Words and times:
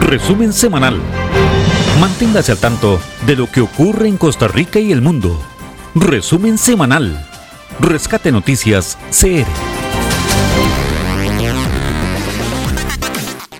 Resumen 0.00 0.52
semanal. 0.52 1.00
Manténgase 2.00 2.50
al 2.50 2.58
tanto 2.58 2.98
de 3.26 3.36
lo 3.36 3.46
que 3.50 3.60
ocurre 3.60 4.08
en 4.08 4.16
Costa 4.16 4.48
Rica 4.48 4.80
y 4.80 4.90
el 4.90 5.00
mundo. 5.00 5.40
Resumen 5.94 6.58
semanal. 6.58 7.24
Rescate 7.78 8.32
Noticias 8.32 8.98
CR. 9.10 9.46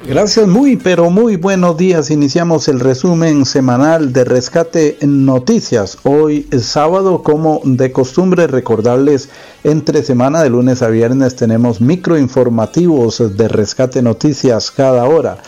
Gracias, 0.07 0.49
muy 0.49 0.77
pero 0.77 1.09
muy 1.09 1.37
buenos 1.37 1.77
días. 1.77 2.11
Iniciamos 2.11 2.67
el 2.67 2.81
resumen 2.81 3.47
semanal 3.47 4.13
de 4.13 4.25
Rescate 4.25 4.99
Noticias. 5.03 5.99
Hoy 6.03 6.49
es 6.51 6.67
sábado, 6.67 7.23
como 7.23 7.61
de 7.65 7.93
costumbre, 7.93 8.49
recordarles 8.49 9.29
entre 9.63 10.03
semana 10.03 10.43
de 10.43 10.51
lunes 10.51 10.83
a 10.83 10.89
viernes 10.89 11.37
tenemos 11.37 11.81
microinformativos 11.81 13.37
de 13.37 13.49
Rescate 13.49 14.03
Noticias 14.03 14.73
cada 14.73 15.05
hora. 15.05 15.39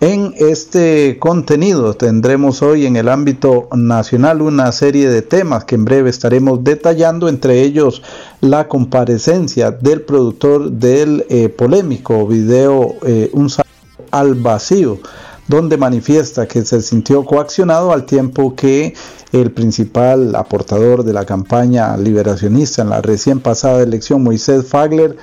En 0.00 0.32
este 0.38 1.18
contenido 1.18 1.94
tendremos 1.94 2.62
hoy 2.62 2.86
en 2.86 2.94
el 2.94 3.08
ámbito 3.08 3.68
nacional 3.74 4.42
una 4.42 4.70
serie 4.70 5.08
de 5.08 5.22
temas 5.22 5.64
que 5.64 5.74
en 5.74 5.84
breve 5.84 6.08
estaremos 6.08 6.62
detallando, 6.62 7.28
entre 7.28 7.62
ellos 7.62 8.02
la 8.40 8.68
comparecencia 8.68 9.72
del 9.72 10.02
productor 10.02 10.70
del 10.70 11.26
eh, 11.28 11.48
polémico 11.48 12.28
video 12.28 12.94
eh, 13.04 13.28
Un 13.32 13.50
Salto 13.50 13.68
al 14.12 14.36
Vacío, 14.36 15.00
donde 15.48 15.76
manifiesta 15.76 16.46
que 16.46 16.64
se 16.64 16.80
sintió 16.80 17.24
coaccionado 17.24 17.92
al 17.92 18.06
tiempo 18.06 18.54
que 18.54 18.94
el 19.32 19.50
principal 19.50 20.36
aportador 20.36 21.02
de 21.02 21.12
la 21.12 21.24
campaña 21.24 21.96
liberacionista 21.96 22.82
en 22.82 22.90
la 22.90 23.02
recién 23.02 23.40
pasada 23.40 23.82
elección, 23.82 24.22
Moisés 24.22 24.64
Fagler, 24.64 25.16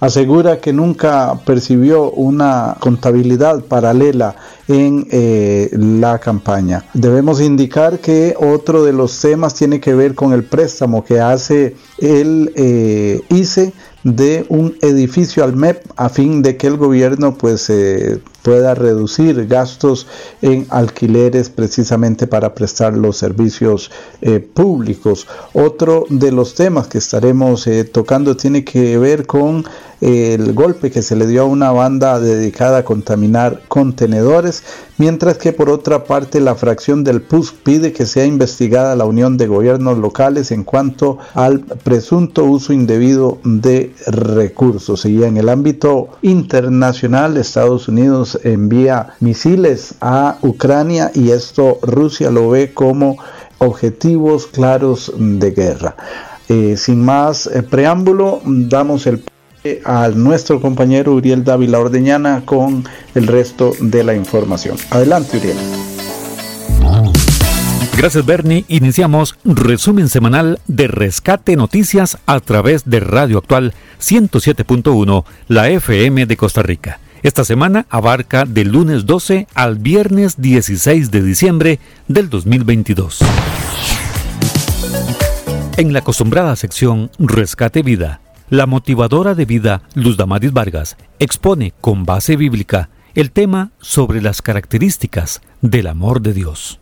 asegura 0.00 0.60
que 0.60 0.72
nunca 0.72 1.38
percibió 1.44 2.10
una 2.10 2.76
contabilidad 2.80 3.62
paralela 3.64 4.34
en 4.66 5.06
eh, 5.10 5.70
la 5.72 6.18
campaña. 6.18 6.84
Debemos 6.94 7.40
indicar 7.40 7.98
que 7.98 8.34
otro 8.38 8.82
de 8.84 8.92
los 8.92 9.20
temas 9.20 9.54
tiene 9.54 9.80
que 9.80 9.94
ver 9.94 10.14
con 10.14 10.32
el 10.32 10.44
préstamo 10.44 11.04
que 11.04 11.20
hace 11.20 11.76
el 11.98 12.52
eh, 12.56 13.20
ICE 13.28 13.72
de 14.02 14.46
un 14.48 14.76
edificio 14.80 15.44
al 15.44 15.56
MEP 15.56 15.84
a 15.96 16.08
fin 16.08 16.42
de 16.42 16.56
que 16.56 16.66
el 16.66 16.78
gobierno 16.78 17.36
pues 17.36 17.68
eh, 17.68 18.20
pueda 18.42 18.74
reducir 18.74 19.46
gastos 19.46 20.06
en 20.42 20.66
alquileres 20.70 21.50
precisamente 21.50 22.26
para 22.26 22.54
prestar 22.54 22.96
los 22.96 23.16
servicios 23.16 23.90
eh, 24.20 24.40
públicos. 24.40 25.26
Otro 25.52 26.04
de 26.08 26.32
los 26.32 26.54
temas 26.54 26.86
que 26.86 26.98
estaremos 26.98 27.66
eh, 27.66 27.84
tocando 27.84 28.36
tiene 28.36 28.64
que 28.64 28.98
ver 28.98 29.26
con 29.26 29.64
el 30.00 30.54
golpe 30.54 30.90
que 30.90 31.02
se 31.02 31.14
le 31.14 31.26
dio 31.26 31.42
a 31.42 31.46
una 31.46 31.72
banda 31.72 32.18
dedicada 32.20 32.78
a 32.78 32.84
contaminar 32.84 33.60
contenedores, 33.68 34.62
mientras 34.96 35.36
que 35.36 35.52
por 35.52 35.68
otra 35.68 36.04
parte 36.04 36.40
la 36.40 36.54
fracción 36.54 37.04
del 37.04 37.20
PUS 37.20 37.52
pide 37.52 37.92
que 37.92 38.06
sea 38.06 38.24
investigada 38.24 38.96
la 38.96 39.04
Unión 39.04 39.36
de 39.36 39.46
Gobiernos 39.46 39.98
Locales 39.98 40.52
en 40.52 40.64
cuanto 40.64 41.18
al 41.34 41.60
presunto 41.60 42.44
uso 42.44 42.72
indebido 42.72 43.38
de 43.44 43.94
recursos. 44.06 45.04
Y 45.04 45.22
en 45.22 45.36
el 45.36 45.48
ámbito 45.50 46.08
internacional, 46.22 47.36
Estados 47.36 47.88
Unidos 47.88 48.29
envía 48.44 49.14
misiles 49.20 49.94
a 50.00 50.38
Ucrania 50.42 51.10
y 51.14 51.30
esto 51.30 51.78
Rusia 51.82 52.30
lo 52.30 52.50
ve 52.50 52.72
como 52.72 53.18
objetivos 53.58 54.46
claros 54.46 55.12
de 55.16 55.50
guerra. 55.50 55.96
Eh, 56.48 56.76
sin 56.76 57.04
más 57.04 57.46
eh, 57.46 57.62
preámbulo, 57.62 58.40
damos 58.44 59.06
el 59.06 59.22
a 59.84 60.08
nuestro 60.08 60.60
compañero 60.60 61.12
Uriel 61.12 61.44
Dávila 61.44 61.80
Ordeñana 61.80 62.42
con 62.46 62.84
el 63.14 63.26
resto 63.26 63.72
de 63.78 64.02
la 64.04 64.14
información. 64.14 64.78
Adelante, 64.90 65.36
Uriel. 65.36 65.56
Gracias, 67.96 68.24
Bernie. 68.24 68.64
Iniciamos 68.68 69.36
resumen 69.44 70.08
semanal 70.08 70.58
de 70.66 70.88
Rescate 70.88 71.54
Noticias 71.56 72.16
a 72.24 72.40
través 72.40 72.88
de 72.88 73.00
Radio 73.00 73.36
Actual 73.36 73.74
107.1, 74.00 75.24
la 75.48 75.68
FM 75.68 76.24
de 76.24 76.36
Costa 76.38 76.62
Rica. 76.62 76.98
Esta 77.22 77.44
semana 77.44 77.84
abarca 77.90 78.46
del 78.46 78.68
lunes 78.68 79.04
12 79.04 79.46
al 79.52 79.76
viernes 79.76 80.40
16 80.40 81.10
de 81.10 81.22
diciembre 81.22 81.78
del 82.08 82.30
2022. 82.30 83.18
En 85.76 85.92
la 85.92 85.98
acostumbrada 85.98 86.56
sección 86.56 87.10
Rescate 87.18 87.82
Vida, 87.82 88.22
la 88.48 88.66
motivadora 88.66 89.34
de 89.34 89.44
vida 89.44 89.82
Luz 89.94 90.16
Damaris 90.16 90.54
Vargas 90.54 90.96
expone 91.18 91.74
con 91.82 92.06
base 92.06 92.36
bíblica 92.36 92.88
el 93.14 93.32
tema 93.32 93.72
sobre 93.82 94.22
las 94.22 94.40
características 94.40 95.42
del 95.60 95.88
amor 95.88 96.22
de 96.22 96.32
Dios. 96.32 96.80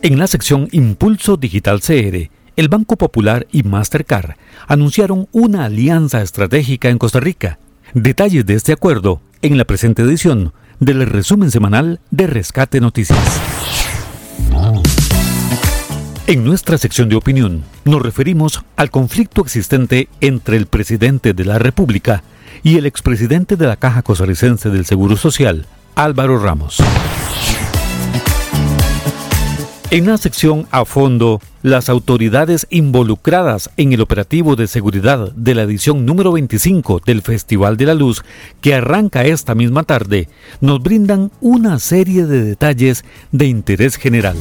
En 0.00 0.18
la 0.18 0.26
sección 0.26 0.68
Impulso 0.72 1.36
Digital 1.36 1.80
CR, 1.80 2.30
el 2.56 2.68
Banco 2.68 2.96
Popular 2.96 3.46
y 3.52 3.62
Mastercard 3.62 4.32
anunciaron 4.66 5.28
una 5.32 5.66
alianza 5.66 6.22
estratégica 6.22 6.88
en 6.88 6.98
Costa 6.98 7.20
Rica. 7.20 7.58
Detalles 7.94 8.46
de 8.46 8.54
este 8.54 8.72
acuerdo 8.72 9.20
en 9.42 9.58
la 9.58 9.64
presente 9.64 10.02
edición 10.02 10.52
del 10.80 11.06
resumen 11.06 11.50
semanal 11.50 12.00
de 12.10 12.26
Rescate 12.26 12.80
Noticias. 12.80 13.18
En 16.26 16.44
nuestra 16.44 16.76
sección 16.76 17.08
de 17.08 17.16
opinión 17.16 17.62
nos 17.84 18.02
referimos 18.02 18.64
al 18.76 18.90
conflicto 18.90 19.42
existente 19.42 20.08
entre 20.20 20.56
el 20.56 20.66
presidente 20.66 21.34
de 21.34 21.44
la 21.44 21.58
República 21.58 22.24
y 22.62 22.78
el 22.78 22.86
expresidente 22.86 23.56
de 23.56 23.66
la 23.66 23.76
Caja 23.76 24.02
Costarricense 24.02 24.70
del 24.70 24.86
Seguro 24.86 25.16
Social, 25.16 25.66
Álvaro 25.94 26.38
Ramos. 26.38 26.82
En 29.88 30.06
la 30.06 30.16
sección 30.18 30.66
a 30.72 30.84
fondo, 30.84 31.40
las 31.62 31.88
autoridades 31.88 32.66
involucradas 32.70 33.70
en 33.76 33.92
el 33.92 34.00
operativo 34.00 34.56
de 34.56 34.66
seguridad 34.66 35.30
de 35.32 35.54
la 35.54 35.62
edición 35.62 36.04
número 36.04 36.32
25 36.32 37.02
del 37.06 37.22
Festival 37.22 37.76
de 37.76 37.86
la 37.86 37.94
Luz, 37.94 38.24
que 38.60 38.74
arranca 38.74 39.24
esta 39.24 39.54
misma 39.54 39.84
tarde, 39.84 40.28
nos 40.60 40.82
brindan 40.82 41.30
una 41.40 41.78
serie 41.78 42.26
de 42.26 42.42
detalles 42.42 43.04
de 43.30 43.46
interés 43.46 43.94
general. 43.94 44.36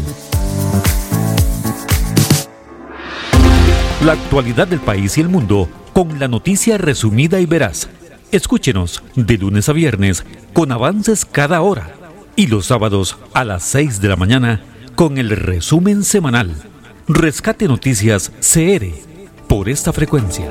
La 4.03 4.13
actualidad 4.13 4.67
del 4.67 4.79
país 4.79 5.15
y 5.19 5.21
el 5.21 5.29
mundo 5.29 5.69
con 5.93 6.19
la 6.19 6.27
noticia 6.27 6.79
resumida 6.79 7.39
y 7.39 7.45
veraz. 7.45 7.87
Escúchenos 8.31 9.03
de 9.15 9.37
lunes 9.37 9.69
a 9.69 9.73
viernes 9.73 10.25
con 10.53 10.71
avances 10.71 11.23
cada 11.23 11.61
hora 11.61 11.91
y 12.35 12.47
los 12.47 12.65
sábados 12.65 13.17
a 13.33 13.43
las 13.43 13.63
6 13.63 14.01
de 14.01 14.09
la 14.09 14.15
mañana 14.15 14.74
con 14.95 15.17
el 15.17 15.29
resumen 15.29 16.03
semanal. 16.03 16.55
Rescate 17.07 17.67
Noticias 17.67 18.31
CR 18.39 18.85
por 19.47 19.69
esta 19.69 19.91
frecuencia. 19.91 20.49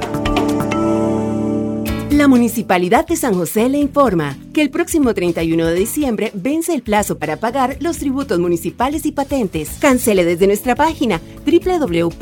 La 2.10 2.28
Municipalidad 2.28 3.06
de 3.06 3.16
San 3.16 3.34
José 3.34 3.68
le 3.68 3.78
informa 3.78 4.36
que 4.54 4.62
el 4.62 4.70
próximo 4.70 5.12
31 5.12 5.66
de 5.66 5.74
diciembre 5.74 6.30
vence 6.32 6.72
el 6.72 6.82
plazo 6.82 7.18
para 7.18 7.36
pagar 7.36 7.76
los 7.80 7.98
tributos 7.98 8.38
municipales 8.38 9.04
y 9.04 9.12
patentes. 9.12 9.72
Cancele 9.80 10.24
desde 10.24 10.46
nuestra 10.46 10.74
página 10.74 11.20
www.msj.go.cr 11.44 12.14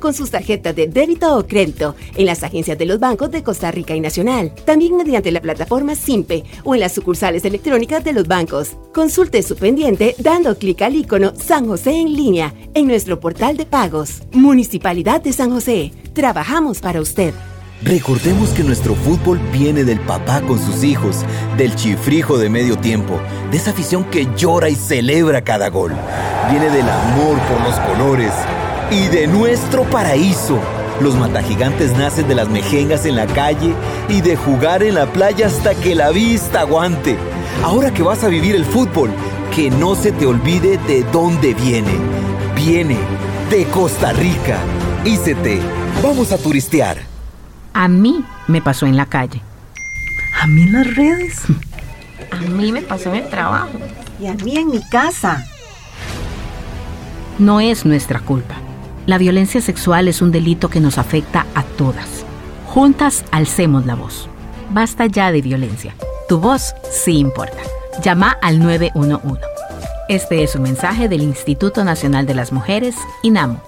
con 0.00 0.14
sus 0.14 0.30
tarjetas 0.30 0.74
de 0.74 0.88
débito 0.88 1.38
o 1.38 1.46
crédito 1.46 1.94
en 2.16 2.26
las 2.26 2.42
agencias 2.42 2.78
de 2.78 2.86
los 2.86 2.98
bancos 2.98 3.30
de 3.30 3.44
Costa 3.44 3.70
Rica 3.70 3.94
y 3.94 4.00
Nacional. 4.00 4.52
También 4.64 4.96
mediante 4.96 5.30
la 5.30 5.42
plataforma 5.42 5.94
SIMPE 5.94 6.44
o 6.64 6.74
en 6.74 6.80
las 6.80 6.92
sucursales 6.92 7.44
electrónicas 7.44 8.02
de 8.02 8.14
los 8.14 8.26
bancos. 8.26 8.76
Consulte 8.92 9.42
su 9.42 9.54
pendiente 9.54 10.16
dando 10.18 10.56
clic 10.56 10.82
al 10.82 10.96
icono 10.96 11.34
San 11.36 11.66
José 11.66 11.92
en 11.92 12.14
línea 12.14 12.54
en 12.74 12.86
nuestro 12.86 13.20
portal 13.20 13.58
de 13.58 13.66
pagos. 13.66 14.22
Municipalidad 14.32 15.20
de 15.20 15.34
San 15.34 15.50
José. 15.50 15.92
Trabajamos 16.14 16.80
para 16.80 17.02
usted. 17.02 17.34
Recordemos 17.82 18.50
que 18.50 18.62
nuestro 18.62 18.94
fútbol 18.94 19.40
viene 19.52 19.84
del 19.84 20.00
papá 20.00 20.42
con 20.42 20.58
sus 20.58 20.84
hijos, 20.84 21.24
del 21.56 21.74
chifrijo 21.74 22.36
de 22.36 22.50
medio 22.50 22.76
tiempo, 22.76 23.18
de 23.50 23.56
esa 23.56 23.70
afición 23.70 24.04
que 24.04 24.28
llora 24.36 24.68
y 24.68 24.74
celebra 24.74 25.42
cada 25.42 25.68
gol. 25.70 25.92
Viene 26.50 26.68
del 26.68 26.86
amor 26.86 27.38
por 27.48 27.60
los 27.62 27.80
colores 27.80 28.32
y 28.90 29.06
de 29.08 29.26
nuestro 29.26 29.84
paraíso. 29.84 30.58
Los 31.00 31.14
matagigantes 31.14 31.96
nacen 31.96 32.28
de 32.28 32.34
las 32.34 32.50
mejengas 32.50 33.06
en 33.06 33.16
la 33.16 33.26
calle 33.26 33.72
y 34.10 34.20
de 34.20 34.36
jugar 34.36 34.82
en 34.82 34.96
la 34.96 35.06
playa 35.06 35.46
hasta 35.46 35.74
que 35.74 35.94
la 35.94 36.10
vista 36.10 36.60
aguante. 36.60 37.16
Ahora 37.64 37.94
que 37.94 38.02
vas 38.02 38.22
a 38.24 38.28
vivir 38.28 38.54
el 38.54 38.66
fútbol, 38.66 39.10
que 39.56 39.70
no 39.70 39.94
se 39.94 40.12
te 40.12 40.26
olvide 40.26 40.76
de 40.86 41.02
dónde 41.04 41.54
viene. 41.54 41.94
Viene 42.54 42.98
de 43.48 43.64
Costa 43.64 44.12
Rica. 44.12 44.58
Ícete, 45.06 45.60
vamos 46.02 46.30
a 46.30 46.36
turistear. 46.36 47.09
A 47.72 47.88
mí 47.88 48.24
me 48.48 48.60
pasó 48.60 48.86
en 48.86 48.96
la 48.96 49.06
calle. 49.06 49.40
A 50.40 50.46
mí 50.46 50.62
en 50.62 50.72
las 50.72 50.94
redes. 50.94 51.42
A 52.30 52.36
mí 52.36 52.72
me 52.72 52.82
pasó 52.82 53.10
en 53.10 53.24
el 53.24 53.28
trabajo. 53.28 53.70
Y 54.20 54.26
a 54.26 54.34
mí 54.34 54.56
en 54.56 54.70
mi 54.70 54.80
casa. 54.88 55.44
No 57.38 57.60
es 57.60 57.84
nuestra 57.84 58.20
culpa. 58.20 58.54
La 59.06 59.18
violencia 59.18 59.60
sexual 59.60 60.06
es 60.08 60.22
un 60.22 60.30
delito 60.30 60.68
que 60.68 60.78
nos 60.78 60.98
afecta 60.98 61.46
a 61.54 61.62
todas. 61.62 62.24
Juntas 62.66 63.24
alcemos 63.32 63.86
la 63.86 63.96
voz. 63.96 64.28
Basta 64.70 65.06
ya 65.06 65.32
de 65.32 65.42
violencia. 65.42 65.94
Tu 66.28 66.38
voz 66.38 66.74
sí 66.90 67.18
importa. 67.18 67.58
Llama 68.02 68.36
al 68.42 68.60
911. 68.60 69.40
Este 70.08 70.42
es 70.42 70.54
un 70.54 70.62
mensaje 70.62 71.08
del 71.08 71.22
Instituto 71.22 71.82
Nacional 71.82 72.26
de 72.26 72.34
las 72.34 72.52
Mujeres, 72.52 72.94
INAMO. 73.22 73.60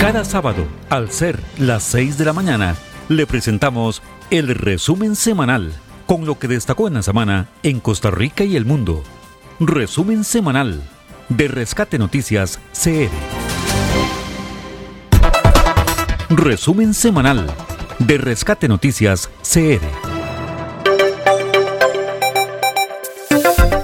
Cada 0.00 0.24
sábado, 0.24 0.66
al 0.88 1.10
ser 1.10 1.38
las 1.58 1.82
6 1.82 2.16
de 2.16 2.24
la 2.24 2.32
mañana, 2.32 2.74
le 3.10 3.26
presentamos 3.26 4.00
el 4.30 4.48
resumen 4.48 5.14
semanal 5.14 5.74
con 6.06 6.24
lo 6.24 6.38
que 6.38 6.48
destacó 6.48 6.88
en 6.88 6.94
la 6.94 7.02
semana 7.02 7.48
en 7.62 7.80
Costa 7.80 8.10
Rica 8.10 8.42
y 8.42 8.56
el 8.56 8.64
mundo. 8.64 9.04
Resumen 9.60 10.24
semanal 10.24 10.82
de 11.28 11.48
Rescate 11.48 11.98
Noticias 11.98 12.58
CR. 12.72 13.10
Resumen 16.30 16.94
semanal 16.94 17.46
de 17.98 18.16
Rescate 18.16 18.68
Noticias 18.68 19.28
CR. 19.42 19.99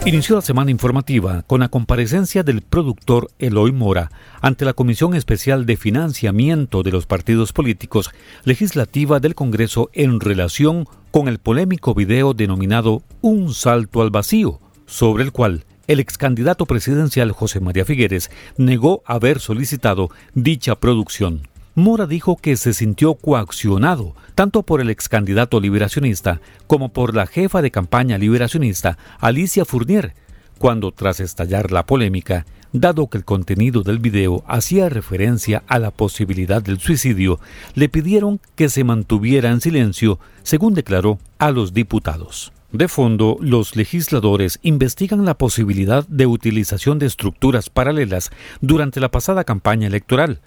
Inició 0.06 0.36
la 0.36 0.42
semana 0.42 0.70
informativa 0.70 1.42
con 1.48 1.58
la 1.58 1.68
comparecencia 1.68 2.44
del 2.44 2.62
productor 2.62 3.28
Eloy 3.40 3.72
Mora 3.72 4.12
ante 4.40 4.64
la 4.64 4.72
Comisión 4.72 5.14
Especial 5.16 5.66
de 5.66 5.76
Financiamiento 5.76 6.84
de 6.84 6.92
los 6.92 7.06
Partidos 7.06 7.52
Políticos 7.52 8.12
Legislativa 8.44 9.18
del 9.18 9.34
Congreso 9.34 9.90
en 9.94 10.20
relación 10.20 10.86
con 11.10 11.26
el 11.26 11.38
polémico 11.40 11.92
video 11.92 12.34
denominado 12.34 13.02
Un 13.20 13.52
salto 13.52 14.00
al 14.00 14.10
vacío, 14.10 14.60
sobre 14.86 15.24
el 15.24 15.32
cual 15.32 15.64
el 15.88 15.98
ex 15.98 16.18
candidato 16.18 16.66
presidencial 16.66 17.32
José 17.32 17.58
María 17.58 17.84
Figueres 17.84 18.30
negó 18.56 19.02
haber 19.06 19.40
solicitado 19.40 20.10
dicha 20.34 20.76
producción. 20.76 21.48
Mora 21.76 22.06
dijo 22.06 22.38
que 22.38 22.56
se 22.56 22.72
sintió 22.72 23.16
coaccionado 23.16 24.14
tanto 24.34 24.62
por 24.62 24.80
el 24.80 24.88
ex 24.88 25.10
candidato 25.10 25.60
liberacionista 25.60 26.40
como 26.66 26.88
por 26.88 27.14
la 27.14 27.26
jefa 27.26 27.60
de 27.60 27.70
campaña 27.70 28.16
liberacionista 28.16 28.96
Alicia 29.20 29.66
Fournier, 29.66 30.14
cuando 30.56 30.90
tras 30.90 31.20
estallar 31.20 31.72
la 31.72 31.84
polémica, 31.84 32.46
dado 32.72 33.08
que 33.08 33.18
el 33.18 33.26
contenido 33.26 33.82
del 33.82 33.98
video 33.98 34.42
hacía 34.48 34.88
referencia 34.88 35.64
a 35.66 35.78
la 35.78 35.90
posibilidad 35.90 36.62
del 36.62 36.80
suicidio, 36.80 37.40
le 37.74 37.90
pidieron 37.90 38.40
que 38.54 38.70
se 38.70 38.82
mantuviera 38.82 39.50
en 39.50 39.60
silencio, 39.60 40.18
según 40.44 40.72
declaró 40.72 41.18
a 41.36 41.50
los 41.50 41.74
diputados. 41.74 42.54
De 42.72 42.88
fondo, 42.88 43.36
los 43.42 43.76
legisladores 43.76 44.60
investigan 44.62 45.26
la 45.26 45.36
posibilidad 45.36 46.08
de 46.08 46.24
utilización 46.24 46.98
de 46.98 47.04
estructuras 47.04 47.68
paralelas 47.68 48.30
durante 48.62 48.98
la 48.98 49.10
pasada 49.10 49.44
campaña 49.44 49.88
electoral, 49.88 50.40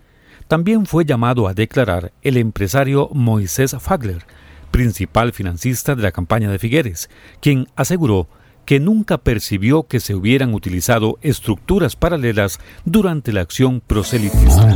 también 0.49 0.87
fue 0.87 1.05
llamado 1.05 1.47
a 1.47 1.53
declarar 1.53 2.11
el 2.23 2.35
empresario 2.35 3.11
Moisés 3.13 3.75
Fagler, 3.79 4.25
principal 4.71 5.31
financista 5.31 5.93
de 5.93 6.01
la 6.01 6.11
campaña 6.11 6.49
de 6.49 6.57
Figueres, 6.57 7.07
quien 7.39 7.67
aseguró 7.75 8.27
que 8.65 8.79
nunca 8.79 9.19
percibió 9.19 9.83
que 9.83 9.99
se 9.99 10.15
hubieran 10.15 10.55
utilizado 10.55 11.19
estructuras 11.21 11.95
paralelas 11.95 12.59
durante 12.83 13.31
la 13.31 13.41
acción 13.41 13.79
proselitista. 13.85 14.75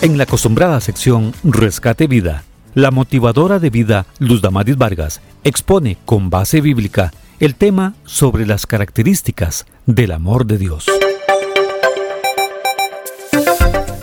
En 0.00 0.16
la 0.16 0.22
acostumbrada 0.22 0.80
sección 0.80 1.32
Rescate 1.42 2.06
Vida, 2.06 2.44
la 2.74 2.92
motivadora 2.92 3.58
de 3.58 3.70
vida 3.70 4.06
Luz 4.20 4.40
Damaris 4.40 4.76
Vargas 4.76 5.22
expone 5.42 5.98
con 6.04 6.30
base 6.30 6.60
bíblica 6.60 7.10
el 7.40 7.56
tema 7.56 7.94
sobre 8.04 8.46
las 8.46 8.64
características 8.66 9.66
del 9.86 10.12
amor 10.12 10.46
de 10.46 10.58
Dios. 10.58 10.86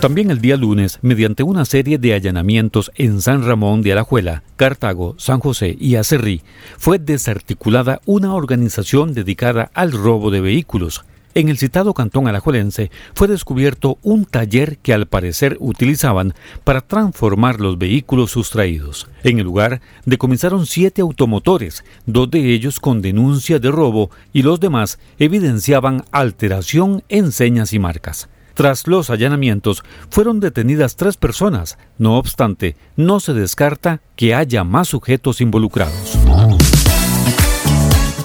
También 0.02 0.32
el 0.32 0.42
día 0.42 0.58
lunes, 0.58 0.98
mediante 1.04 1.44
una 1.44 1.64
serie 1.64 2.00
de 2.00 2.16
allanamientos 2.16 2.92
en 2.96 3.22
San 3.22 3.46
Ramón 3.46 3.84
de 3.84 3.92
Alajuela, 3.92 4.42
Cartago, 4.56 5.14
San 5.20 5.40
José 5.40 5.78
y 5.80 5.94
Acerrí, 5.94 6.42
fue 6.80 6.98
desarticulada 6.98 8.02
una 8.08 8.34
organización 8.34 9.14
dedicada 9.14 9.70
al 9.76 9.92
robo 9.92 10.32
de 10.32 10.42
vehículos. 10.42 11.06
En 11.36 11.50
el 11.50 11.60
citado 11.60 11.94
cantón 11.94 12.28
alajuelense 12.28 12.90
fue 13.14 13.28
descubierto 13.28 14.00
un 14.02 14.26
taller 14.26 14.80
que 14.80 14.96
al 14.96 15.06
parecer 15.06 15.56
utilizaban 15.60 16.34
para 16.64 16.82
transformar 16.82 17.62
los 17.62 17.78
vehículos 17.78 18.32
sustraídos. 18.32 19.08
En 19.24 19.38
el 19.38 19.46
lugar 19.46 19.82
decomisaron 20.06 20.66
siete 20.66 21.04
automotores, 21.04 21.86
dos 22.08 22.32
de 22.32 22.52
ellos 22.52 22.80
con 22.80 23.04
denuncia 23.04 23.60
de 23.60 23.70
robo 23.70 24.10
y 24.34 24.42
los 24.42 24.60
demás 24.60 24.98
evidenciaban 25.20 26.06
alteración 26.12 27.04
en 27.08 27.32
señas 27.32 27.72
y 27.72 27.78
marcas. 27.78 28.30
Tras 28.62 28.86
los 28.86 29.10
allanamientos 29.10 29.84
fueron 30.12 30.40
detenidas 30.40 30.96
tres 30.96 31.18
personas, 31.18 31.80
no 31.98 32.20
obstante, 32.20 32.76
no 32.96 33.20
se 33.20 33.34
descarta 33.34 34.02
que 34.16 34.36
haya 34.36 34.64
más 34.64 34.90
sujetos 34.90 35.42
involucrados. 35.42 36.16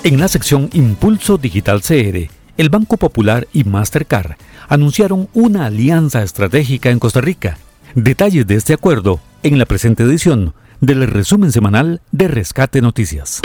En 0.05 0.21
la 0.21 0.29
sección 0.29 0.69
Impulso 0.75 1.38
Digital 1.38 1.81
CR, 1.81 2.29
el 2.59 2.69
Banco 2.69 2.99
Popular 2.99 3.49
y 3.55 3.65
Mastercard 3.65 4.33
anunciaron 4.69 5.31
una 5.33 5.65
alianza 5.65 6.23
estratégica 6.23 6.91
en 6.91 6.99
Costa 6.99 7.23
Rica. 7.23 7.56
Detalles 7.94 8.47
de 8.47 8.56
este 8.56 8.75
acuerdo 8.75 9.21
en 9.43 9.59
la 9.59 9.65
presente 9.65 10.03
edición 10.03 10.53
del 10.83 11.06
resumen 11.06 11.50
semanal 11.50 12.03
de 12.12 12.29
Rescate 12.29 12.83
Noticias. 12.83 13.41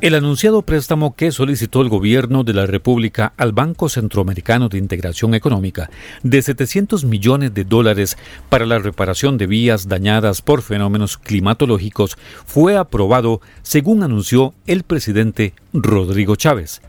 El 0.00 0.14
anunciado 0.14 0.62
préstamo 0.62 1.16
que 1.16 1.32
solicitó 1.32 1.82
el 1.82 1.88
gobierno 1.88 2.44
de 2.44 2.52
la 2.52 2.66
República 2.66 3.32
al 3.36 3.50
Banco 3.50 3.88
Centroamericano 3.88 4.68
de 4.68 4.78
Integración 4.78 5.34
Económica 5.34 5.90
de 6.22 6.40
700 6.40 7.04
millones 7.04 7.52
de 7.52 7.64
dólares 7.64 8.16
para 8.48 8.64
la 8.64 8.78
reparación 8.78 9.38
de 9.38 9.48
vías 9.48 9.88
dañadas 9.88 10.40
por 10.40 10.62
fenómenos 10.62 11.18
climatológicos 11.18 12.16
fue 12.46 12.76
aprobado, 12.76 13.40
según 13.62 14.04
anunció 14.04 14.54
el 14.68 14.84
presidente 14.84 15.52
Rodrigo 15.72 16.36
Chávez. 16.36 16.80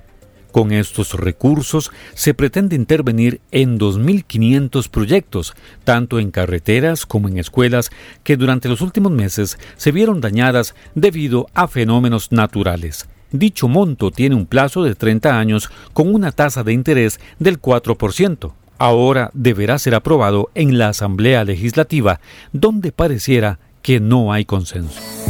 Con 0.52 0.72
estos 0.72 1.14
recursos 1.14 1.92
se 2.16 2.34
pretende 2.34 2.76
intervenir 2.76 3.40
en 3.52 3.78
2.500 3.78 4.90
proyectos, 4.90 5.54
tanto 5.84 6.20
en 6.20 6.32
carreteras 6.32 7.06
como 7.06 7.28
en 7.28 7.38
escuelas, 7.38 7.92
que 8.24 8.36
durante 8.36 8.68
los 8.68 8.82
últimos 8.82 9.12
meses 9.12 9.60
se 9.78 9.92
vieron 9.92 10.22
dañadas 10.22 10.74
debido 10.96 11.48
a 11.54 11.68
fenómenos 11.68 12.32
naturales. 12.32 13.08
Dicho 13.32 13.68
monto 13.68 14.10
tiene 14.10 14.36
un 14.36 14.48
plazo 14.48 14.84
de 14.84 14.96
30 14.96 15.40
años 15.40 15.70
con 15.94 16.14
una 16.14 16.32
tasa 16.32 16.64
de 16.64 16.74
interés 16.74 17.20
del 17.38 17.62
4%. 17.62 18.54
Ahora 18.80 19.30
deberá 19.34 19.78
ser 19.78 19.94
aprobado 19.94 20.50
en 20.56 20.80
la 20.80 20.90
Asamblea 20.90 21.44
Legislativa, 21.44 22.22
donde 22.54 22.92
pareciera 22.92 23.60
que 23.84 24.00
no 24.00 24.34
hay 24.34 24.46
consenso. 24.46 25.29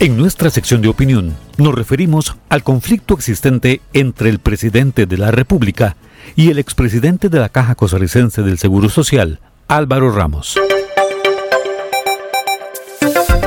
En 0.00 0.16
nuestra 0.16 0.48
sección 0.50 0.80
de 0.80 0.86
opinión 0.86 1.34
nos 1.56 1.74
referimos 1.74 2.36
al 2.50 2.62
conflicto 2.62 3.14
existente 3.14 3.80
entre 3.92 4.30
el 4.30 4.38
presidente 4.38 5.06
de 5.06 5.18
la 5.18 5.32
República 5.32 5.96
y 6.36 6.50
el 6.50 6.60
expresidente 6.60 7.28
de 7.28 7.40
la 7.40 7.48
Caja 7.48 7.74
Costarricense 7.74 8.42
del 8.42 8.58
Seguro 8.58 8.90
Social, 8.90 9.40
Álvaro 9.66 10.12
Ramos. 10.12 10.56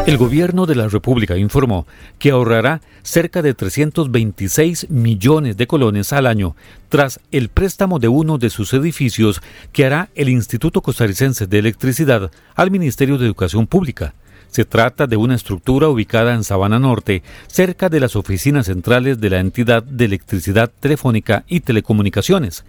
El 0.06 0.18
gobierno 0.18 0.66
de 0.66 0.76
la 0.76 0.90
República 0.90 1.38
informó 1.38 1.88
que 2.20 2.32
ahorrará 2.32 2.82
cerca 3.02 3.42
de 3.42 3.54
326 3.54 4.90
millones 4.90 5.56
de 5.56 5.68
colones 5.68 6.12
al 6.12 6.28
año 6.28 6.58
tras 6.90 7.22
el 7.32 7.48
préstamo 7.48 7.98
de 7.98 8.10
uno 8.10 8.38
de 8.38 8.50
sus 8.50 8.74
edificios 8.74 9.42
que 9.72 9.86
hará 9.86 10.10
el 10.16 10.28
Instituto 10.28 10.82
Costarricense 10.82 11.48
de 11.48 11.60
Electricidad 11.60 12.30
al 12.56 12.72
Ministerio 12.72 13.18
de 13.18 13.26
Educación 13.26 13.68
Pública. 13.68 14.16
Se 14.52 14.66
trata 14.66 15.08
de 15.08 15.16
una 15.16 15.36
estructura 15.36 15.88
ubicada 15.88 16.34
en 16.34 16.44
Sabana 16.44 16.78
Norte, 16.78 17.24
cerca 17.48 17.88
de 17.88 18.02
las 18.02 18.18
oficinas 18.18 18.66
centrales 18.66 19.22
de 19.22 19.30
la 19.30 19.40
entidad 19.40 19.82
de 19.82 20.04
electricidad 20.04 20.70
telefónica 20.78 21.46
y 21.48 21.62
telecomunicaciones. 21.62 22.66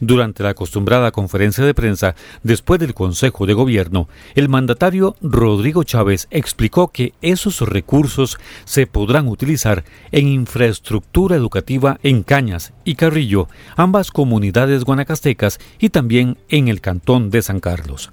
Durante 0.00 0.42
la 0.42 0.50
acostumbrada 0.50 1.10
conferencia 1.10 1.62
de 1.62 1.74
prensa 1.74 2.14
después 2.42 2.80
del 2.80 2.94
Consejo 2.94 3.44
de 3.44 3.52
Gobierno, 3.52 4.08
el 4.34 4.48
mandatario 4.48 5.14
Rodrigo 5.20 5.84
Chávez 5.84 6.26
explicó 6.30 6.88
que 6.88 7.12
esos 7.20 7.60
recursos 7.60 8.38
se 8.64 8.86
podrán 8.86 9.28
utilizar 9.28 9.84
en 10.12 10.28
infraestructura 10.28 11.36
educativa 11.36 12.00
en 12.02 12.22
Cañas 12.22 12.72
y 12.82 12.94
Carrillo, 12.94 13.46
ambas 13.76 14.10
comunidades 14.10 14.84
guanacastecas 14.84 15.58
y 15.78 15.90
también 15.90 16.38
en 16.48 16.68
el 16.68 16.80
cantón 16.80 17.28
de 17.28 17.42
San 17.42 17.60
Carlos. 17.60 18.10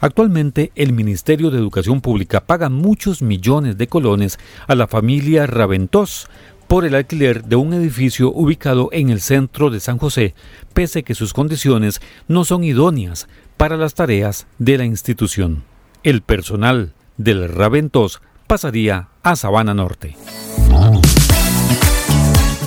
Actualmente 0.00 0.72
el 0.74 0.92
Ministerio 0.92 1.50
de 1.50 1.58
Educación 1.58 2.00
Pública 2.00 2.40
paga 2.40 2.68
muchos 2.68 3.22
millones 3.22 3.78
de 3.78 3.86
colones 3.86 4.38
a 4.66 4.74
la 4.74 4.86
familia 4.86 5.46
Raventós 5.46 6.28
por 6.68 6.84
el 6.84 6.94
alquiler 6.94 7.44
de 7.44 7.56
un 7.56 7.72
edificio 7.72 8.32
ubicado 8.32 8.88
en 8.92 9.10
el 9.10 9.20
centro 9.20 9.70
de 9.70 9.80
San 9.80 9.98
José, 9.98 10.34
pese 10.74 11.02
que 11.02 11.14
sus 11.14 11.32
condiciones 11.32 12.00
no 12.28 12.44
son 12.44 12.64
idóneas 12.64 13.28
para 13.56 13.76
las 13.76 13.94
tareas 13.94 14.46
de 14.58 14.78
la 14.78 14.84
institución. 14.84 15.64
El 16.02 16.22
personal 16.22 16.92
del 17.16 17.48
Raventós 17.48 18.20
pasaría 18.46 19.08
a 19.22 19.36
Sabana 19.36 19.74
Norte. 19.74 20.16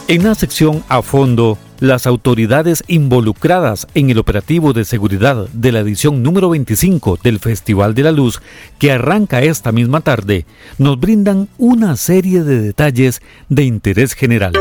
En 0.07 0.23
la 0.23 0.33
sección 0.33 0.83
a 0.89 1.01
fondo 1.01 1.57
las 1.79 2.07
autoridades 2.07 2.83
involucradas 2.87 3.87
en 3.93 4.09
el 4.09 4.19
operativo 4.19 4.73
de 4.73 4.85
seguridad 4.85 5.47
de 5.49 5.71
la 5.71 5.79
edición 5.79 6.23
número 6.23 6.49
25 6.49 7.19
del 7.23 7.39
Festival 7.39 7.95
de 7.95 8.03
la 8.03 8.11
Luz, 8.11 8.41
que 8.77 8.91
arranca 8.91 9.41
esta 9.41 9.71
misma 9.71 10.01
tarde, 10.01 10.45
nos 10.77 10.99
brindan 10.99 11.47
una 11.57 11.95
serie 11.95 12.43
de 12.43 12.61
detalles 12.61 13.21
de 13.47 13.63
interés 13.63 14.13
general. 14.13 14.53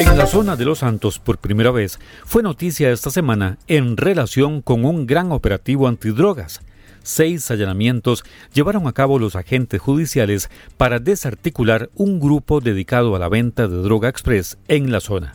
En 0.00 0.16
la 0.16 0.26
zona 0.26 0.56
de 0.56 0.64
Los 0.64 0.80
Santos, 0.80 1.18
por 1.18 1.38
primera 1.38 1.70
vez, 1.70 1.98
fue 2.24 2.42
noticia 2.42 2.90
esta 2.90 3.10
semana 3.10 3.58
en 3.66 3.96
relación 3.96 4.62
con 4.62 4.84
un 4.84 5.06
gran 5.06 5.32
operativo 5.32 5.88
antidrogas 5.88 6.60
seis 7.02 7.50
allanamientos 7.50 8.24
llevaron 8.52 8.86
a 8.86 8.92
cabo 8.92 9.18
los 9.18 9.36
agentes 9.36 9.80
judiciales 9.80 10.50
para 10.76 10.98
desarticular 10.98 11.90
un 11.94 12.20
grupo 12.20 12.60
dedicado 12.60 13.14
a 13.14 13.18
la 13.18 13.28
venta 13.28 13.68
de 13.68 13.76
droga 13.76 14.08
express 14.08 14.58
en 14.68 14.92
la 14.92 15.00
zona. 15.00 15.34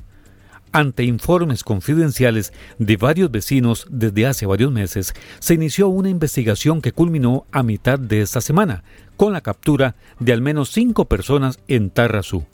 Ante 0.75 1.03
informes 1.03 1.63
confidenciales 1.63 2.51
de 2.79 2.97
varios 2.97 3.29
vecinos 3.29 3.85
desde 3.91 4.25
hace 4.25 4.47
varios 4.47 4.71
meses, 4.71 5.13
se 5.37 5.53
inició 5.53 5.87
una 5.87 6.09
investigación 6.09 6.81
que 6.81 6.91
culminó 6.91 7.45
a 7.51 7.61
mitad 7.61 7.99
de 7.99 8.21
esta 8.21 8.41
semana, 8.41 8.83
con 9.15 9.33
la 9.33 9.41
captura 9.41 9.95
de 10.19 10.33
al 10.33 10.41
menos 10.41 10.71
cinco 10.71 11.05
personas 11.05 11.59
en 11.67 11.91
Tarrazú. 11.91 12.45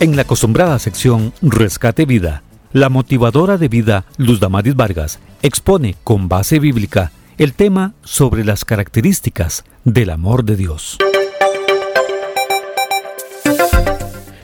En 0.00 0.16
la 0.16 0.22
acostumbrada 0.22 0.78
sección 0.78 1.34
Rescate 1.42 2.06
Vida, 2.06 2.42
la 2.72 2.88
motivadora 2.88 3.58
de 3.58 3.68
vida 3.68 4.06
Luz 4.16 4.40
Damaris 4.40 4.74
Vargas 4.74 5.18
expone 5.42 5.96
con 6.04 6.28
base 6.28 6.58
bíblica 6.58 7.12
el 7.36 7.52
tema 7.52 7.94
sobre 8.02 8.44
las 8.44 8.64
características 8.64 9.64
del 9.84 10.10
amor 10.10 10.44
de 10.44 10.56
Dios. 10.56 10.98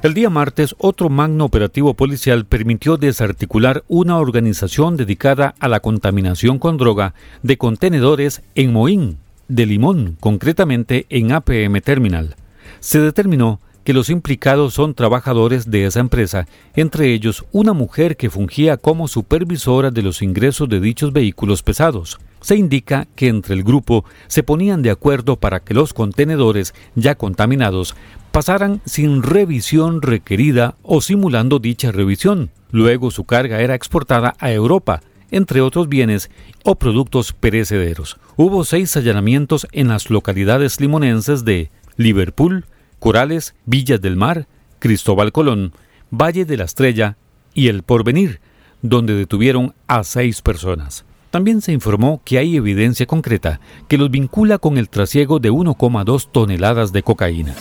El 0.02 0.14
día 0.14 0.30
martes, 0.30 0.76
otro 0.78 1.08
magno 1.08 1.44
operativo 1.44 1.94
policial 1.94 2.46
permitió 2.46 2.96
desarticular 2.96 3.82
una 3.88 4.18
organización 4.18 4.96
dedicada 4.96 5.54
a 5.58 5.68
la 5.68 5.80
contaminación 5.80 6.58
con 6.58 6.76
droga 6.76 7.14
de 7.42 7.58
contenedores 7.58 8.42
en 8.54 8.72
Moín, 8.72 9.18
de 9.48 9.66
Limón, 9.66 10.16
concretamente 10.20 11.06
en 11.08 11.32
APM 11.32 11.80
Terminal. 11.80 12.36
Se 12.80 13.00
determinó 13.00 13.60
que 13.86 13.92
los 13.92 14.10
implicados 14.10 14.74
son 14.74 14.94
trabajadores 14.94 15.70
de 15.70 15.86
esa 15.86 16.00
empresa, 16.00 16.48
entre 16.74 17.14
ellos 17.14 17.44
una 17.52 17.72
mujer 17.72 18.16
que 18.16 18.30
fungía 18.30 18.78
como 18.78 19.06
supervisora 19.06 19.92
de 19.92 20.02
los 20.02 20.22
ingresos 20.22 20.68
de 20.68 20.80
dichos 20.80 21.12
vehículos 21.12 21.62
pesados. 21.62 22.18
Se 22.40 22.56
indica 22.56 23.06
que 23.14 23.28
entre 23.28 23.54
el 23.54 23.62
grupo 23.62 24.04
se 24.26 24.42
ponían 24.42 24.82
de 24.82 24.90
acuerdo 24.90 25.36
para 25.36 25.60
que 25.60 25.72
los 25.72 25.94
contenedores 25.94 26.74
ya 26.96 27.14
contaminados 27.14 27.94
pasaran 28.32 28.80
sin 28.84 29.22
revisión 29.22 30.02
requerida 30.02 30.74
o 30.82 31.00
simulando 31.00 31.60
dicha 31.60 31.92
revisión. 31.92 32.50
Luego 32.72 33.12
su 33.12 33.22
carga 33.22 33.60
era 33.60 33.76
exportada 33.76 34.34
a 34.40 34.50
Europa, 34.50 35.00
entre 35.30 35.60
otros 35.60 35.88
bienes 35.88 36.30
o 36.64 36.76
productos 36.76 37.32
perecederos. 37.32 38.18
Hubo 38.36 38.64
seis 38.64 38.96
allanamientos 38.96 39.66
en 39.72 39.88
las 39.88 40.10
localidades 40.10 40.80
limonenses 40.80 41.44
de 41.44 41.70
Liverpool, 41.96 42.66
Corales, 42.98 43.54
Villas 43.64 44.00
del 44.00 44.16
Mar, 44.16 44.46
Cristóbal 44.78 45.32
Colón, 45.32 45.72
Valle 46.10 46.44
de 46.44 46.56
la 46.56 46.64
Estrella 46.64 47.16
y 47.54 47.68
El 47.68 47.82
Porvenir, 47.82 48.40
donde 48.82 49.14
detuvieron 49.14 49.74
a 49.86 50.04
seis 50.04 50.42
personas. 50.42 51.04
También 51.30 51.60
se 51.60 51.72
informó 51.72 52.22
que 52.24 52.38
hay 52.38 52.56
evidencia 52.56 53.06
concreta 53.06 53.60
que 53.88 53.98
los 53.98 54.10
vincula 54.10 54.58
con 54.58 54.78
el 54.78 54.88
trasiego 54.88 55.38
de 55.38 55.50
1,2 55.50 56.28
toneladas 56.30 56.92
de 56.92 57.02
cocaína. 57.02 57.54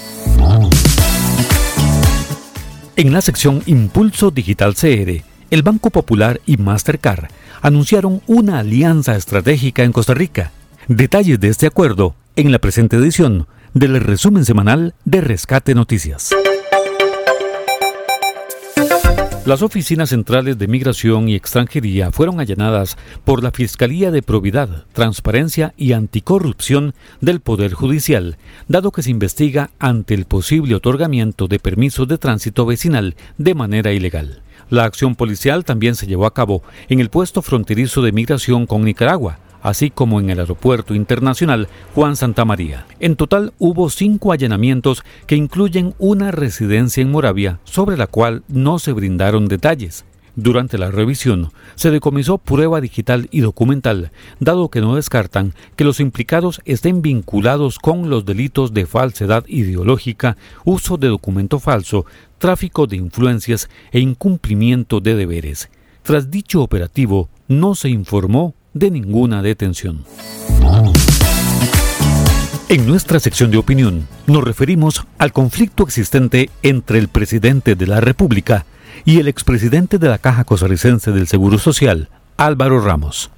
En 2.95 3.11
la 3.11 3.21
sección 3.21 3.61
Impulso 3.65 4.31
Digital 4.31 4.75
CR, 4.75 5.21
el 5.49 5.63
Banco 5.63 5.89
Popular 5.89 6.39
y 6.45 6.55
Mastercard 6.57 7.25
anunciaron 7.65 8.21
una 8.27 8.59
alianza 8.59 9.15
estratégica 9.15 9.81
en 9.81 9.91
Costa 9.91 10.13
Rica. 10.13 10.51
Detalles 10.87 11.39
de 11.39 11.47
este 11.47 11.65
acuerdo 11.65 12.13
en 12.35 12.51
la 12.51 12.59
presente 12.59 12.95
edición 12.95 13.47
del 13.73 13.99
resumen 13.99 14.45
semanal 14.45 14.93
de 15.03 15.21
Rescate 15.21 15.73
Noticias. 15.73 16.29
Las 19.47 19.63
oficinas 19.63 20.09
centrales 20.09 20.59
de 20.59 20.67
migración 20.67 21.27
y 21.27 21.33
extranjería 21.33 22.11
fueron 22.11 22.39
allanadas 22.39 22.97
por 23.23 23.41
la 23.41 23.49
Fiscalía 23.49 24.11
de 24.11 24.21
Probidad, 24.21 24.85
Transparencia 24.93 25.73
y 25.75 25.93
Anticorrupción 25.93 26.93
del 27.19 27.39
Poder 27.39 27.73
Judicial, 27.73 28.37
dado 28.67 28.91
que 28.91 29.01
se 29.01 29.09
investiga 29.09 29.71
ante 29.79 30.13
el 30.13 30.25
posible 30.25 30.75
otorgamiento 30.75 31.47
de 31.47 31.57
permisos 31.57 32.07
de 32.07 32.19
tránsito 32.19 32.67
vecinal 32.67 33.15
de 33.39 33.55
manera 33.55 33.91
ilegal. 33.91 34.43
La 34.69 34.85
acción 34.85 35.15
policial 35.15 35.63
también 35.63 35.95
se 35.95 36.07
llevó 36.07 36.25
a 36.25 36.33
cabo 36.33 36.63
en 36.89 36.99
el 36.99 37.09
puesto 37.09 37.41
fronterizo 37.41 38.01
de 38.01 38.11
migración 38.11 38.65
con 38.65 38.83
Nicaragua, 38.83 39.37
así 39.61 39.89
como 39.89 40.19
en 40.19 40.29
el 40.29 40.39
Aeropuerto 40.39 40.95
Internacional 40.95 41.67
Juan 41.93 42.15
Santa 42.15 42.45
María. 42.45 42.85
En 42.99 43.15
total 43.15 43.53
hubo 43.59 43.89
cinco 43.89 44.31
allanamientos 44.31 45.03
que 45.27 45.35
incluyen 45.35 45.93
una 45.99 46.31
residencia 46.31 47.01
en 47.01 47.11
Moravia, 47.11 47.59
sobre 47.63 47.97
la 47.97 48.07
cual 48.07 48.43
no 48.47 48.79
se 48.79 48.91
brindaron 48.91 49.47
detalles. 49.47 50.05
Durante 50.35 50.77
la 50.77 50.91
revisión 50.91 51.51
se 51.75 51.91
decomisó 51.91 52.37
prueba 52.37 52.81
digital 52.81 53.29
y 53.31 53.39
documental, 53.39 54.11
dado 54.39 54.69
que 54.69 54.81
no 54.81 54.95
descartan 54.95 55.53
que 55.77 55.85
los 55.85 56.01
implicados 56.01 56.61
estén 56.65 57.01
vinculados 57.01 57.79
con 57.79 58.09
los 58.09 58.25
delitos 58.25 58.73
de 58.73 58.85
falsedad 58.85 59.45
ideológica, 59.47 60.35
uso 60.65 60.97
de 60.97 61.07
documento 61.07 61.59
falso, 61.59 62.05
tráfico 62.37 62.85
de 62.85 62.97
influencias 62.97 63.69
e 63.91 63.99
incumplimiento 63.99 64.99
de 64.99 65.15
deberes. 65.15 65.69
Tras 66.03 66.29
dicho 66.29 66.61
operativo, 66.61 67.29
no 67.47 67.73
se 67.73 67.89
informó 67.89 68.55
de 68.73 68.91
ninguna 68.91 69.41
detención. 69.41 70.03
En 72.67 72.87
nuestra 72.87 73.19
sección 73.19 73.51
de 73.51 73.57
opinión 73.57 74.07
nos 74.27 74.43
referimos 74.43 75.05
al 75.17 75.31
conflicto 75.31 75.83
existente 75.83 76.49
entre 76.61 76.99
el 76.99 77.07
presidente 77.07 77.75
de 77.75 77.87
la 77.87 78.01
República 78.01 78.65
y 79.03 79.19
el 79.19 79.27
expresidente 79.27 79.97
de 79.97 80.07
la 80.07 80.17
Caja 80.17 80.43
Costarricense 80.43 81.11
del 81.11 81.27
Seguro 81.27 81.57
Social, 81.57 82.09
Álvaro 82.37 82.79
Ramos. 82.79 83.31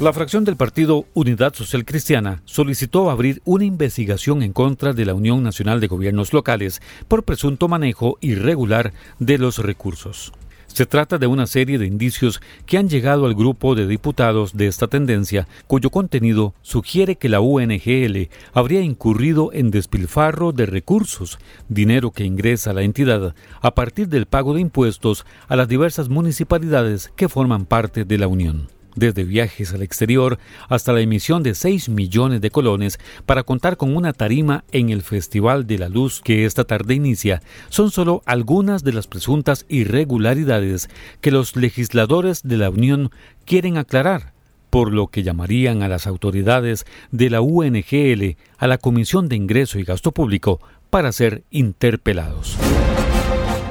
La 0.00 0.12
fracción 0.12 0.44
del 0.44 0.56
partido 0.56 1.06
Unidad 1.14 1.54
Social 1.54 1.84
Cristiana 1.84 2.42
solicitó 2.44 3.10
abrir 3.10 3.42
una 3.44 3.64
investigación 3.64 4.44
en 4.44 4.52
contra 4.52 4.92
de 4.92 5.04
la 5.04 5.14
Unión 5.14 5.42
Nacional 5.42 5.80
de 5.80 5.88
Gobiernos 5.88 6.32
Locales 6.32 6.80
por 7.08 7.24
presunto 7.24 7.66
manejo 7.66 8.16
irregular 8.20 8.92
de 9.18 9.38
los 9.38 9.58
recursos. 9.58 10.32
Se 10.68 10.86
trata 10.86 11.18
de 11.18 11.26
una 11.26 11.46
serie 11.46 11.78
de 11.78 11.86
indicios 11.86 12.40
que 12.64 12.78
han 12.78 12.88
llegado 12.88 13.26
al 13.26 13.34
grupo 13.34 13.74
de 13.74 13.86
diputados 13.86 14.56
de 14.56 14.68
esta 14.68 14.86
tendencia, 14.86 15.48
cuyo 15.66 15.90
contenido 15.90 16.54
sugiere 16.62 17.16
que 17.16 17.28
la 17.28 17.40
UNGL 17.40 18.28
habría 18.52 18.80
incurrido 18.82 19.50
en 19.52 19.70
despilfarro 19.70 20.52
de 20.52 20.66
recursos, 20.66 21.38
dinero 21.68 22.12
que 22.12 22.24
ingresa 22.24 22.72
la 22.72 22.82
entidad 22.82 23.34
a 23.60 23.74
partir 23.74 24.08
del 24.08 24.26
pago 24.26 24.54
de 24.54 24.60
impuestos 24.60 25.26
a 25.48 25.56
las 25.56 25.68
diversas 25.68 26.08
municipalidades 26.08 27.10
que 27.16 27.28
forman 27.28 27.64
parte 27.66 28.04
de 28.04 28.18
la 28.18 28.28
Unión. 28.28 28.77
Desde 28.98 29.24
viajes 29.24 29.72
al 29.72 29.82
exterior 29.82 30.38
hasta 30.68 30.92
la 30.92 31.00
emisión 31.00 31.42
de 31.42 31.54
6 31.54 31.88
millones 31.88 32.40
de 32.40 32.50
colones 32.50 32.98
para 33.26 33.42
contar 33.42 33.76
con 33.76 33.96
una 33.96 34.12
tarima 34.12 34.64
en 34.72 34.90
el 34.90 35.02
Festival 35.02 35.66
de 35.66 35.78
la 35.78 35.88
Luz 35.88 36.20
que 36.22 36.44
esta 36.44 36.64
tarde 36.64 36.94
inicia, 36.94 37.42
son 37.68 37.90
solo 37.90 38.22
algunas 38.26 38.84
de 38.84 38.92
las 38.92 39.06
presuntas 39.06 39.66
irregularidades 39.68 40.88
que 41.20 41.30
los 41.30 41.56
legisladores 41.56 42.42
de 42.42 42.56
la 42.56 42.70
Unión 42.70 43.10
quieren 43.44 43.76
aclarar 43.78 44.32
por 44.70 44.92
lo 44.92 45.06
que 45.06 45.22
llamarían 45.22 45.82
a 45.82 45.88
las 45.88 46.06
autoridades 46.06 46.84
de 47.10 47.30
la 47.30 47.40
UNGL 47.40 48.36
a 48.58 48.66
la 48.66 48.78
Comisión 48.78 49.28
de 49.28 49.36
Ingreso 49.36 49.78
y 49.78 49.84
Gasto 49.84 50.12
Público 50.12 50.60
para 50.90 51.12
ser 51.12 51.44
interpelados. 51.50 52.56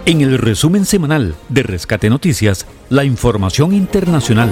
En 0.05 0.21
el 0.21 0.37
resumen 0.37 0.85
semanal 0.85 1.35
de 1.49 1.63
Rescate 1.63 2.09
Noticias, 2.09 2.65
la 2.89 3.03
información 3.03 3.73
internacional. 3.73 4.49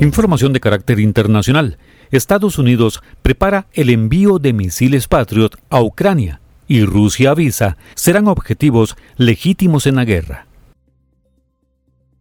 Información 0.00 0.52
de 0.52 0.60
carácter 0.60 1.00
internacional. 1.00 1.76
Estados 2.12 2.58
Unidos 2.58 3.02
prepara 3.22 3.66
el 3.72 3.90
envío 3.90 4.38
de 4.38 4.52
misiles 4.52 5.08
Patriot 5.08 5.56
a 5.70 5.82
Ucrania 5.82 6.40
y 6.68 6.84
Rusia 6.84 7.30
avisa 7.32 7.76
serán 7.96 8.28
objetivos 8.28 8.96
legítimos 9.16 9.88
en 9.88 9.96
la 9.96 10.04
guerra. 10.04 10.46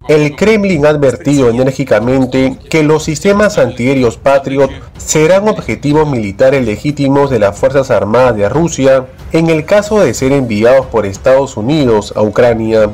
El 0.08 0.36
Kremlin 0.36 0.86
ha 0.88 0.90
advertido 0.90 1.50
enérgicamente 1.50 2.58
que 2.70 2.82
los 2.82 3.04
sistemas 3.04 3.60
antiaéreos 3.60 4.18
Patriot 4.18 4.72
serán 4.98 5.48
objetivos 5.48 6.10
militares 6.10 6.66
legítimos 6.66 7.30
de 7.30 7.40
las 7.40 7.60
Fuerzas 7.60 7.92
Armadas 7.92 8.38
de 8.38 8.50
Rusia 8.50 9.06
en 9.34 9.50
el 9.52 9.66
caso 9.66 10.00
de 10.00 10.16
ser 10.16 10.32
enviados 10.32 10.88
por 10.88 11.06
Estados 11.06 11.58
Unidos 11.58 12.12
a 12.16 12.24
Ucrania. 12.24 12.90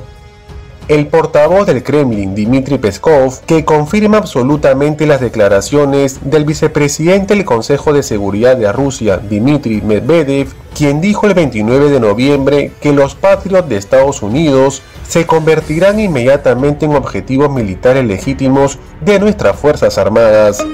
El 0.90 1.08
portavoz 1.08 1.66
del 1.66 1.82
Kremlin, 1.82 2.36
Dmitry 2.36 2.78
Peskov, 2.78 3.40
que 3.46 3.64
confirma 3.64 4.18
absolutamente 4.18 5.08
las 5.08 5.22
declaraciones 5.22 6.20
del 6.30 6.44
vicepresidente 6.44 7.36
del 7.36 7.46
Consejo 7.46 7.94
de 7.94 8.04
Seguridad 8.04 8.58
de 8.58 8.70
Rusia, 8.72 9.18
Dmitry 9.18 9.82
Medvedev, 9.82 10.50
quien 10.76 11.00
dijo 11.00 11.26
el 11.26 11.36
29 11.36 11.90
de 11.90 12.00
noviembre 12.02 12.72
que 12.82 12.92
los 12.92 13.16
Patriots 13.16 13.70
de 13.70 13.78
Estados 13.78 14.22
Unidos 14.22 14.82
se 15.08 15.26
convertirán 15.26 16.02
inmediatamente 16.02 16.86
en 16.86 16.96
objetivos 16.96 17.50
militares 17.50 18.06
legítimos 18.06 18.78
de 19.00 19.20
nuestras 19.20 19.56
Fuerzas 19.56 19.98
Armadas. 19.98 20.66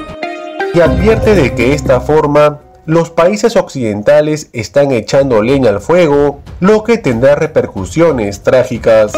Y 0.73 0.81
advierte 0.81 1.35
de 1.35 1.53
que 1.53 1.67
de 1.67 1.73
esta 1.73 2.01
forma 2.01 2.61
los 2.85 3.11
países 3.11 3.55
occidentales 3.55 4.49
están 4.53 4.91
echando 4.91 5.43
leña 5.43 5.69
al 5.69 5.81
fuego, 5.81 6.39
lo 6.59 6.83
que 6.83 6.97
tendrá 6.97 7.35
repercusiones 7.35 8.41
trágicas. 8.41 9.11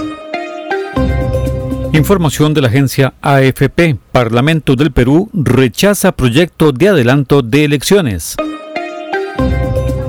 Información 2.01 2.55
de 2.55 2.61
la 2.61 2.67
agencia 2.67 3.13
AFP. 3.21 3.95
Parlamento 4.11 4.75
del 4.75 4.91
Perú 4.91 5.29
rechaza 5.33 6.11
proyecto 6.11 6.71
de 6.71 6.89
adelanto 6.89 7.43
de 7.43 7.63
elecciones. 7.63 8.37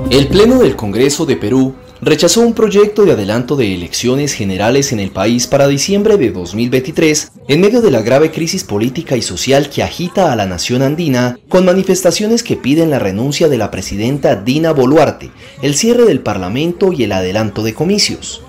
El 0.09 0.27
Pleno 0.27 0.57
del 0.57 0.75
Congreso 0.75 1.27
de 1.27 1.35
Perú 1.35 1.75
rechazó 2.01 2.41
un 2.41 2.55
proyecto 2.55 3.05
de 3.05 3.11
adelanto 3.11 3.55
de 3.55 3.75
elecciones 3.75 4.33
generales 4.33 4.91
en 4.91 4.99
el 4.99 5.11
país 5.11 5.45
para 5.45 5.67
diciembre 5.67 6.17
de 6.17 6.31
2023 6.31 7.31
en 7.47 7.61
medio 7.61 7.79
de 7.79 7.91
la 7.91 8.01
grave 8.01 8.31
crisis 8.31 8.63
política 8.63 9.15
y 9.15 9.21
social 9.21 9.69
que 9.69 9.83
agita 9.83 10.33
a 10.33 10.35
la 10.35 10.47
nación 10.47 10.81
andina, 10.81 11.37
con 11.47 11.63
manifestaciones 11.63 12.41
que 12.41 12.55
piden 12.55 12.89
la 12.89 12.97
renuncia 12.97 13.49
de 13.49 13.59
la 13.59 13.69
presidenta 13.69 14.35
Dina 14.35 14.71
Boluarte, 14.71 15.29
el 15.61 15.75
cierre 15.75 16.05
del 16.05 16.21
Parlamento 16.21 16.91
y 16.91 17.03
el 17.03 17.11
adelanto 17.11 17.61
de 17.61 17.75
comicios. 17.75 18.42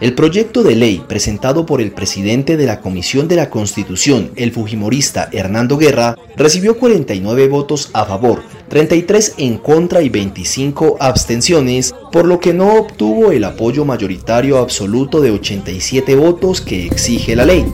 El 0.00 0.14
proyecto 0.14 0.62
de 0.62 0.76
ley 0.76 1.04
presentado 1.06 1.66
por 1.66 1.82
el 1.82 1.92
presidente 1.92 2.56
de 2.56 2.64
la 2.64 2.80
Comisión 2.80 3.28
de 3.28 3.36
la 3.36 3.50
Constitución, 3.50 4.30
el 4.34 4.50
fujimorista 4.50 5.28
Hernando 5.30 5.76
Guerra, 5.76 6.16
recibió 6.36 6.78
49 6.78 7.48
votos 7.48 7.90
a 7.92 8.06
favor, 8.06 8.42
33 8.68 9.34
en 9.36 9.58
contra 9.58 10.00
y 10.00 10.08
25 10.08 10.96
abstenciones, 11.00 11.94
por 12.12 12.24
lo 12.24 12.40
que 12.40 12.54
no 12.54 12.76
obtuvo 12.76 13.30
el 13.30 13.44
apoyo 13.44 13.84
mayoritario 13.84 14.56
absoluto 14.56 15.20
de 15.20 15.32
87 15.32 16.14
votos 16.14 16.62
que 16.62 16.86
exige 16.86 17.36
la 17.36 17.44
ley. 17.44 17.66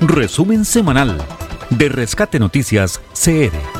Resumen 0.00 0.64
semanal 0.64 1.18
de 1.70 1.88
Rescate 1.88 2.38
Noticias 2.38 3.00
CR. 3.14 3.79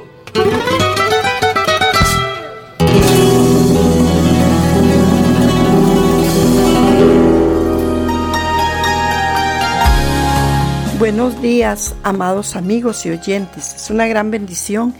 Buenos 11.01 11.41
días, 11.41 11.95
amados 12.03 12.55
amigos 12.55 13.07
y 13.07 13.09
oyentes. 13.09 13.73
Es 13.73 13.89
una 13.89 14.05
gran 14.05 14.29
bendición 14.29 14.93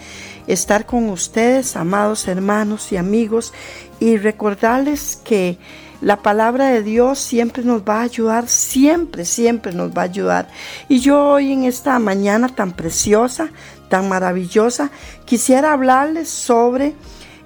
estar 0.48 0.88
con 0.88 1.10
ustedes, 1.10 1.76
amados 1.76 2.28
hermanos 2.28 2.92
y 2.92 2.98
amigos, 2.98 3.54
y 4.00 4.18
recordarles 4.18 5.22
que 5.24 5.60
la 6.02 6.24
palabra 6.24 6.70
de 6.70 6.82
Dios 6.82 7.20
siempre 7.20 7.62
nos 7.62 7.84
va 7.84 8.00
a 8.00 8.06
ayudar, 8.06 8.48
siempre, 8.48 9.26
siempre 9.26 9.74
nos 9.74 9.92
va 9.92 10.02
a 10.02 10.06
ayudar. 10.06 10.48
Y 10.90 11.02
yo 11.02 11.24
hoy 11.24 11.52
en 11.54 11.66
esta 11.66 12.00
mañana 12.00 12.50
tan 12.50 12.72
preciosa, 12.72 13.52
tan 13.88 14.10
maravillosa, 14.10 14.90
quisiera 15.26 15.72
hablarles 15.72 16.30
sobre 16.30 16.96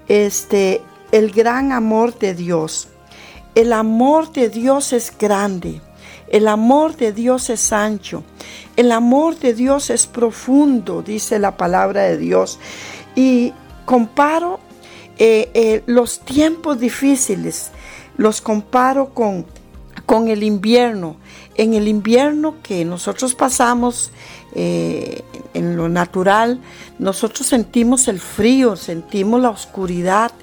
este 0.07 0.81
el 1.11 1.31
gran 1.31 1.73
amor 1.73 2.17
de 2.17 2.33
Dios. 2.33 2.87
El 3.53 3.73
amor 3.73 4.31
de 4.31 4.47
Dios 4.47 4.93
es 4.93 5.11
grande. 5.19 5.81
El 6.27 6.47
amor 6.47 6.95
de 6.95 7.11
Dios 7.13 7.49
es 7.49 7.71
ancho. 7.71 8.23
El 8.75 8.91
amor 8.91 9.37
de 9.39 9.53
Dios 9.53 9.89
es 9.89 10.07
profundo, 10.07 11.01
dice 11.01 11.39
la 11.39 11.55
palabra 11.57 12.03
de 12.03 12.17
Dios. 12.17 12.59
Y 13.15 13.53
comparo 13.85 14.59
eh, 15.17 15.49
eh, 15.53 15.83
los 15.85 16.19
tiempos 16.19 16.77
difíciles, 16.79 17.71
los 18.17 18.41
comparo 18.41 19.13
con, 19.13 19.45
con 20.05 20.27
el 20.27 20.43
invierno. 20.43 21.15
En 21.55 21.73
el 21.73 21.87
invierno 21.87 22.55
que 22.61 22.83
nosotros 22.83 23.33
pasamos 23.33 24.11
eh, 24.55 25.23
en 25.53 25.77
lo 25.77 25.87
natural, 25.87 26.59
nosotros 26.99 27.47
sentimos 27.47 28.09
el 28.09 28.19
frío, 28.19 28.75
sentimos 28.75 29.41
la 29.41 29.51
oscuridad, 29.51 30.33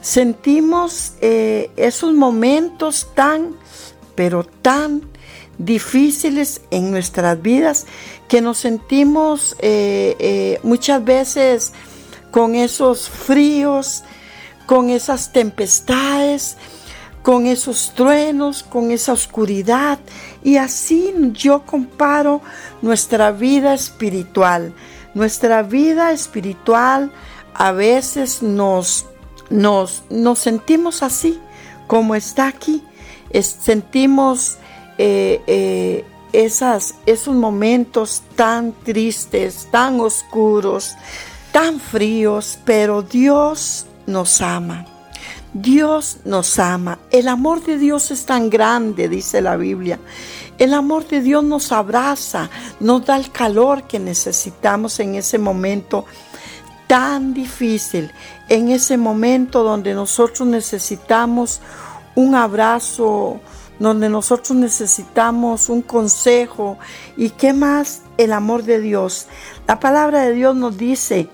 sentimos 0.00 1.14
esos 1.20 2.14
momentos 2.14 3.08
tan, 3.14 3.56
pero 4.14 4.44
tan 4.44 5.09
difíciles 5.60 6.62
en 6.70 6.90
nuestras 6.90 7.40
vidas 7.40 7.86
que 8.28 8.40
nos 8.40 8.58
sentimos 8.58 9.54
eh, 9.60 10.16
eh, 10.18 10.60
muchas 10.62 11.04
veces 11.04 11.72
con 12.30 12.54
esos 12.54 13.08
fríos, 13.08 14.02
con 14.66 14.88
esas 14.88 15.32
tempestades, 15.32 16.56
con 17.22 17.46
esos 17.46 17.92
truenos, 17.94 18.62
con 18.62 18.90
esa 18.90 19.12
oscuridad. 19.12 19.98
Y 20.42 20.56
así 20.56 21.12
yo 21.32 21.66
comparo 21.66 22.40
nuestra 22.80 23.30
vida 23.30 23.74
espiritual. 23.74 24.72
Nuestra 25.12 25.62
vida 25.62 26.12
espiritual 26.12 27.12
a 27.52 27.72
veces 27.72 28.42
nos, 28.42 29.06
nos, 29.50 30.04
nos 30.08 30.38
sentimos 30.38 31.02
así, 31.02 31.38
como 31.86 32.14
está 32.14 32.46
aquí. 32.46 32.82
sentimos 33.42 34.56
eh, 35.02 35.40
eh, 35.46 36.04
esas, 36.34 36.94
esos 37.06 37.34
momentos 37.34 38.22
tan 38.36 38.72
tristes, 38.72 39.66
tan 39.70 39.98
oscuros, 39.98 40.94
tan 41.52 41.80
fríos, 41.80 42.58
pero 42.66 43.00
Dios 43.00 43.86
nos 44.06 44.42
ama. 44.42 44.84
Dios 45.54 46.18
nos 46.26 46.58
ama. 46.58 46.98
El 47.10 47.28
amor 47.28 47.64
de 47.64 47.78
Dios 47.78 48.10
es 48.10 48.26
tan 48.26 48.50
grande, 48.50 49.08
dice 49.08 49.40
la 49.40 49.56
Biblia. 49.56 49.98
El 50.58 50.74
amor 50.74 51.08
de 51.08 51.22
Dios 51.22 51.44
nos 51.44 51.72
abraza, 51.72 52.50
nos 52.78 53.06
da 53.06 53.16
el 53.16 53.32
calor 53.32 53.84
que 53.84 53.98
necesitamos 53.98 55.00
en 55.00 55.14
ese 55.14 55.38
momento 55.38 56.04
tan 56.86 57.32
difícil, 57.32 58.12
en 58.50 58.68
ese 58.68 58.98
momento 58.98 59.62
donde 59.62 59.94
nosotros 59.94 60.46
necesitamos 60.46 61.62
un 62.14 62.34
abrazo, 62.34 63.40
donde 63.80 64.08
nosotros 64.08 64.56
necesitamos 64.56 65.68
un 65.68 65.82
consejo 65.82 66.78
y 67.16 67.30
qué 67.30 67.52
más 67.52 68.02
el 68.16 68.32
amor 68.32 68.62
de 68.62 68.80
Dios. 68.80 69.26
La 69.66 69.80
palabra 69.80 70.20
de 70.20 70.34
Dios 70.34 70.54
nos 70.54 70.78
dice 70.78 71.28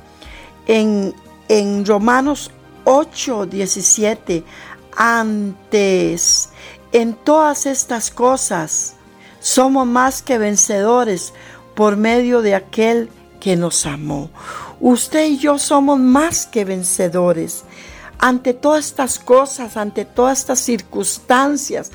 en 0.66 1.14
en 1.48 1.84
Romanos 1.84 2.50
8, 2.84 3.46
17, 3.46 4.44
antes, 4.96 6.48
en 6.92 7.14
todas 7.14 7.66
estas 7.66 8.10
cosas, 8.10 8.94
somos 9.40 9.86
más 9.86 10.22
que 10.22 10.38
vencedores 10.38 11.32
por 11.74 11.96
medio 11.96 12.42
de 12.42 12.54
aquel 12.54 13.10
que 13.40 13.56
nos 13.56 13.86
amó. 13.86 14.30
Usted 14.80 15.26
y 15.26 15.38
yo 15.38 15.58
somos 15.58 15.98
más 15.98 16.46
que 16.46 16.64
vencedores 16.64 17.64
ante 18.18 18.54
todas 18.54 18.86
estas 18.86 19.18
cosas, 19.18 19.76
ante 19.76 20.04
todas 20.04 20.40
estas 20.40 20.60
circunstancias, 20.60 21.92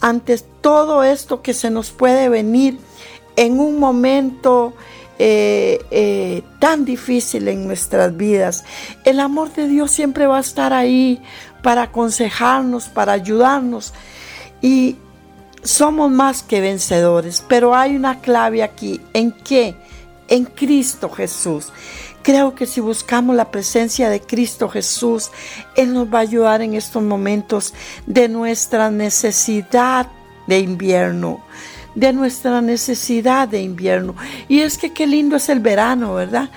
ante 0.00 0.38
todo 0.38 1.02
esto 1.02 1.42
que 1.42 1.54
se 1.54 1.70
nos 1.70 1.90
puede 1.90 2.28
venir 2.28 2.78
en 3.36 3.58
un 3.58 3.78
momento 3.78 4.74
eh, 5.18 5.84
eh, 5.90 6.42
tan 6.58 6.84
difícil 6.84 7.48
en 7.48 7.66
nuestras 7.66 8.16
vidas. 8.16 8.64
El 9.04 9.20
amor 9.20 9.52
de 9.52 9.68
Dios 9.68 9.90
siempre 9.90 10.26
va 10.26 10.38
a 10.38 10.40
estar 10.40 10.72
ahí 10.72 11.22
para 11.62 11.82
aconsejarnos, 11.82 12.88
para 12.88 13.12
ayudarnos. 13.12 13.92
Y 14.60 14.96
somos 15.62 16.10
más 16.10 16.42
que 16.42 16.60
vencedores, 16.60 17.44
pero 17.48 17.74
hay 17.74 17.96
una 17.96 18.20
clave 18.20 18.62
aquí. 18.62 19.00
¿En 19.12 19.32
qué? 19.32 19.74
En 20.28 20.44
Cristo 20.44 21.08
Jesús. 21.10 21.72
Creo 22.24 22.54
que 22.54 22.64
si 22.64 22.80
buscamos 22.80 23.36
la 23.36 23.50
presencia 23.50 24.08
de 24.08 24.22
Cristo 24.22 24.70
Jesús, 24.70 25.30
Él 25.76 25.92
nos 25.92 26.08
va 26.08 26.20
a 26.20 26.22
ayudar 26.22 26.62
en 26.62 26.72
estos 26.72 27.02
momentos 27.02 27.74
de 28.06 28.30
nuestra 28.30 28.90
necesidad 28.90 30.08
de 30.46 30.58
invierno, 30.58 31.44
de 31.94 32.14
nuestra 32.14 32.62
necesidad 32.62 33.46
de 33.46 33.60
invierno. 33.60 34.16
Y 34.48 34.60
es 34.60 34.78
que 34.78 34.94
qué 34.94 35.06
lindo 35.06 35.36
es 35.36 35.50
el 35.50 35.60
verano, 35.60 36.14
¿verdad? 36.14 36.48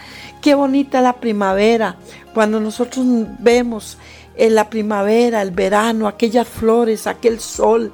Qué 0.42 0.56
bonita 0.56 1.02
la 1.02 1.12
primavera, 1.20 1.98
cuando 2.34 2.62
nosotros 2.62 3.06
vemos 3.40 3.98
en 4.38 4.56
la 4.56 4.70
primavera, 4.70 5.42
el 5.42 5.52
verano, 5.52 6.08
aquellas 6.08 6.48
flores, 6.48 7.08
aquel 7.08 7.42
sol, 7.42 7.92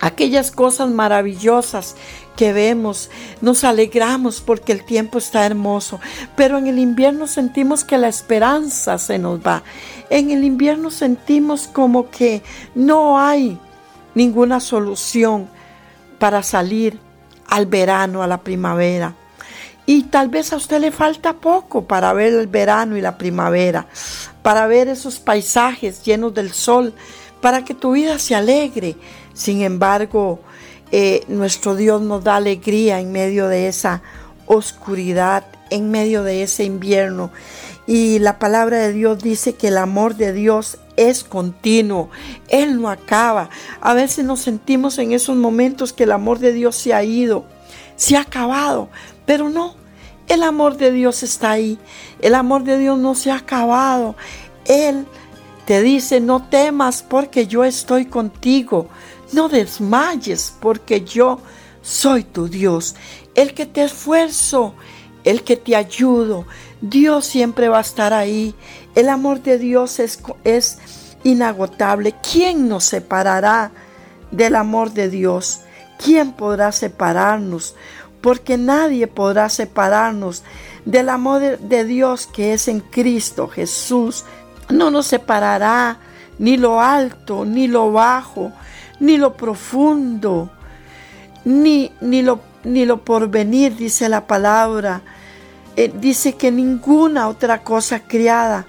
aquellas 0.00 0.50
cosas 0.50 0.90
maravillosas 0.90 1.96
que 2.36 2.52
vemos, 2.52 3.10
nos 3.40 3.64
alegramos 3.64 4.40
porque 4.40 4.72
el 4.72 4.84
tiempo 4.84 5.18
está 5.18 5.46
hermoso, 5.46 6.00
pero 6.36 6.58
en 6.58 6.66
el 6.66 6.78
invierno 6.78 7.26
sentimos 7.26 7.84
que 7.84 7.98
la 7.98 8.08
esperanza 8.08 8.98
se 8.98 9.18
nos 9.18 9.40
va. 9.40 9.62
En 10.10 10.30
el 10.30 10.44
invierno 10.44 10.90
sentimos 10.90 11.66
como 11.66 12.10
que 12.10 12.42
no 12.74 13.18
hay 13.18 13.58
ninguna 14.14 14.60
solución 14.60 15.48
para 16.18 16.42
salir 16.42 16.98
al 17.46 17.66
verano, 17.66 18.22
a 18.22 18.26
la 18.26 18.38
primavera. 18.38 19.14
Y 19.86 20.04
tal 20.04 20.28
vez 20.28 20.52
a 20.52 20.56
usted 20.56 20.80
le 20.80 20.90
falta 20.90 21.34
poco 21.34 21.84
para 21.84 22.12
ver 22.12 22.32
el 22.32 22.46
verano 22.46 22.96
y 22.96 23.02
la 23.02 23.18
primavera, 23.18 23.86
para 24.42 24.66
ver 24.66 24.88
esos 24.88 25.18
paisajes 25.18 26.02
llenos 26.02 26.32
del 26.32 26.52
sol, 26.52 26.94
para 27.42 27.64
que 27.64 27.74
tu 27.74 27.92
vida 27.92 28.18
se 28.18 28.34
alegre. 28.34 28.96
Sin 29.34 29.60
embargo, 29.60 30.40
eh, 30.96 31.24
nuestro 31.26 31.74
Dios 31.74 32.02
nos 32.02 32.22
da 32.22 32.36
alegría 32.36 33.00
en 33.00 33.10
medio 33.10 33.48
de 33.48 33.66
esa 33.66 34.00
oscuridad, 34.46 35.44
en 35.70 35.90
medio 35.90 36.22
de 36.22 36.44
ese 36.44 36.62
invierno. 36.62 37.32
Y 37.84 38.20
la 38.20 38.38
palabra 38.38 38.78
de 38.78 38.92
Dios 38.92 39.20
dice 39.20 39.54
que 39.54 39.66
el 39.66 39.78
amor 39.78 40.14
de 40.14 40.32
Dios 40.32 40.78
es 40.96 41.24
continuo, 41.24 42.10
Él 42.46 42.80
no 42.80 42.90
acaba. 42.90 43.50
A 43.80 43.92
veces 43.92 44.24
nos 44.24 44.42
sentimos 44.42 44.98
en 44.98 45.10
esos 45.10 45.34
momentos 45.34 45.92
que 45.92 46.04
el 46.04 46.12
amor 46.12 46.38
de 46.38 46.52
Dios 46.52 46.76
se 46.76 46.94
ha 46.94 47.02
ido, 47.02 47.44
se 47.96 48.16
ha 48.16 48.20
acabado, 48.20 48.88
pero 49.26 49.48
no, 49.48 49.74
el 50.28 50.44
amor 50.44 50.76
de 50.76 50.92
Dios 50.92 51.24
está 51.24 51.50
ahí, 51.50 51.76
el 52.20 52.36
amor 52.36 52.62
de 52.62 52.78
Dios 52.78 53.00
no 53.00 53.16
se 53.16 53.32
ha 53.32 53.38
acabado. 53.38 54.14
Él 54.64 55.06
te 55.64 55.82
dice, 55.82 56.20
no 56.20 56.46
temas 56.48 57.02
porque 57.02 57.48
yo 57.48 57.64
estoy 57.64 58.04
contigo. 58.04 58.88
No 59.32 59.48
desmayes 59.48 60.54
porque 60.60 61.02
yo 61.02 61.40
soy 61.82 62.24
tu 62.24 62.48
Dios, 62.48 62.94
el 63.34 63.54
que 63.54 63.66
te 63.66 63.84
esfuerzo, 63.84 64.74
el 65.24 65.42
que 65.42 65.56
te 65.56 65.76
ayudo. 65.76 66.46
Dios 66.80 67.26
siempre 67.26 67.68
va 67.68 67.78
a 67.78 67.82
estar 67.82 68.12
ahí. 68.12 68.54
El 68.94 69.08
amor 69.08 69.42
de 69.42 69.58
Dios 69.58 69.98
es, 69.98 70.20
es 70.44 70.78
inagotable. 71.24 72.14
¿Quién 72.32 72.68
nos 72.68 72.84
separará 72.84 73.72
del 74.30 74.54
amor 74.56 74.92
de 74.92 75.08
Dios? 75.08 75.60
¿Quién 76.02 76.32
podrá 76.32 76.72
separarnos? 76.72 77.74
Porque 78.20 78.56
nadie 78.56 79.06
podrá 79.06 79.48
separarnos 79.48 80.42
del 80.84 81.08
amor 81.08 81.58
de, 81.58 81.84
Dios 81.84 82.26
que 82.26 82.52
es 82.52 82.68
en 82.68 82.80
Cristo 82.80 83.48
Jesús. 83.48 84.24
No 84.70 84.90
nos 84.90 85.06
separará 85.06 85.98
ni 86.38 86.56
lo 86.56 86.80
alto, 86.80 87.44
ni 87.44 87.68
lo 87.68 87.92
bajo, 87.92 88.52
ni 89.00 89.16
lo 89.16 89.34
profundo, 89.34 90.50
ni, 91.44 91.92
ni, 92.00 92.22
lo, 92.22 92.40
ni 92.64 92.84
lo 92.84 93.04
porvenir, 93.04 93.76
dice 93.76 94.08
la 94.08 94.26
palabra. 94.26 95.02
Eh, 95.76 95.92
dice 95.92 96.34
que 96.34 96.52
ninguna 96.52 97.28
otra 97.28 97.62
cosa 97.62 98.00
criada 98.00 98.66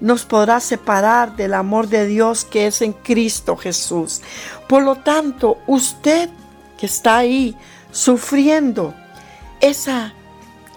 nos 0.00 0.24
podrá 0.24 0.60
separar 0.60 1.34
del 1.34 1.54
amor 1.54 1.88
de 1.88 2.06
Dios 2.06 2.44
que 2.44 2.68
es 2.68 2.82
en 2.82 2.92
Cristo 2.92 3.56
Jesús. 3.56 4.22
Por 4.68 4.82
lo 4.82 4.96
tanto, 4.96 5.58
usted 5.66 6.30
que 6.78 6.86
está 6.86 7.18
ahí 7.18 7.56
sufriendo 7.90 8.94
esa, 9.60 10.14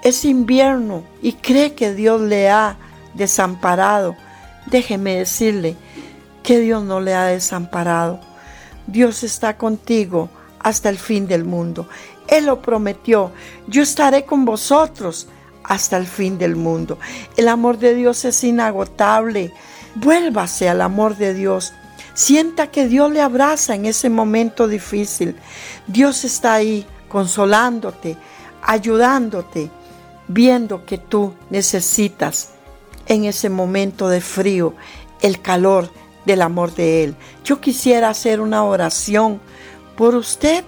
ese 0.03 0.29
invierno 0.29 1.03
y 1.21 1.33
cree 1.33 1.75
que 1.75 1.93
Dios 1.93 2.21
le 2.21 2.49
ha 2.49 2.77
desamparado, 3.13 4.15
déjeme 4.65 5.17
decirle 5.17 5.75
que 6.41 6.59
Dios 6.59 6.83
no 6.83 6.99
le 6.99 7.13
ha 7.13 7.25
desamparado. 7.25 8.19
Dios 8.91 9.23
está 9.23 9.57
contigo 9.57 10.29
hasta 10.59 10.89
el 10.89 10.97
fin 10.97 11.27
del 11.27 11.45
mundo. 11.45 11.87
Él 12.27 12.45
lo 12.45 12.61
prometió. 12.61 13.31
Yo 13.67 13.81
estaré 13.81 14.25
con 14.25 14.45
vosotros 14.45 15.27
hasta 15.63 15.97
el 15.97 16.07
fin 16.07 16.37
del 16.37 16.55
mundo. 16.55 16.97
El 17.37 17.47
amor 17.47 17.77
de 17.77 17.95
Dios 17.95 18.25
es 18.25 18.43
inagotable. 18.43 19.53
Vuélvase 19.95 20.69
al 20.69 20.81
amor 20.81 21.15
de 21.17 21.33
Dios. 21.33 21.73
Sienta 22.13 22.67
que 22.67 22.87
Dios 22.87 23.11
le 23.11 23.21
abraza 23.21 23.75
en 23.75 23.85
ese 23.85 24.09
momento 24.09 24.67
difícil. 24.67 25.35
Dios 25.87 26.25
está 26.25 26.55
ahí 26.55 26.85
consolándote, 27.07 28.17
ayudándote, 28.61 29.69
viendo 30.27 30.85
que 30.85 30.97
tú 30.97 31.33
necesitas 31.49 32.49
en 33.07 33.25
ese 33.25 33.49
momento 33.49 34.09
de 34.09 34.21
frío 34.21 34.73
el 35.21 35.41
calor 35.41 35.89
del 36.25 36.41
amor 36.41 36.73
de 36.73 37.03
Él. 37.03 37.15
Yo 37.43 37.61
quisiera 37.61 38.09
hacer 38.09 38.41
una 38.41 38.63
oración 38.63 39.39
por 39.95 40.15
usted 40.15 40.63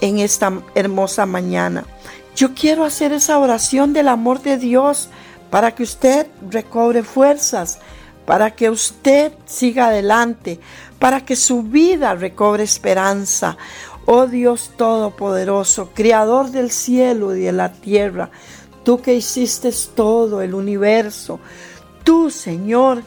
en 0.00 0.18
esta 0.18 0.52
hermosa 0.74 1.26
mañana. 1.26 1.84
Yo 2.36 2.54
quiero 2.54 2.84
hacer 2.84 3.12
esa 3.12 3.38
oración 3.38 3.92
del 3.92 4.08
amor 4.08 4.42
de 4.42 4.58
Dios 4.58 5.08
para 5.50 5.74
que 5.74 5.84
usted 5.84 6.26
recobre 6.50 7.02
fuerzas, 7.02 7.78
para 8.26 8.50
que 8.50 8.70
usted 8.70 9.32
siga 9.44 9.86
adelante, 9.86 10.58
para 10.98 11.24
que 11.24 11.36
su 11.36 11.62
vida 11.62 12.14
recobre 12.14 12.64
esperanza. 12.64 13.56
Oh 14.06 14.26
Dios 14.26 14.72
Todopoderoso, 14.76 15.90
Creador 15.94 16.50
del 16.50 16.70
cielo 16.70 17.34
y 17.34 17.40
de 17.40 17.52
la 17.52 17.72
tierra, 17.72 18.30
tú 18.82 19.00
que 19.00 19.14
hiciste 19.14 19.70
todo 19.94 20.42
el 20.42 20.54
universo, 20.54 21.40
tú 22.02 22.30
Señor, 22.30 23.02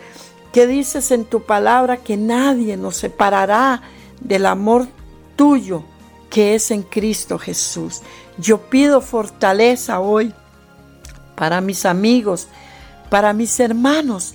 que 0.58 0.66
dices 0.66 1.12
en 1.12 1.26
tu 1.26 1.44
palabra 1.44 1.98
que 1.98 2.18
nadie 2.18 2.78
nos 2.78 2.98
separará 2.98 3.84
del 4.22 4.48
amor 4.48 4.88
tuyo 5.36 5.84
que 6.32 6.56
es 6.56 6.72
en 6.72 6.82
Cristo 6.82 7.38
Jesús. 7.38 8.02
Yo 8.40 8.58
pido 8.58 9.02
fortaleza 9.02 10.00
hoy 10.00 10.34
para 11.36 11.62
mis 11.62 11.86
amigos, 11.86 12.48
para 13.12 13.34
mis 13.34 13.60
hermanos 13.60 14.34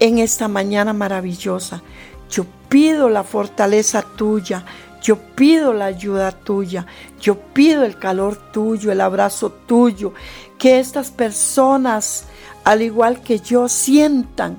en 0.00 0.18
esta 0.18 0.48
mañana 0.48 0.92
maravillosa. 0.92 1.80
Yo 2.28 2.44
pido 2.68 3.08
la 3.08 3.22
fortaleza 3.22 4.02
tuya, 4.02 4.64
yo 5.00 5.16
pido 5.16 5.72
la 5.72 5.84
ayuda 5.84 6.32
tuya, 6.32 6.86
yo 7.20 7.38
pido 7.38 7.84
el 7.84 8.00
calor 8.00 8.34
tuyo, 8.50 8.90
el 8.90 9.00
abrazo 9.00 9.52
tuyo, 9.52 10.12
que 10.58 10.80
estas 10.80 11.12
personas, 11.12 12.24
al 12.64 12.82
igual 12.82 13.20
que 13.20 13.38
yo, 13.38 13.68
sientan 13.68 14.58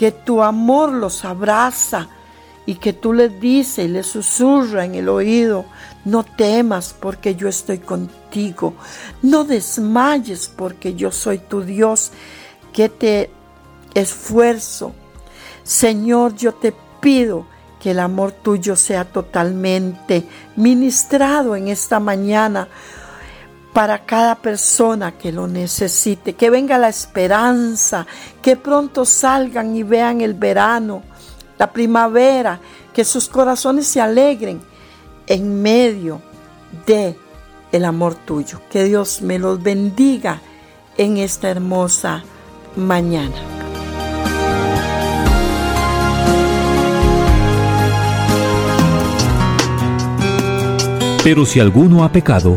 que 0.00 0.12
tu 0.12 0.42
amor 0.42 0.94
los 0.94 1.26
abraza 1.26 2.08
y 2.64 2.76
que 2.76 2.94
tú 2.94 3.12
les 3.12 3.38
dices 3.38 3.84
y 3.84 3.88
les 3.88 4.06
susurra 4.06 4.86
en 4.86 4.94
el 4.94 5.10
oído, 5.10 5.66
no 6.06 6.24
temas 6.24 6.96
porque 6.98 7.34
yo 7.34 7.48
estoy 7.48 7.80
contigo, 7.80 8.72
no 9.20 9.44
desmayes 9.44 10.50
porque 10.56 10.94
yo 10.94 11.12
soy 11.12 11.36
tu 11.36 11.60
Dios, 11.60 12.12
que 12.72 12.88
te 12.88 13.30
esfuerzo. 13.92 14.94
Señor, 15.64 16.34
yo 16.34 16.54
te 16.54 16.74
pido 17.02 17.44
que 17.78 17.90
el 17.90 17.98
amor 17.98 18.32
tuyo 18.32 18.76
sea 18.76 19.04
totalmente 19.04 20.26
ministrado 20.56 21.56
en 21.56 21.68
esta 21.68 22.00
mañana 22.00 22.68
para 23.72 24.04
cada 24.04 24.34
persona 24.34 25.12
que 25.12 25.32
lo 25.32 25.46
necesite, 25.46 26.34
que 26.34 26.50
venga 26.50 26.78
la 26.78 26.88
esperanza, 26.88 28.06
que 28.42 28.56
pronto 28.56 29.04
salgan 29.04 29.76
y 29.76 29.82
vean 29.82 30.20
el 30.20 30.34
verano, 30.34 31.02
la 31.58 31.72
primavera, 31.72 32.60
que 32.92 33.04
sus 33.04 33.28
corazones 33.28 33.86
se 33.86 34.00
alegren 34.00 34.60
en 35.26 35.62
medio 35.62 36.20
de 36.86 37.16
el 37.70 37.84
amor 37.84 38.14
tuyo. 38.14 38.60
Que 38.70 38.84
Dios 38.84 39.22
me 39.22 39.38
los 39.38 39.62
bendiga 39.62 40.40
en 40.96 41.18
esta 41.18 41.48
hermosa 41.48 42.24
mañana. 42.76 43.36
Pero 51.22 51.44
si 51.44 51.60
alguno 51.60 52.02
ha 52.02 52.10
pecado, 52.10 52.56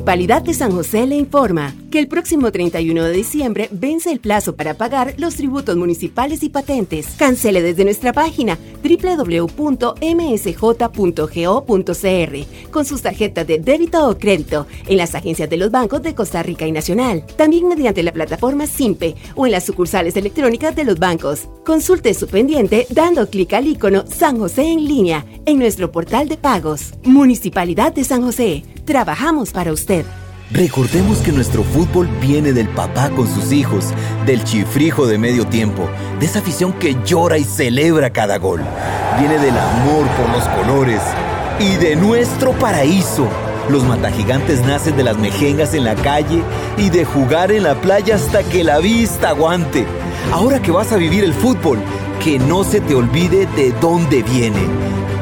Municipalidad 0.00 0.40
de 0.40 0.54
San 0.54 0.72
José 0.72 1.06
le 1.06 1.16
informa 1.16 1.74
que 1.90 1.98
el 1.98 2.08
próximo 2.08 2.50
31 2.50 3.04
de 3.04 3.12
diciembre 3.12 3.68
vence 3.70 4.10
el 4.10 4.18
plazo 4.18 4.56
para 4.56 4.72
pagar 4.72 5.12
los 5.18 5.34
tributos 5.34 5.76
municipales 5.76 6.42
y 6.42 6.48
patentes. 6.48 7.08
Cancele 7.18 7.60
desde 7.60 7.84
nuestra 7.84 8.14
página 8.14 8.58
www.msj.go.cr 8.82 9.50
con 12.70 12.86
sus 12.86 13.02
tarjetas 13.02 13.46
de 13.46 13.58
débito 13.58 14.08
o 14.08 14.16
crédito 14.16 14.66
en 14.86 14.96
las 14.96 15.14
agencias 15.14 15.50
de 15.50 15.58
los 15.58 15.70
bancos 15.70 16.00
de 16.02 16.14
Costa 16.14 16.42
Rica 16.42 16.66
y 16.66 16.72
Nacional. 16.72 17.26
También 17.36 17.68
mediante 17.68 18.02
la 18.02 18.12
plataforma 18.12 18.66
SIMPE 18.66 19.16
o 19.34 19.44
en 19.44 19.52
las 19.52 19.64
sucursales 19.64 20.16
electrónicas 20.16 20.74
de 20.74 20.84
los 20.84 20.98
bancos. 20.98 21.42
Consulte 21.66 22.14
su 22.14 22.26
pendiente 22.26 22.86
dando 22.88 23.28
clic 23.28 23.52
al 23.52 23.66
icono 23.66 24.06
San 24.06 24.38
José 24.38 24.62
en 24.62 24.86
línea 24.86 25.26
en 25.44 25.58
nuestro 25.58 25.92
portal 25.92 26.26
de 26.26 26.38
pagos. 26.38 26.94
Municipalidad 27.04 27.92
de 27.92 28.04
San 28.04 28.22
José. 28.22 28.64
Trabajamos 28.90 29.52
para 29.52 29.72
usted. 29.72 30.04
Recordemos 30.50 31.18
que 31.18 31.30
nuestro 31.30 31.62
fútbol 31.62 32.08
viene 32.20 32.52
del 32.52 32.68
papá 32.68 33.08
con 33.10 33.32
sus 33.32 33.52
hijos, 33.52 33.84
del 34.26 34.42
chifrijo 34.42 35.06
de 35.06 35.16
medio 35.16 35.46
tiempo, 35.46 35.88
de 36.18 36.26
esa 36.26 36.40
afición 36.40 36.72
que 36.72 36.96
llora 37.04 37.38
y 37.38 37.44
celebra 37.44 38.10
cada 38.10 38.38
gol. 38.38 38.60
Viene 39.16 39.38
del 39.38 39.56
amor 39.56 40.08
por 40.16 40.28
los 40.30 40.42
colores 40.48 41.00
y 41.60 41.76
de 41.76 41.94
nuestro 41.94 42.50
paraíso. 42.54 43.28
Los 43.68 43.84
matagigantes 43.84 44.60
nacen 44.62 44.96
de 44.96 45.04
las 45.04 45.16
mejengas 45.18 45.72
en 45.74 45.84
la 45.84 45.94
calle 45.94 46.42
y 46.76 46.90
de 46.90 47.04
jugar 47.04 47.52
en 47.52 47.62
la 47.62 47.80
playa 47.80 48.16
hasta 48.16 48.42
que 48.42 48.64
la 48.64 48.80
vista 48.80 49.28
aguante. 49.28 49.86
Ahora 50.32 50.60
que 50.60 50.72
vas 50.72 50.90
a 50.90 50.96
vivir 50.96 51.22
el 51.22 51.32
fútbol, 51.32 51.78
que 52.24 52.40
no 52.40 52.64
se 52.64 52.80
te 52.80 52.96
olvide 52.96 53.46
de 53.54 53.70
dónde 53.80 54.24
viene. 54.24 54.66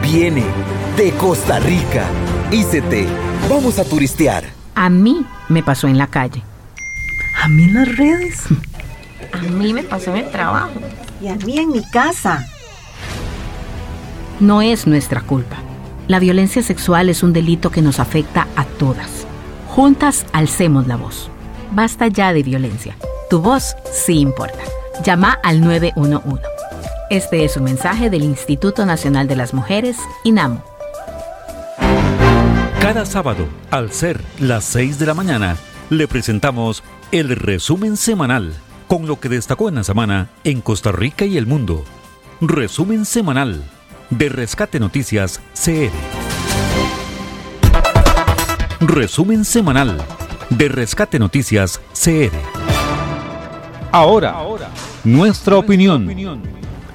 Viene 0.00 0.44
de 0.96 1.10
Costa 1.12 1.58
Rica. 1.58 2.06
Ícete, 2.50 3.06
vamos 3.48 3.78
a 3.78 3.84
turistear. 3.84 4.44
A 4.74 4.88
mí 4.88 5.24
me 5.48 5.62
pasó 5.62 5.88
en 5.88 5.98
la 5.98 6.06
calle. 6.06 6.42
A 7.42 7.48
mí 7.48 7.64
en 7.64 7.74
las 7.74 7.96
redes. 7.96 8.44
A 9.32 9.38
mí 9.38 9.72
me 9.72 9.82
pasó 9.82 10.14
en 10.14 10.24
el 10.24 10.30
trabajo. 10.30 10.70
Y 11.20 11.28
a 11.28 11.34
mí 11.36 11.58
en 11.58 11.70
mi 11.70 11.82
casa. 11.90 12.46
No 14.40 14.62
es 14.62 14.86
nuestra 14.86 15.20
culpa. 15.20 15.56
La 16.06 16.18
violencia 16.18 16.62
sexual 16.62 17.08
es 17.08 17.22
un 17.22 17.32
delito 17.32 17.70
que 17.70 17.82
nos 17.82 18.00
afecta 18.00 18.46
a 18.56 18.64
todas. 18.64 19.26
Juntas 19.68 20.24
alcemos 20.32 20.86
la 20.86 20.96
voz. 20.96 21.30
Basta 21.72 22.06
ya 22.08 22.32
de 22.32 22.42
violencia. 22.42 22.96
Tu 23.30 23.40
voz 23.40 23.76
sí 23.92 24.20
importa. 24.20 24.60
Llama 25.04 25.38
al 25.42 25.60
911. 25.60 26.42
Este 27.10 27.44
es 27.44 27.56
un 27.56 27.64
mensaje 27.64 28.10
del 28.10 28.22
Instituto 28.22 28.86
Nacional 28.86 29.28
de 29.28 29.36
las 29.36 29.54
Mujeres, 29.54 29.96
INAMO. 30.24 30.62
Cada 32.80 33.04
sábado, 33.04 33.48
al 33.70 33.92
ser 33.92 34.20
las 34.38 34.64
6 34.64 34.98
de 34.98 35.06
la 35.06 35.14
mañana, 35.14 35.56
le 35.90 36.08
presentamos 36.08 36.82
el 37.12 37.36
resumen 37.36 37.96
semanal 37.96 38.54
con 38.86 39.06
lo 39.06 39.20
que 39.20 39.28
destacó 39.28 39.68
en 39.68 39.74
la 39.74 39.84
semana 39.84 40.30
en 40.44 40.60
Costa 40.60 40.92
Rica 40.92 41.26
y 41.26 41.36
el 41.36 41.46
mundo. 41.46 41.84
Resumen 42.40 43.04
semanal 43.04 43.64
de 44.10 44.28
Rescate 44.28 44.80
Noticias 44.80 45.40
CR. 45.54 45.92
Resumen 48.80 49.44
semanal 49.44 49.98
de 50.48 50.68
Rescate 50.68 51.18
Noticias 51.18 51.80
CR. 51.92 52.32
Ahora, 53.90 54.36
nuestra 55.04 55.56
opinión. 55.58 56.08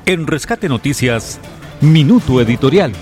En 0.06 0.28
Rescate 0.28 0.70
Noticias, 0.70 1.40
Minuto 1.82 2.42
Editorial. 2.42 2.94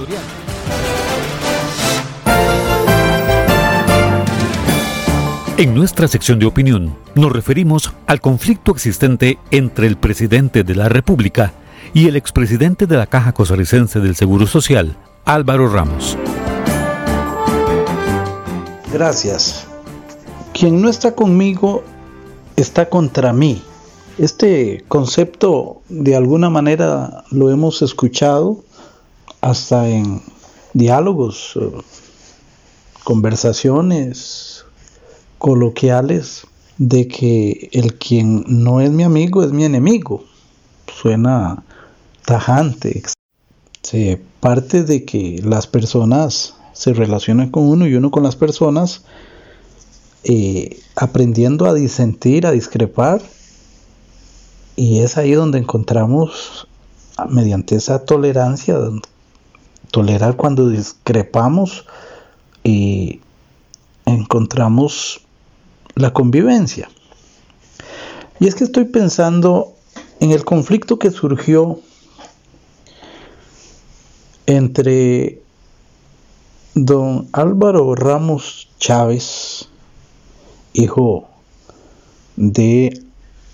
En 5.62 5.76
nuestra 5.76 6.08
sección 6.08 6.39
de 6.39 6.47
opinión 6.47 6.97
nos 7.13 7.32
referimos 7.32 7.93
al 8.08 8.19
conflicto 8.19 8.71
existente 8.71 9.38
entre 9.52 9.86
el 9.86 9.95
presidente 9.95 10.63
de 10.63 10.74
la 10.74 10.89
República 10.89 11.54
y 11.93 12.08
el 12.08 12.15
expresidente 12.15 12.88
de 12.88 12.97
la 12.97 13.06
Caja 13.06 13.32
Costarricense 13.32 14.00
del 14.00 14.15
Seguro 14.15 14.47
Social, 14.47 14.97
Álvaro 15.24 15.71
Ramos. 15.71 16.17
Gracias. 18.91 19.67
Quien 20.52 20.82
no 20.82 20.89
está 20.89 21.13
conmigo 21.13 21.84
está 22.56 22.89
contra 22.89 23.32
mí. 23.32 23.62
Este 24.17 24.84
concepto 24.88 25.84
de 25.89 26.15
alguna 26.15 26.50
manera 26.50 27.24
lo 27.30 27.52
hemos 27.52 27.84
escuchado 27.84 28.63
hasta 29.41 29.88
en 29.88 30.24
diálogos, 30.74 31.54
eh, 31.62 31.69
conversaciones, 33.04 34.50
coloquiales 35.41 36.45
de 36.77 37.08
que 37.08 37.69
el 37.71 37.95
quien 37.95 38.45
no 38.47 38.80
es 38.80 38.91
mi 38.91 39.01
amigo 39.01 39.41
es 39.41 39.51
mi 39.51 39.65
enemigo. 39.65 40.23
Suena 40.86 41.63
tajante. 42.25 43.01
Se 43.82 44.21
parte 44.39 44.84
de 44.84 45.04
que 45.04 45.41
las 45.43 45.65
personas 45.65 46.54
se 46.73 46.93
relacionan 46.93 47.49
con 47.49 47.67
uno 47.67 47.88
y 47.88 47.95
uno 47.95 48.12
con 48.12 48.21
las 48.21 48.36
personas, 48.36 49.04
eh, 50.25 50.80
aprendiendo 50.95 51.65
a 51.65 51.73
disentir, 51.73 52.45
a 52.45 52.51
discrepar. 52.51 53.19
Y 54.75 54.99
es 54.99 55.17
ahí 55.17 55.32
donde 55.32 55.58
encontramos, 55.58 56.67
mediante 57.30 57.75
esa 57.75 58.06
tolerancia, 58.06 58.77
tolerar 59.89 60.36
cuando 60.36 60.69
discrepamos, 60.69 61.88
y 62.63 63.21
encontramos 64.06 65.21
la 65.95 66.13
convivencia. 66.13 66.89
Y 68.39 68.47
es 68.47 68.56
que 68.56 68.63
estoy 68.63 68.86
pensando 68.86 69.73
en 70.19 70.32
el 70.32 70.43
conflicto 70.43 70.97
que 70.99 71.12
surgió 71.12 71.80
entre 74.45 75.41
don 76.73 77.27
Álvaro 77.32 77.95
Ramos 77.95 78.69
Chávez, 78.80 79.67
hijo 80.73 81.27
de 82.36 83.04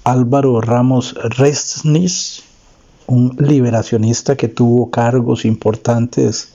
Álvaro 0.04 0.62
Ramos 0.62 1.15
Resnis, 1.15 2.43
un 3.08 3.36
liberacionista 3.39 4.36
que 4.36 4.47
tuvo 4.47 4.91
cargos 4.91 5.45
importantes 5.45 6.54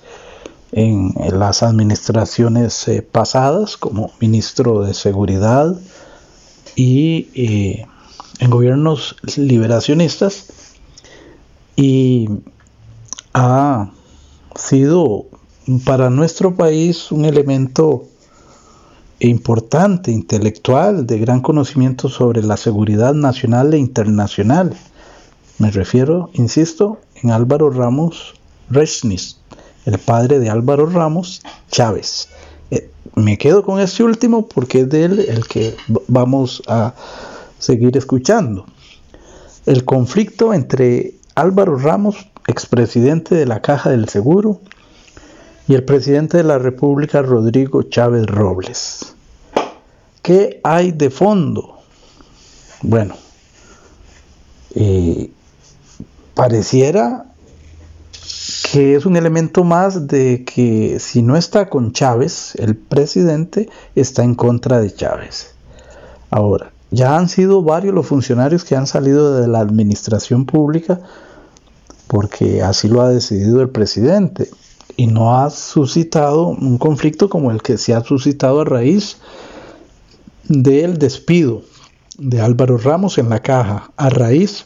en, 0.73 1.15
las 1.39 1.63
administraciones 1.63 2.89
eh, 2.89 3.03
pasadas 3.03 3.77
como 3.77 4.11
ministro 4.21 4.83
de 4.83 4.95
Seguridad 4.95 5.77
y 6.75 7.29
eh, 7.35 7.87
en 8.41 8.51
gobiernos 8.51 9.17
liberacionistas 9.37 10.47
y 11.77 12.29
ha 13.35 13.91
sido 14.57 15.27
para 15.85 16.11
nuestro 16.11 16.57
país 16.57 17.13
un 17.13 17.25
elemento 17.25 18.05
importante, 19.21 20.11
intelectual, 20.11 21.07
de 21.07 21.19
gran 21.19 21.41
conocimiento 21.41 22.09
sobre 22.09 22.43
la 22.43 22.57
seguridad 22.57 23.15
nacional 23.15 23.73
e 23.73 23.79
internacional. 23.79 24.75
Me 25.59 25.71
refiero, 25.71 26.31
insisto, 26.33 26.99
en 27.23 27.31
Álvaro 27.31 27.71
Ramos 27.71 28.35
Resnis 28.69 29.42
el 29.85 29.99
padre 29.99 30.39
de 30.39 30.51
Álvaro 30.51 30.87
Ramos 30.87 31.43
Chávez, 31.71 32.29
Eh, 32.71 32.89
me 33.15 33.37
quedo 33.37 33.63
con 33.63 33.81
este 33.81 34.03
último 34.03 34.47
porque 34.49 34.81
es 34.81 34.89
de 34.89 35.05
él 35.05 35.27
el 35.29 35.47
que 35.47 35.77
vamos 36.09 36.63
a 36.67 36.95
seguir 37.59 37.95
escuchando. 37.99 38.65
El 39.67 39.85
conflicto 39.85 40.55
entre 40.55 41.13
Álvaro 41.35 41.77
Ramos, 41.77 42.17
expresidente 42.47 43.35
de 43.35 43.45
la 43.45 43.61
Caja 43.61 43.91
del 43.91 44.09
Seguro, 44.09 44.61
y 45.69 45.75
el 45.75 45.85
presidente 45.85 46.39
de 46.39 46.45
la 46.45 46.59
República, 46.59 47.23
Rodrigo 47.23 47.83
Chávez 47.83 48.27
Robles. 48.27 49.15
¿Qué 50.23 50.61
hay 50.65 50.93
de 50.93 51.11
fondo? 51.11 51.79
Bueno, 52.81 53.15
eh, 54.75 55.31
pareciera 56.35 57.27
que 58.73 58.95
es 58.95 59.05
un 59.05 59.19
elemento 59.19 59.65
más 59.65 60.07
de 60.07 60.47
que 60.47 60.99
si 60.99 61.21
no 61.21 61.37
está 61.37 61.69
con 61.69 61.93
Chávez, 61.93 62.55
el 62.55 62.75
presidente 62.75 63.69
está 63.95 64.25
en 64.25 64.35
contra 64.35 64.81
de 64.81 64.95
Chávez. 64.95 65.55
Ahora, 66.31 66.73
ya 66.91 67.19
han 67.19 67.29
sido 67.29 67.63
varios 67.63 67.95
los 67.95 68.07
funcionarios 68.07 68.65
que 68.65 68.75
han 68.75 68.87
salido 68.87 69.39
de 69.39 69.47
la 69.47 69.61
administración 69.61 70.47
pública 70.47 71.01
porque 72.07 72.63
así 72.63 72.89
lo 72.89 73.03
ha 73.03 73.11
decidido 73.11 73.61
el 73.61 73.69
presidente 73.69 74.49
y 74.97 75.07
no 75.07 75.39
ha 75.39 75.51
suscitado 75.51 76.47
un 76.47 76.79
conflicto 76.79 77.29
como 77.29 77.51
el 77.51 77.61
que 77.61 77.77
se 77.77 77.93
ha 77.93 78.03
suscitado 78.03 78.63
a 78.63 78.65
raíz 78.65 79.19
del 80.49 80.97
despido 80.97 81.61
de 82.17 82.41
Álvaro 82.41 82.79
Ramos 82.79 83.19
en 83.19 83.29
la 83.29 83.41
caja, 83.43 83.91
a 83.99 84.09
raíz 84.09 84.65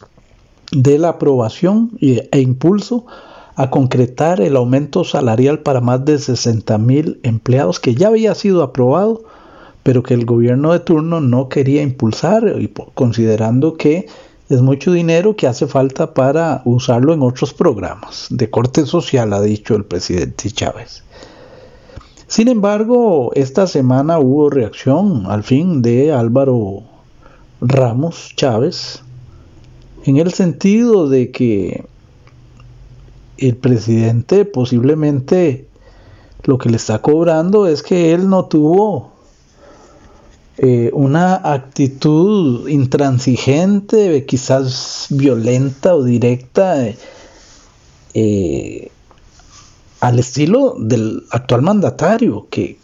de 0.70 0.96
la 0.96 1.08
aprobación 1.08 1.90
e 2.00 2.38
impulso 2.38 3.06
a 3.56 3.70
concretar 3.70 4.40
el 4.40 4.54
aumento 4.54 5.02
salarial 5.02 5.60
para 5.60 5.80
más 5.80 6.04
de 6.04 6.18
60 6.18 6.78
mil 6.78 7.20
empleados 7.22 7.80
que 7.80 7.94
ya 7.94 8.08
había 8.08 8.34
sido 8.34 8.62
aprobado 8.62 9.24
pero 9.86 10.02
que 10.02 10.14
el 10.14 10.26
gobierno 10.26 10.72
de 10.72 10.80
turno 10.80 11.20
no 11.20 11.48
quería 11.48 11.80
impulsar, 11.80 12.52
considerando 12.94 13.76
que 13.76 14.08
es 14.48 14.60
mucho 14.60 14.90
dinero 14.90 15.36
que 15.36 15.46
hace 15.46 15.68
falta 15.68 16.12
para 16.12 16.60
usarlo 16.64 17.14
en 17.14 17.22
otros 17.22 17.54
programas 17.54 18.26
de 18.30 18.50
corte 18.50 18.84
social, 18.84 19.32
ha 19.32 19.40
dicho 19.40 19.76
el 19.76 19.84
presidente 19.84 20.50
Chávez. 20.50 21.04
Sin 22.26 22.48
embargo, 22.48 23.30
esta 23.36 23.68
semana 23.68 24.18
hubo 24.18 24.50
reacción 24.50 25.26
al 25.28 25.44
fin 25.44 25.82
de 25.82 26.12
Álvaro 26.12 26.82
Ramos 27.60 28.32
Chávez, 28.34 29.04
en 30.04 30.16
el 30.16 30.32
sentido 30.32 31.08
de 31.08 31.30
que 31.30 31.84
el 33.38 33.56
presidente 33.56 34.44
posiblemente 34.44 35.66
lo 36.44 36.58
que 36.58 36.70
le 36.70 36.76
está 36.76 37.00
cobrando 37.00 37.66
es 37.66 37.82
que 37.82 38.12
él 38.12 38.28
no 38.28 38.46
tuvo 38.46 39.12
eh, 40.58 40.90
una 40.94 41.34
actitud 41.34 42.68
intransigente, 42.68 44.24
quizás 44.24 45.06
violenta 45.10 45.94
o 45.94 46.02
directa, 46.02 46.82
eh, 48.14 48.90
al 50.00 50.18
estilo 50.18 50.74
del 50.78 51.24
actual 51.30 51.62
mandatario, 51.62 52.46
que, 52.48 52.78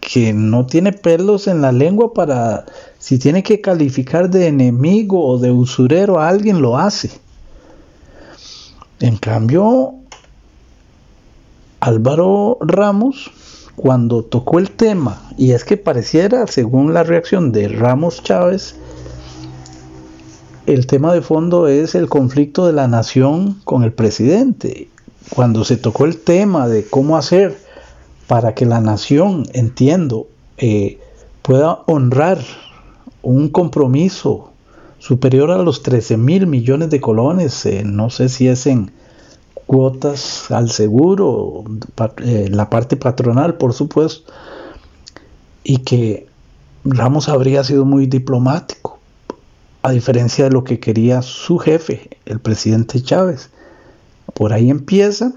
que 0.00 0.32
no 0.32 0.66
tiene 0.66 0.92
pelos 0.92 1.48
en 1.48 1.62
la 1.62 1.72
lengua 1.72 2.14
para, 2.14 2.66
si 2.98 3.18
tiene 3.18 3.42
que 3.42 3.60
calificar 3.60 4.30
de 4.30 4.46
enemigo 4.46 5.26
o 5.26 5.38
de 5.38 5.50
usurero 5.50 6.20
a 6.20 6.28
alguien, 6.28 6.62
lo 6.62 6.78
hace. 6.78 7.10
En 9.00 9.16
cambio, 9.16 9.94
Álvaro 11.80 12.58
Ramos 12.60 13.30
cuando 13.74 14.22
tocó 14.22 14.58
el 14.58 14.70
tema, 14.70 15.22
y 15.38 15.52
es 15.52 15.64
que 15.64 15.78
pareciera, 15.78 16.46
según 16.46 16.92
la 16.92 17.02
reacción 17.02 17.50
de 17.50 17.68
Ramos 17.68 18.22
Chávez, 18.22 18.76
el 20.66 20.86
tema 20.86 21.14
de 21.14 21.22
fondo 21.22 21.66
es 21.66 21.94
el 21.94 22.10
conflicto 22.10 22.66
de 22.66 22.74
la 22.74 22.88
nación 22.88 23.58
con 23.64 23.82
el 23.82 23.94
presidente. 23.94 24.90
Cuando 25.34 25.64
se 25.64 25.78
tocó 25.78 26.04
el 26.04 26.18
tema 26.18 26.68
de 26.68 26.84
cómo 26.84 27.16
hacer 27.16 27.56
para 28.26 28.54
que 28.54 28.66
la 28.66 28.82
nación, 28.82 29.46
entiendo, 29.54 30.26
eh, 30.58 30.98
pueda 31.40 31.80
honrar 31.86 32.38
un 33.22 33.48
compromiso 33.48 34.49
superior 35.00 35.50
a 35.50 35.58
los 35.58 35.82
13 35.82 36.16
mil 36.18 36.46
millones 36.46 36.90
de 36.90 37.00
colones, 37.00 37.66
eh, 37.66 37.82
no 37.84 38.10
sé 38.10 38.28
si 38.28 38.46
es 38.46 38.66
en 38.66 38.92
cuotas 39.66 40.50
al 40.50 40.70
seguro, 40.70 41.64
eh, 42.18 42.48
la 42.50 42.70
parte 42.70 42.96
patronal, 42.96 43.54
por 43.54 43.72
supuesto, 43.72 44.32
y 45.64 45.78
que 45.78 46.26
Ramos 46.84 47.28
habría 47.28 47.64
sido 47.64 47.84
muy 47.84 48.06
diplomático, 48.06 48.98
a 49.82 49.92
diferencia 49.92 50.44
de 50.44 50.50
lo 50.50 50.64
que 50.64 50.80
quería 50.80 51.22
su 51.22 51.58
jefe, 51.58 52.10
el 52.26 52.38
presidente 52.40 53.02
Chávez. 53.02 53.50
Por 54.34 54.52
ahí 54.52 54.70
empieza 54.70 55.32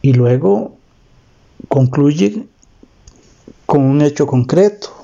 y 0.00 0.12
luego 0.12 0.76
concluye 1.68 2.46
con 3.66 3.82
un 3.82 4.02
hecho 4.02 4.26
concreto, 4.26 5.03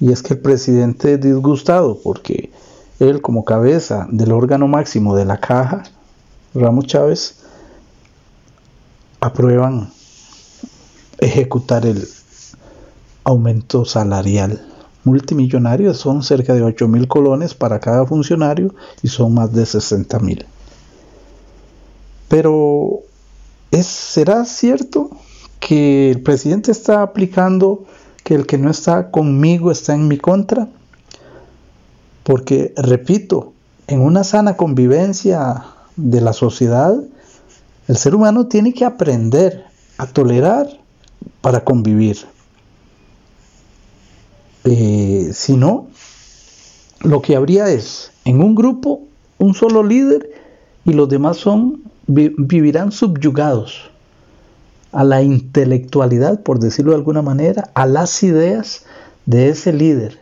y 0.00 0.12
es 0.12 0.22
que 0.22 0.34
el 0.34 0.40
presidente 0.40 1.14
es 1.14 1.20
disgustado 1.20 1.98
porque 2.02 2.50
él 2.98 3.20
como 3.22 3.44
cabeza 3.44 4.06
del 4.10 4.32
órgano 4.32 4.66
máximo 4.66 5.14
de 5.14 5.24
la 5.24 5.38
caja 5.38 5.84
Ramos 6.54 6.86
Chávez 6.86 7.36
aprueban 9.20 9.92
ejecutar 11.18 11.86
el 11.86 12.08
aumento 13.24 13.84
salarial 13.84 14.66
multimillonario, 15.04 15.94
son 15.94 16.22
cerca 16.22 16.54
de 16.54 16.62
8 16.62 16.88
mil 16.88 17.06
colones 17.06 17.54
para 17.54 17.78
cada 17.78 18.06
funcionario 18.06 18.74
y 19.02 19.08
son 19.08 19.34
más 19.34 19.52
de 19.52 19.64
60 19.64 20.18
mil. 20.18 20.46
Pero 22.28 23.00
¿es, 23.70 23.86
¿será 23.86 24.44
cierto 24.44 25.10
que 25.58 26.10
el 26.10 26.22
presidente 26.22 26.72
está 26.72 27.02
aplicando 27.02 27.84
que 28.24 28.34
el 28.34 28.46
que 28.46 28.58
no 28.58 28.70
está 28.70 29.10
conmigo 29.10 29.70
está 29.70 29.94
en 29.94 30.08
mi 30.08 30.18
contra? 30.18 30.68
Porque, 32.22 32.72
repito, 32.76 33.52
en 33.86 34.00
una 34.00 34.24
sana 34.24 34.56
convivencia 34.56 35.64
de 35.96 36.20
la 36.20 36.32
sociedad, 36.32 36.94
el 37.88 37.96
ser 37.96 38.14
humano 38.14 38.46
tiene 38.46 38.72
que 38.72 38.84
aprender 38.84 39.64
a 39.98 40.06
tolerar 40.06 40.68
para 41.40 41.64
convivir. 41.64 42.18
Eh, 44.64 45.30
si 45.32 45.56
no, 45.56 45.88
lo 47.00 47.22
que 47.22 47.34
habría 47.34 47.68
es 47.68 48.12
en 48.24 48.42
un 48.42 48.54
grupo 48.54 49.00
un 49.38 49.54
solo 49.54 49.82
líder 49.82 50.30
y 50.84 50.92
los 50.92 51.08
demás 51.08 51.38
son 51.38 51.82
vivirán 52.06 52.92
subyugados 52.92 53.89
a 54.92 55.04
la 55.04 55.22
intelectualidad, 55.22 56.42
por 56.42 56.58
decirlo 56.58 56.92
de 56.92 56.98
alguna 56.98 57.22
manera, 57.22 57.70
a 57.74 57.86
las 57.86 58.22
ideas 58.22 58.84
de 59.26 59.48
ese 59.50 59.72
líder. 59.72 60.18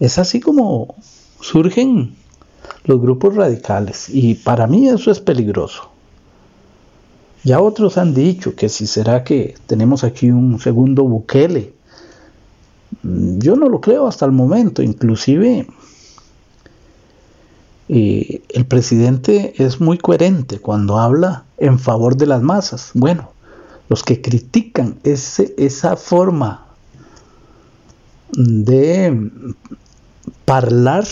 Es 0.00 0.18
así 0.18 0.40
como 0.40 0.94
surgen 1.40 2.14
los 2.84 3.00
grupos 3.00 3.36
radicales. 3.36 4.08
Y 4.08 4.34
para 4.34 4.66
mí 4.66 4.88
eso 4.88 5.10
es 5.10 5.20
peligroso. 5.20 5.90
Ya 7.44 7.60
otros 7.60 7.98
han 7.98 8.14
dicho 8.14 8.54
que 8.54 8.68
si 8.68 8.86
será 8.86 9.24
que 9.24 9.54
tenemos 9.66 10.04
aquí 10.04 10.30
un 10.30 10.60
segundo 10.60 11.04
Bukele. 11.04 11.74
Mm, 13.02 13.38
yo 13.38 13.56
no 13.56 13.68
lo 13.68 13.80
creo 13.80 14.06
hasta 14.06 14.26
el 14.26 14.32
momento. 14.32 14.82
Inclusive 14.82 15.66
eh, 17.88 18.42
el 18.48 18.64
presidente 18.66 19.54
es 19.62 19.80
muy 19.80 19.98
coherente 19.98 20.60
cuando 20.60 20.98
habla 20.98 21.44
en 21.58 21.78
favor 21.78 22.16
de 22.16 22.26
las 22.26 22.42
masas. 22.42 22.92
Bueno, 22.94 23.31
los 23.92 24.02
que 24.04 24.22
critican 24.22 24.98
ese, 25.04 25.54
esa 25.58 25.98
forma 25.98 26.66
de 28.32 29.30
hablar 30.46 31.04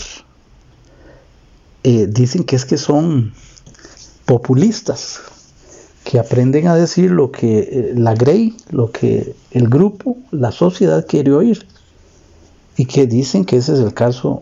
eh, 1.83 2.07
dicen 2.07 2.43
que 2.43 2.55
es 2.55 2.65
que 2.65 2.77
son 2.77 3.33
populistas, 4.25 5.19
que 6.03 6.17
aprenden 6.17 6.67
a 6.69 6.75
decir 6.75 7.11
lo 7.11 7.31
que 7.31 7.59
eh, 7.59 7.93
la 7.95 8.15
Grey, 8.15 8.57
lo 8.71 8.91
que 8.91 9.35
el 9.51 9.69
grupo, 9.69 10.17
la 10.31 10.51
sociedad 10.51 11.05
quiere 11.07 11.33
oír, 11.33 11.67
y 12.77 12.85
que 12.85 13.05
dicen 13.05 13.45
que 13.45 13.57
ese 13.57 13.73
es 13.73 13.79
el 13.79 13.93
caso 13.93 14.41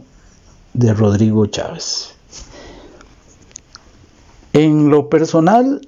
de 0.73 0.93
Rodrigo 0.93 1.45
Chávez. 1.47 2.11
En 4.53 4.89
lo 4.89 5.09
personal 5.09 5.81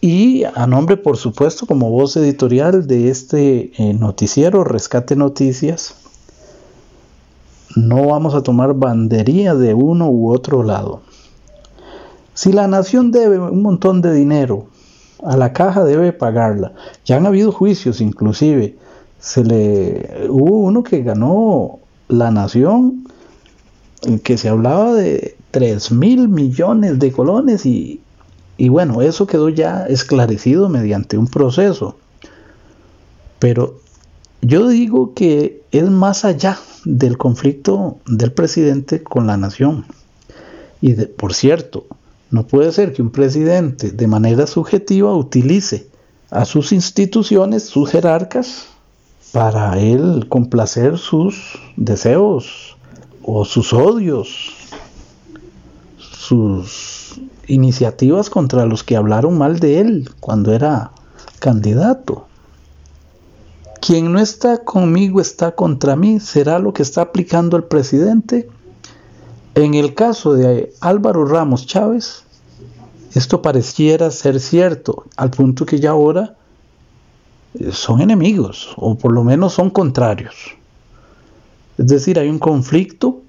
y 0.00 0.44
a 0.44 0.66
nombre, 0.66 0.96
por 0.96 1.16
supuesto, 1.16 1.66
como 1.66 1.90
voz 1.90 2.16
editorial 2.16 2.86
de 2.86 3.08
este 3.08 3.72
eh, 3.76 3.94
noticiero 3.94 4.64
Rescate 4.64 5.16
Noticias, 5.16 5.94
no 7.76 8.06
vamos 8.06 8.34
a 8.34 8.42
tomar 8.42 8.74
bandería 8.74 9.54
de 9.54 9.74
uno 9.74 10.08
u 10.10 10.32
otro 10.32 10.62
lado. 10.62 11.02
Si 12.34 12.52
la 12.52 12.68
nación 12.68 13.10
debe 13.10 13.38
un 13.38 13.62
montón 13.62 14.00
de 14.00 14.12
dinero, 14.12 14.66
a 15.24 15.36
la 15.36 15.52
caja 15.52 15.84
debe 15.84 16.12
pagarla. 16.12 16.72
Ya 17.04 17.16
han 17.16 17.26
habido 17.26 17.50
juicios 17.50 18.00
inclusive 18.00 18.76
se 19.18 19.44
le 19.44 20.28
hubo 20.28 20.60
uno 20.60 20.82
que 20.82 21.02
ganó 21.02 21.80
la 22.08 22.30
nación, 22.30 23.04
en 24.02 24.20
que 24.20 24.38
se 24.38 24.48
hablaba 24.48 24.94
de 24.94 25.36
3 25.50 25.90
mil 25.92 26.28
millones 26.28 26.98
de 26.98 27.12
colones 27.12 27.66
y, 27.66 28.00
y 28.58 28.68
bueno, 28.68 29.02
eso 29.02 29.28
quedó 29.28 29.48
ya 29.48 29.86
esclarecido 29.86 30.68
mediante 30.68 31.16
un 31.16 31.28
proceso. 31.28 31.96
Pero 33.38 33.78
yo 34.42 34.66
digo 34.66 35.14
que 35.14 35.62
es 35.70 35.88
más 35.88 36.24
allá 36.24 36.58
del 36.84 37.16
conflicto 37.16 37.98
del 38.06 38.32
presidente 38.32 39.00
con 39.04 39.28
la 39.28 39.36
nación. 39.36 39.86
Y 40.80 40.92
por 40.94 41.34
cierto, 41.34 41.86
no 42.32 42.48
puede 42.48 42.72
ser 42.72 42.92
que 42.92 43.00
un 43.00 43.10
presidente 43.10 43.92
de 43.92 44.06
manera 44.08 44.48
subjetiva 44.48 45.14
utilice 45.14 45.86
a 46.30 46.44
sus 46.44 46.72
instituciones, 46.72 47.62
sus 47.62 47.88
jerarcas, 47.90 48.66
para 49.32 49.78
él 49.78 50.26
complacer 50.28 50.98
sus 50.98 51.58
deseos 51.76 52.76
o 53.22 53.44
sus 53.44 53.72
odios, 53.72 54.52
sus 55.98 56.97
iniciativas 57.48 58.30
contra 58.30 58.66
los 58.66 58.84
que 58.84 58.96
hablaron 58.96 59.36
mal 59.36 59.58
de 59.58 59.80
él 59.80 60.10
cuando 60.20 60.52
era 60.52 60.92
candidato. 61.40 62.26
Quien 63.80 64.12
no 64.12 64.20
está 64.20 64.58
conmigo 64.58 65.20
está 65.20 65.52
contra 65.52 65.96
mí, 65.96 66.20
será 66.20 66.58
lo 66.58 66.72
que 66.72 66.82
está 66.82 67.02
aplicando 67.02 67.56
el 67.56 67.64
presidente. 67.64 68.48
En 69.54 69.74
el 69.74 69.94
caso 69.94 70.34
de 70.34 70.72
Álvaro 70.80 71.24
Ramos 71.24 71.66
Chávez, 71.66 72.24
esto 73.14 73.40
pareciera 73.40 74.10
ser 74.10 74.40
cierto, 74.40 75.04
al 75.16 75.30
punto 75.30 75.64
que 75.64 75.80
ya 75.80 75.90
ahora 75.90 76.36
eh, 77.54 77.70
son 77.72 78.00
enemigos, 78.00 78.74
o 78.76 78.96
por 78.96 79.12
lo 79.12 79.24
menos 79.24 79.54
son 79.54 79.70
contrarios. 79.70 80.34
Es 81.78 81.86
decir, 81.86 82.18
hay 82.18 82.28
un 82.28 82.38
conflicto 82.38 83.22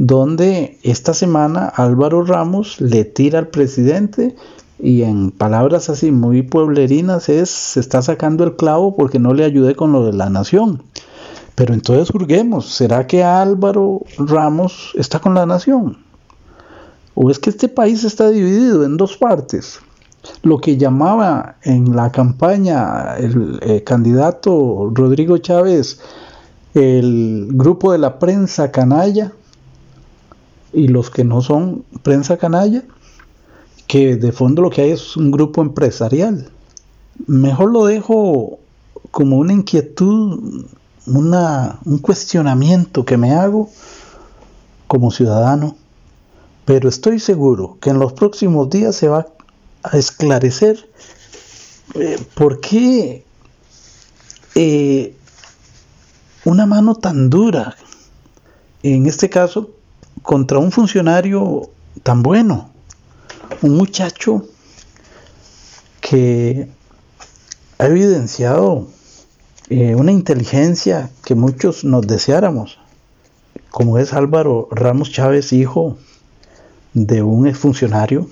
donde 0.00 0.78
esta 0.82 1.12
semana 1.12 1.66
Álvaro 1.66 2.24
Ramos 2.24 2.80
le 2.80 3.04
tira 3.04 3.38
al 3.38 3.48
presidente 3.48 4.34
y 4.78 5.02
en 5.02 5.30
palabras 5.30 5.90
así 5.90 6.10
muy 6.10 6.40
pueblerinas 6.40 7.28
es 7.28 7.50
se 7.50 7.80
está 7.80 8.00
sacando 8.00 8.44
el 8.44 8.56
clavo 8.56 8.96
porque 8.96 9.18
no 9.18 9.34
le 9.34 9.44
ayudé 9.44 9.74
con 9.74 9.92
lo 9.92 10.06
de 10.06 10.14
la 10.14 10.30
nación. 10.30 10.82
Pero 11.54 11.74
entonces 11.74 12.08
juzguemos, 12.08 12.64
¿será 12.72 13.06
que 13.06 13.22
Álvaro 13.22 14.00
Ramos 14.16 14.92
está 14.96 15.18
con 15.18 15.34
la 15.34 15.44
nación? 15.44 15.98
¿O 17.14 17.30
es 17.30 17.38
que 17.38 17.50
este 17.50 17.68
país 17.68 18.02
está 18.02 18.30
dividido 18.30 18.86
en 18.86 18.96
dos 18.96 19.18
partes? 19.18 19.80
Lo 20.42 20.62
que 20.62 20.78
llamaba 20.78 21.56
en 21.62 21.94
la 21.94 22.10
campaña 22.10 23.16
el 23.18 23.58
eh, 23.60 23.84
candidato 23.84 24.90
Rodrigo 24.94 25.36
Chávez 25.36 26.00
el 26.72 27.48
grupo 27.50 27.92
de 27.92 27.98
la 27.98 28.18
prensa 28.18 28.70
canalla 28.70 29.32
y 30.72 30.88
los 30.88 31.10
que 31.10 31.24
no 31.24 31.42
son 31.42 31.84
prensa 32.02 32.36
canalla, 32.36 32.84
que 33.86 34.16
de 34.16 34.32
fondo 34.32 34.62
lo 34.62 34.70
que 34.70 34.82
hay 34.82 34.90
es 34.90 35.16
un 35.16 35.30
grupo 35.30 35.62
empresarial. 35.62 36.48
Mejor 37.26 37.72
lo 37.72 37.86
dejo 37.86 38.58
como 39.10 39.38
una 39.38 39.52
inquietud, 39.52 40.66
una, 41.06 41.80
un 41.84 41.98
cuestionamiento 41.98 43.04
que 43.04 43.16
me 43.16 43.32
hago 43.32 43.68
como 44.86 45.10
ciudadano, 45.10 45.76
pero 46.64 46.88
estoy 46.88 47.18
seguro 47.18 47.78
que 47.80 47.90
en 47.90 47.98
los 47.98 48.12
próximos 48.12 48.70
días 48.70 48.94
se 48.94 49.08
va 49.08 49.26
a 49.82 49.96
esclarecer 49.96 50.88
eh, 51.94 52.18
por 52.34 52.60
qué 52.60 53.24
eh, 54.54 55.16
una 56.44 56.66
mano 56.66 56.94
tan 56.94 57.30
dura, 57.30 57.76
en 58.82 59.06
este 59.06 59.28
caso, 59.28 59.70
contra 60.22 60.58
un 60.58 60.72
funcionario 60.72 61.70
tan 62.02 62.22
bueno 62.22 62.70
un 63.62 63.76
muchacho 63.76 64.44
que 66.00 66.68
ha 67.78 67.86
evidenciado 67.86 68.88
eh, 69.68 69.94
una 69.94 70.12
inteligencia 70.12 71.10
que 71.24 71.34
muchos 71.34 71.84
nos 71.84 72.06
deseáramos, 72.06 72.78
como 73.70 73.98
es 73.98 74.12
Álvaro 74.12 74.68
Ramos 74.70 75.12
Chávez, 75.12 75.52
hijo 75.52 75.96
de 76.94 77.22
un 77.22 77.46
exfuncionario 77.46 78.28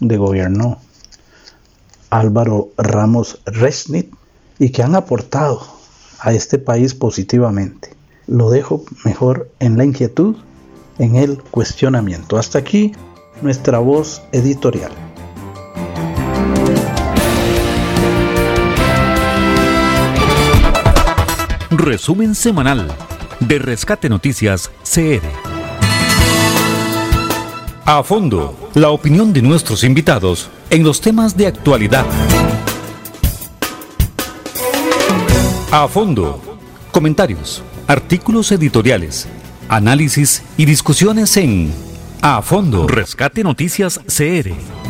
de 0.00 0.16
gobierno, 0.16 0.78
Álvaro 2.10 2.70
Ramos 2.76 3.40
Resnit, 3.46 4.12
y 4.58 4.70
que 4.70 4.82
han 4.82 4.94
aportado 4.94 5.62
a 6.20 6.32
este 6.32 6.58
país 6.58 6.94
positivamente. 6.94 7.94
Lo 8.26 8.50
dejo 8.50 8.84
mejor 9.04 9.50
en 9.60 9.78
la 9.78 9.84
inquietud, 9.84 10.36
en 11.02 11.16
el 11.16 11.42
cuestionamiento. 11.42 12.38
Hasta 12.38 12.58
aquí 12.60 12.92
nuestra 13.42 13.80
voz 13.80 14.22
editorial. 14.30 14.92
Resumen 21.70 22.36
semanal 22.36 22.86
de 23.40 23.58
Rescate 23.58 24.08
Noticias 24.08 24.70
CR. 24.84 25.26
A 27.84 28.04
fondo, 28.04 28.70
la 28.74 28.90
opinión 28.90 29.32
de 29.32 29.42
nuestros 29.42 29.82
invitados 29.82 30.50
en 30.70 30.84
los 30.84 31.00
temas 31.00 31.36
de 31.36 31.48
actualidad. 31.48 32.06
A 35.72 35.88
fondo, 35.88 36.40
comentarios, 36.92 37.64
artículos 37.88 38.52
editoriales, 38.52 39.26
análisis 39.72 40.42
y 40.56 40.66
discusiones 40.66 41.36
en 41.36 41.72
a 42.20 42.42
fondo. 42.42 42.86
Rescate 42.86 43.42
Noticias 43.42 44.00
CR. 44.06 44.81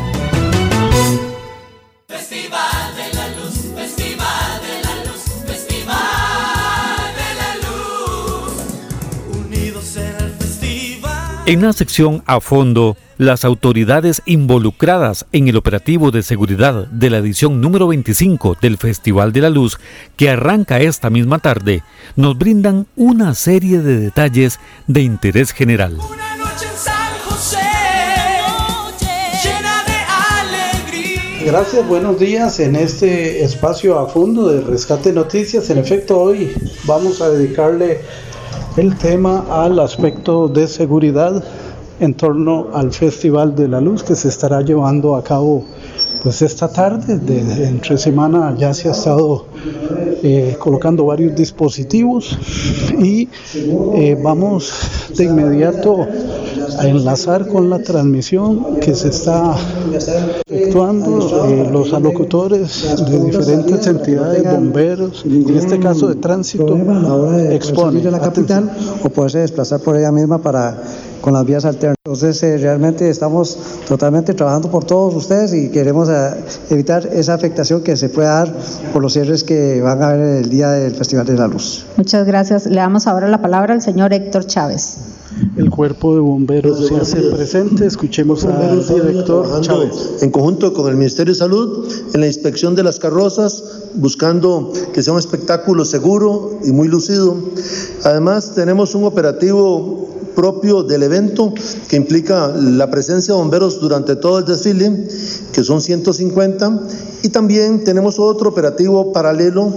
En 11.45 11.61
la 11.61 11.73
sección 11.73 12.23
A 12.25 12.39
fondo, 12.39 12.95
las 13.17 13.43
autoridades 13.43 14.21
involucradas 14.25 15.25
en 15.33 15.49
el 15.49 15.57
operativo 15.57 16.09
de 16.09 16.23
seguridad 16.23 16.87
de 16.87 17.09
la 17.09 17.17
edición 17.17 17.59
número 17.59 17.89
25 17.89 18.55
del 18.61 18.77
Festival 18.77 19.33
de 19.33 19.41
la 19.41 19.49
Luz, 19.49 19.77
que 20.15 20.29
arranca 20.29 20.79
esta 20.79 21.09
misma 21.09 21.39
tarde, 21.39 21.83
nos 22.15 22.37
brindan 22.37 22.87
una 22.95 23.35
serie 23.35 23.79
de 23.79 23.99
detalles 23.99 24.57
de 24.87 25.01
interés 25.01 25.51
general. 25.51 25.97
Gracias, 31.45 31.85
buenos 31.85 32.17
días 32.21 32.61
en 32.61 32.77
este 32.77 33.43
espacio 33.43 33.99
a 33.99 34.07
fondo 34.07 34.47
de 34.47 34.61
Rescate 34.61 35.11
Noticias. 35.11 35.69
En 35.69 35.77
efecto, 35.77 36.21
hoy 36.21 36.53
vamos 36.85 37.19
a 37.19 37.29
dedicarle 37.29 37.99
el 38.75 38.97
tema 38.97 39.45
al 39.51 39.79
aspecto 39.79 40.47
de 40.47 40.67
seguridad 40.67 41.43
en 41.99 42.15
torno 42.15 42.69
al 42.73 42.91
Festival 42.91 43.55
de 43.55 43.67
la 43.67 43.79
Luz 43.79 44.03
que 44.03 44.15
se 44.15 44.29
estará 44.29 44.61
llevando 44.61 45.15
a 45.15 45.23
cabo 45.23 45.63
pues 46.23 46.41
esta 46.41 46.69
tarde, 46.69 47.17
de, 47.17 47.67
entre 47.67 47.97
semana 47.97 48.55
ya 48.57 48.73
se 48.73 48.87
ha 48.87 48.91
estado 48.91 49.45
eh, 50.23 50.55
colocando 50.57 51.05
varios 51.05 51.35
dispositivos 51.35 52.37
y 52.97 53.27
eh, 53.93 54.17
vamos 54.23 54.71
de 55.17 55.25
inmediato 55.25 56.07
a 56.79 56.87
enlazar 56.87 57.45
con 57.49 57.69
la 57.69 57.79
transmisión 57.79 58.79
que 58.79 58.95
se 58.95 59.09
está 59.09 59.53
efectuando 60.47 61.45
eh, 61.49 61.69
los 61.69 61.91
alocutores 61.91 63.05
de 63.05 63.19
diferentes 63.19 63.85
entidades, 63.85 64.43
bomberos, 64.43 65.25
en 65.25 65.57
este 65.57 65.77
caso 65.77 66.07
de 66.07 66.15
tránsito, 66.15 66.77
expone 67.51 68.01
la 68.01 68.19
capital 68.19 68.71
o 69.03 69.09
poderse 69.09 69.39
desplazar 69.39 69.81
por 69.81 69.97
ella 69.97 70.11
misma 70.13 70.37
para 70.37 70.81
con 71.23 71.33
las 71.33 71.45
vías 71.45 71.63
alternas. 71.63 71.95
Entonces, 72.03 72.43
eh, 72.43 72.57
realmente 72.57 73.09
estamos 73.09 73.57
totalmente 73.87 74.33
trabajando 74.33 74.69
por 74.69 74.83
todos 74.83 75.15
ustedes 75.15 75.53
y 75.53 75.69
queremos 75.69 76.09
eh, 76.09 76.31
evitar 76.69 77.07
esa 77.13 77.33
afectación 77.33 77.81
que 77.81 77.95
se 77.95 78.09
pueda 78.09 78.43
dar 78.43 78.53
por 78.91 79.01
los 79.01 79.13
cierres 79.13 79.45
que 79.45 79.81
van 79.81 80.03
a 80.03 80.09
haber 80.09 80.43
el 80.43 80.49
día 80.49 80.71
del 80.71 80.93
Festival 80.93 81.25
de 81.25 81.35
la 81.35 81.47
Luz. 81.47 81.85
Muchas 81.95 82.27
gracias. 82.27 82.65
Le 82.65 82.75
damos 82.75 83.07
ahora 83.07 83.29
la 83.29 83.41
palabra 83.41 83.73
al 83.73 83.81
señor 83.81 84.11
Héctor 84.11 84.45
Chávez. 84.47 84.97
El 85.55 85.69
cuerpo 85.69 86.13
de 86.13 86.19
bomberos 86.19 86.87
se 86.87 86.95
hace 86.97 87.21
presente. 87.21 87.85
Escuchemos 87.85 88.43
al 88.43 88.85
director 88.85 89.61
Chávez. 89.61 90.21
En 90.21 90.29
conjunto 90.29 90.73
con 90.73 90.89
el 90.89 90.97
Ministerio 90.97 91.33
de 91.33 91.39
Salud, 91.39 91.87
en 92.13 92.19
la 92.19 92.27
inspección 92.27 92.75
de 92.75 92.83
las 92.83 92.99
carrozas, 92.99 93.63
buscando 93.95 94.73
que 94.93 95.01
sea 95.01 95.13
un 95.13 95.19
espectáculo 95.19 95.85
seguro 95.85 96.59
y 96.65 96.71
muy 96.71 96.89
lucido. 96.89 97.37
Además, 98.03 98.55
tenemos 98.55 98.93
un 98.93 99.05
operativo 99.05 100.12
propio 100.35 100.83
del 100.83 101.03
evento 101.03 101.53
que 101.87 101.95
implica 101.95 102.47
la 102.49 102.89
presencia 102.89 103.33
de 103.33 103.39
bomberos 103.39 103.79
durante 103.79 104.15
todo 104.15 104.39
el 104.39 104.45
desfile, 104.45 105.07
que 105.51 105.63
son 105.63 105.81
150, 105.81 106.79
y 107.23 107.29
también 107.29 107.83
tenemos 107.83 108.19
otro 108.19 108.49
operativo 108.49 109.13
paralelo 109.13 109.73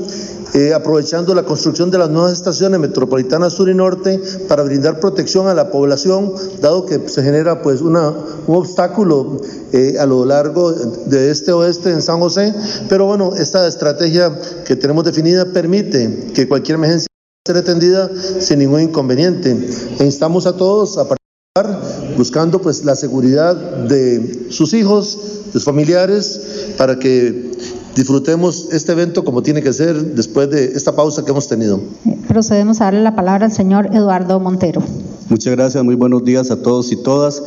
eh, 0.54 0.72
aprovechando 0.72 1.34
la 1.34 1.42
construcción 1.42 1.90
de 1.90 1.98
las 1.98 2.08
nuevas 2.08 2.32
estaciones 2.32 2.80
metropolitanas 2.80 3.52
sur 3.52 3.68
y 3.68 3.74
norte 3.74 4.18
para 4.48 4.62
brindar 4.62 5.00
protección 5.00 5.48
a 5.48 5.54
la 5.54 5.70
población, 5.70 6.32
dado 6.62 6.86
que 6.86 7.08
se 7.08 7.22
genera 7.22 7.60
pues 7.60 7.82
una, 7.82 8.10
un 8.46 8.56
obstáculo 8.56 9.38
eh, 9.72 9.96
a 9.98 10.06
lo 10.06 10.24
largo 10.24 10.72
de 10.72 11.30
este 11.30 11.52
oeste 11.52 11.90
en 11.90 12.00
San 12.00 12.20
José. 12.20 12.54
Pero 12.88 13.04
bueno, 13.04 13.32
esta 13.36 13.66
estrategia 13.66 14.32
que 14.64 14.76
tenemos 14.76 15.04
definida 15.04 15.44
permite 15.44 16.32
que 16.32 16.48
cualquier 16.48 16.76
emergencia 16.76 17.08
ser 17.46 17.56
atendida 17.56 18.10
sin 18.40 18.58
ningún 18.58 18.82
inconveniente. 18.82 19.56
E 19.98 20.04
instamos 20.04 20.46
a 20.46 20.56
todos 20.56 20.98
a 20.98 21.06
participar 21.08 22.16
buscando 22.16 22.60
pues 22.60 22.84
la 22.84 22.96
seguridad 22.96 23.54
de 23.54 24.48
sus 24.50 24.74
hijos, 24.74 25.18
de 25.46 25.52
sus 25.52 25.64
familiares, 25.64 26.74
para 26.76 26.98
que 26.98 27.52
disfrutemos 27.94 28.68
este 28.72 28.92
evento 28.92 29.24
como 29.24 29.42
tiene 29.42 29.62
que 29.62 29.72
ser 29.72 30.14
después 30.14 30.50
de 30.50 30.66
esta 30.66 30.94
pausa 30.94 31.24
que 31.24 31.30
hemos 31.30 31.48
tenido. 31.48 31.80
Procedemos 32.28 32.80
a 32.80 32.84
darle 32.84 33.02
la 33.02 33.16
palabra 33.16 33.46
al 33.46 33.52
señor 33.52 33.94
Eduardo 33.94 34.38
Montero. 34.40 34.82
Muchas 35.28 35.56
gracias, 35.56 35.82
muy 35.82 35.94
buenos 35.94 36.24
días 36.24 36.50
a 36.50 36.60
todos 36.60 36.92
y 36.92 36.96
todas. 36.96 37.42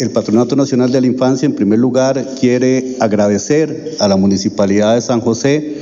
El 0.00 0.10
Patronato 0.10 0.56
Nacional 0.56 0.90
de 0.90 1.00
la 1.00 1.06
Infancia, 1.06 1.46
en 1.46 1.54
primer 1.54 1.78
lugar, 1.78 2.26
quiere 2.40 2.96
agradecer 2.98 3.94
a 4.00 4.08
la 4.08 4.16
Municipalidad 4.16 4.96
de 4.96 5.00
San 5.00 5.20
José 5.20 5.76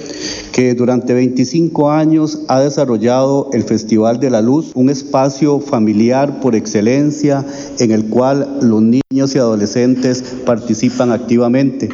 que 0.52 0.74
durante 0.74 1.14
25 1.14 1.90
años 1.90 2.40
ha 2.48 2.60
desarrollado 2.60 3.48
el 3.54 3.64
Festival 3.64 4.20
de 4.20 4.28
la 4.28 4.42
Luz, 4.42 4.72
un 4.74 4.90
espacio 4.90 5.60
familiar 5.60 6.40
por 6.40 6.54
excelencia 6.54 7.46
en 7.78 7.90
el 7.90 8.04
cual 8.04 8.58
los 8.60 8.82
niños 8.82 9.34
y 9.34 9.38
adolescentes 9.38 10.22
participan 10.44 11.10
activamente. 11.10 11.88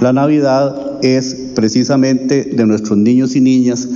La 0.00 0.14
Navidad 0.14 0.98
es 1.02 1.36
precisamente 1.54 2.44
de 2.44 2.64
nuestros 2.64 2.96
niños 2.96 3.36
y 3.36 3.42
niñas, 3.42 3.88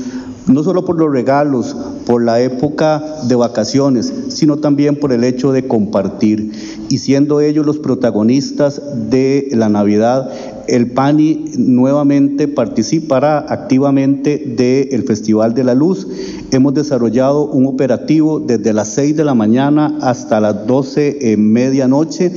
no 0.46 0.62
solo 0.62 0.84
por 0.84 0.98
los 0.98 1.10
regalos, 1.10 1.74
por 2.04 2.22
la 2.22 2.40
época 2.40 3.02
de 3.28 3.34
vacaciones, 3.34 4.12
sino 4.28 4.58
también 4.58 4.96
por 4.96 5.12
el 5.12 5.24
hecho 5.24 5.52
de 5.52 5.66
compartir. 5.66 6.71
Y 6.92 6.98
siendo 6.98 7.40
ellos 7.40 7.64
los 7.64 7.78
protagonistas 7.78 8.82
de 9.08 9.48
la 9.52 9.70
Navidad, 9.70 10.30
el 10.68 10.90
PANI 10.90 11.52
nuevamente 11.56 12.48
participará 12.48 13.46
activamente 13.48 14.36
del 14.36 15.02
Festival 15.04 15.54
de 15.54 15.64
la 15.64 15.74
Luz. 15.74 16.06
Hemos 16.50 16.74
desarrollado 16.74 17.46
un 17.46 17.64
operativo 17.64 18.40
desde 18.40 18.74
las 18.74 18.88
6 18.88 19.16
de 19.16 19.24
la 19.24 19.32
mañana 19.32 19.96
hasta 20.02 20.38
las 20.38 20.66
12 20.66 21.32
en 21.32 21.50
medianoche, 21.50 22.30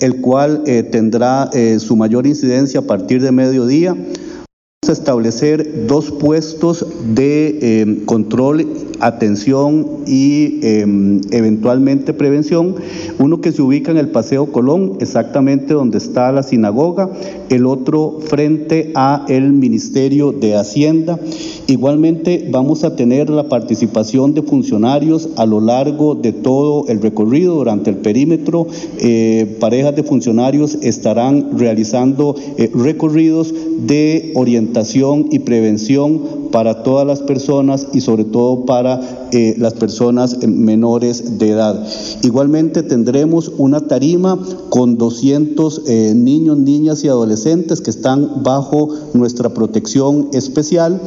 el 0.00 0.20
cual 0.20 0.64
eh, 0.66 0.82
tendrá 0.82 1.48
eh, 1.54 1.78
su 1.78 1.96
mayor 1.96 2.26
incidencia 2.26 2.80
a 2.80 2.86
partir 2.86 3.22
de 3.22 3.32
mediodía. 3.32 3.94
Vamos 3.94 4.88
a 4.88 4.92
establecer 4.92 5.86
dos 5.86 6.10
puestos 6.10 6.84
de 7.14 7.58
eh, 7.62 8.02
control 8.04 8.66
atención 9.00 9.86
y 10.06 10.60
em, 10.62 11.20
eventualmente 11.30 12.12
prevención. 12.12 12.74
Uno 13.18 13.40
que 13.40 13.52
se 13.52 13.62
ubica 13.62 13.90
en 13.90 13.98
el 13.98 14.08
Paseo 14.08 14.46
Colón, 14.46 14.98
exactamente 15.00 15.74
donde 15.74 15.98
está 15.98 16.32
la 16.32 16.42
sinagoga, 16.42 17.10
el 17.48 17.66
otro 17.66 18.18
frente 18.20 18.92
a 18.94 19.24
el 19.28 19.52
Ministerio 19.52 20.32
de 20.32 20.56
Hacienda. 20.56 21.18
Igualmente 21.66 22.48
vamos 22.50 22.84
a 22.84 22.94
tener 22.94 23.30
la 23.30 23.48
participación 23.48 24.34
de 24.34 24.42
funcionarios 24.42 25.30
a 25.36 25.46
lo 25.46 25.60
largo 25.60 26.14
de 26.14 26.32
todo 26.32 26.86
el 26.88 27.00
recorrido 27.00 27.54
durante 27.54 27.90
el 27.90 27.96
perímetro. 27.96 28.66
Eh, 28.98 29.56
parejas 29.60 29.96
de 29.96 30.02
funcionarios 30.02 30.76
estarán 30.82 31.58
realizando 31.58 32.36
eh, 32.58 32.70
recorridos 32.74 33.54
de 33.78 34.32
orientación 34.34 35.26
y 35.30 35.40
prevención 35.40 36.44
para 36.50 36.82
todas 36.82 37.06
las 37.06 37.20
personas 37.20 37.88
y 37.92 38.00
sobre 38.00 38.24
todo 38.24 38.64
para 38.64 38.83
eh, 39.32 39.54
las 39.58 39.74
personas 39.74 40.38
menores 40.46 41.38
de 41.38 41.50
edad. 41.50 41.86
Igualmente 42.22 42.82
tendremos 42.82 43.50
una 43.58 43.80
tarima 43.80 44.38
con 44.68 44.96
200 44.98 45.82
eh, 45.86 46.12
niños, 46.14 46.58
niñas 46.58 47.04
y 47.04 47.08
adolescentes 47.08 47.80
que 47.80 47.90
están 47.90 48.42
bajo 48.42 48.90
nuestra 49.14 49.48
protección 49.54 50.28
especial 50.32 51.00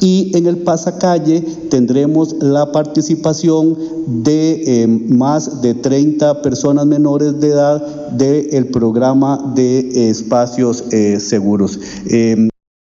y 0.00 0.36
en 0.36 0.46
el 0.46 0.58
pasacalle 0.58 1.40
tendremos 1.70 2.36
la 2.40 2.72
participación 2.72 3.76
de 4.06 4.82
eh, 4.82 4.86
más 4.86 5.60
de 5.62 5.74
30 5.74 6.42
personas 6.42 6.86
menores 6.86 7.40
de 7.40 7.48
edad 7.48 8.10
del 8.12 8.68
programa 8.68 9.52
de 9.54 10.10
espacios 10.10 10.84
seguros. 11.18 11.78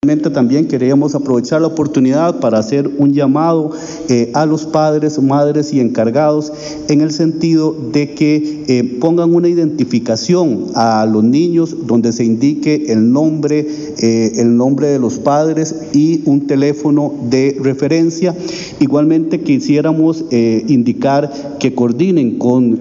También 0.01 0.67
queríamos 0.67 1.15
aprovechar 1.15 1.61
la 1.61 1.67
oportunidad 1.67 2.41
para 2.41 2.59
hacer 2.59 2.89
un 2.97 3.13
llamado 3.13 3.73
eh, 4.09 4.31
a 4.33 4.47
los 4.47 4.65
padres, 4.65 5.21
madres 5.21 5.75
y 5.75 5.81
encargados 5.81 6.51
en 6.89 7.03
el 7.03 7.11
sentido 7.11 7.77
de 7.93 8.15
que 8.15 8.65
eh, 8.67 8.97
pongan 8.99 9.35
una 9.35 9.51
identificación 9.51 10.69
a 10.75 11.05
los 11.05 11.23
niños 11.23 11.87
donde 11.87 12.13
se 12.13 12.25
indique 12.25 12.87
el 12.89 13.13
nombre, 13.13 13.67
eh, 13.99 14.33
el 14.37 14.57
nombre 14.57 14.87
de 14.87 14.99
los 14.99 15.19
padres 15.19 15.75
y 15.93 16.23
un 16.25 16.47
teléfono 16.47 17.13
de 17.29 17.59
referencia. 17.63 18.35
Igualmente 18.81 19.43
quisiéramos 19.43 20.25
indicar 20.31 21.59
que 21.59 21.75
coordinen 21.75 22.39
con, 22.39 22.81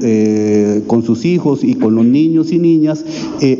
con 0.88 1.04
sus 1.04 1.26
hijos 1.26 1.66
y 1.66 1.76
con 1.76 1.96
los 1.96 2.06
niños 2.06 2.54
y 2.54 2.60
niñas 2.60 3.04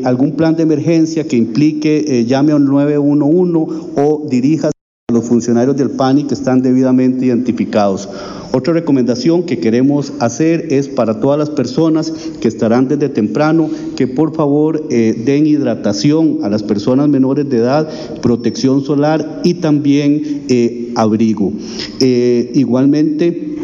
algún 0.04 0.32
plan 0.32 0.56
de 0.56 0.62
emergencia 0.62 1.24
que 1.24 1.36
implique 1.36 2.24
llame 2.26 2.52
al 2.52 2.64
911 2.64 3.49
o 3.56 4.26
dirija 4.28 4.68
a 4.68 5.12
los 5.12 5.24
funcionarios 5.24 5.76
del 5.76 5.90
PANI 5.90 6.24
que 6.24 6.34
están 6.34 6.62
debidamente 6.62 7.26
identificados. 7.26 8.08
Otra 8.52 8.72
recomendación 8.72 9.44
que 9.44 9.60
queremos 9.60 10.12
hacer 10.18 10.72
es 10.72 10.88
para 10.88 11.20
todas 11.20 11.38
las 11.38 11.50
personas 11.50 12.10
que 12.40 12.48
estarán 12.48 12.88
desde 12.88 13.08
temprano 13.08 13.70
que 13.96 14.08
por 14.08 14.34
favor 14.34 14.86
eh, 14.90 15.22
den 15.24 15.46
hidratación 15.46 16.38
a 16.42 16.48
las 16.48 16.64
personas 16.64 17.08
menores 17.08 17.48
de 17.48 17.58
edad, 17.58 17.88
protección 18.20 18.82
solar 18.82 19.42
y 19.44 19.54
también 19.54 20.42
eh, 20.48 20.92
abrigo. 20.96 21.52
Eh, 22.00 22.50
igualmente, 22.54 23.56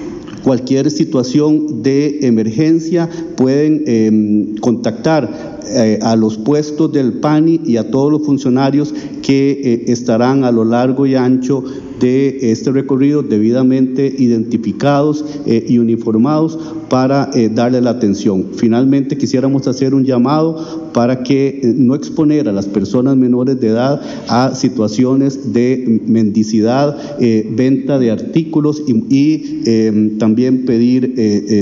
cualquier 0.47 0.93
situación 0.93 1.83
de 1.83 2.21
emergencia 2.23 3.11
pueden 3.37 3.83
em, 3.85 4.55
contactar 4.59 5.59
eh, 5.69 5.99
a 6.01 6.15
los 6.15 6.39
puestos 6.39 6.93
del 6.93 7.15
PANI 7.15 7.63
y 7.65 7.79
a 7.79 7.91
todos 7.91 8.13
los 8.13 8.25
funcionarios 8.25 8.95
que 9.23 9.51
eh, 9.51 9.85
estarán 9.89 10.45
a 10.45 10.53
lo 10.53 10.65
largo 10.65 11.05
y 11.05 11.17
ancho 11.17 11.65
de 11.99 12.39
este 12.53 12.71
recorrido 12.71 13.25
debidamente 13.25 14.07
identificados 14.17 15.25
eh, 15.47 15.65
y 15.67 15.79
uniformados 15.79 16.57
para 16.89 17.29
darle 17.51 17.81
la 17.81 17.91
atención. 17.91 18.51
Finalmente 18.55 19.19
quisiéramos 19.19 19.67
hacer 19.67 19.93
un 19.93 20.05
llamado 20.05 20.86
para 20.97 21.23
que 21.23 21.61
no 21.77 21.95
exponer 21.95 22.49
a 22.49 22.53
las 22.53 22.65
personas 22.65 23.19
menores 23.19 23.61
de 23.61 23.69
edad 23.69 24.01
a 24.29 24.55
situaciones 24.55 25.53
de 25.53 26.01
mendicidad, 26.07 26.97
venta 27.51 27.99
de 27.99 28.11
artículos 28.11 28.83
y, 28.87 30.17
también 30.19 30.65
pedir 30.65 31.15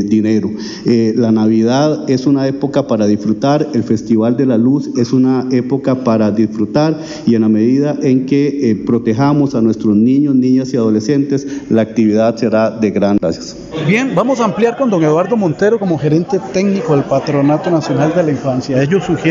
dinero. 0.08 0.50
la 0.84 1.32
Navidad 1.32 2.08
es 2.08 2.26
una 2.26 2.46
época 2.46 2.86
para 2.86 3.08
disfrutar, 3.08 3.66
el 3.74 3.82
Festival 3.82 4.36
de 4.36 4.46
la 4.46 4.56
Luz 4.56 4.90
es 4.96 5.12
una 5.12 5.48
época 5.50 6.04
para 6.04 6.30
disfrutar 6.30 6.98
y 7.26 7.34
en 7.34 7.42
la 7.42 7.48
medida 7.48 7.96
en 8.02 8.26
que 8.26 8.70
eh, 8.70 8.76
protejamos 8.76 9.54
a 9.54 9.60
nuestros 9.60 9.96
niños, 9.96 10.34
niñas 10.34 10.72
y 10.72 10.76
adolescentes, 10.76 11.46
la 11.70 11.82
actividad 11.82 12.36
será 12.36 12.70
de 12.70 12.90
gran 12.90 13.18
gracias. 13.20 13.56
Bien, 13.86 14.14
vamos 14.14 14.40
a 14.40 14.44
ampliar 14.44 14.76
con 14.76 14.90
don 14.90 15.02
Eduardo 15.02 15.36
Montero 15.36 15.78
como 15.78 15.98
gerente 15.98 16.40
técnico 16.52 16.94
del 16.94 17.04
Patronato 17.04 17.70
Nacional 17.70 18.14
de 18.14 18.22
la 18.22 18.30
Infancia. 18.30 18.80
Ellos 18.80 19.04
sugieren 19.04 19.23